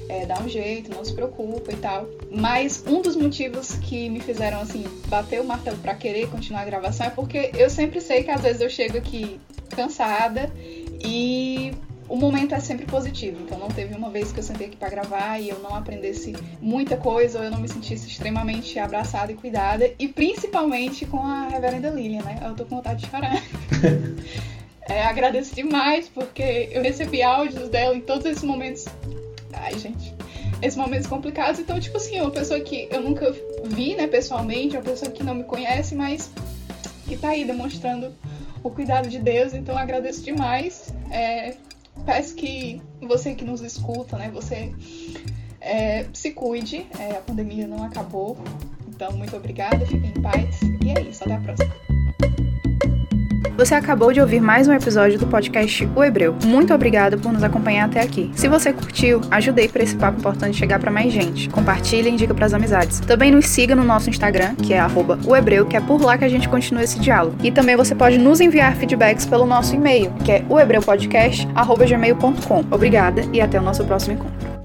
[0.09, 2.07] é, dá um jeito, não se preocupa e tal.
[2.31, 6.65] Mas um dos motivos que me fizeram, assim, bater o martelo para querer continuar a
[6.65, 9.41] gravação é porque eu sempre sei que às vezes eu chego aqui
[9.71, 10.53] cansada
[11.03, 11.73] e
[12.09, 13.39] o momento é sempre positivo.
[13.43, 16.35] Então não teve uma vez que eu sentei aqui para gravar e eu não aprendesse
[16.61, 19.91] muita coisa ou eu não me sentisse extremamente abraçada e cuidada.
[19.99, 22.41] E principalmente com a Reverenda Lilian, né?
[22.45, 23.43] Eu tô com vontade de chorar.
[24.89, 28.85] é, agradeço demais porque eu recebi áudios dela em todos esses momentos.
[29.53, 30.15] Ai, gente.
[30.63, 31.61] Esses momentos complicados.
[31.61, 33.35] Então, tipo assim, uma pessoa que eu nunca
[33.65, 36.31] vi, né, pessoalmente, uma pessoa que não me conhece, mas
[37.07, 38.13] que tá aí demonstrando
[38.63, 39.53] o cuidado de Deus.
[39.53, 40.95] Então, agradeço demais.
[41.11, 41.57] É,
[42.07, 44.73] peço que você que nos escuta, né, você
[45.61, 48.39] é, se cuide, é, a pandemia não acabou.
[48.89, 51.96] Então, muito obrigada, fiquem em paz e é isso, até a próxima.
[53.57, 56.37] Você acabou de ouvir mais um episódio do podcast O Hebreu.
[56.45, 58.31] Muito obrigada por nos acompanhar até aqui.
[58.35, 61.49] Se você curtiu, ajudei para esse papo importante chegar para mais gente.
[61.49, 63.01] Compartilhe e indica para as amizades.
[63.01, 64.87] Também nos siga no nosso Instagram, que é
[65.27, 67.39] @ohebreu, que é por lá que a gente continua esse diálogo.
[67.43, 72.65] E também você pode nos enviar feedbacks pelo nosso e-mail, que é oebreupodcast@gmail.com.
[72.71, 74.56] Obrigada e até o nosso próximo encontro.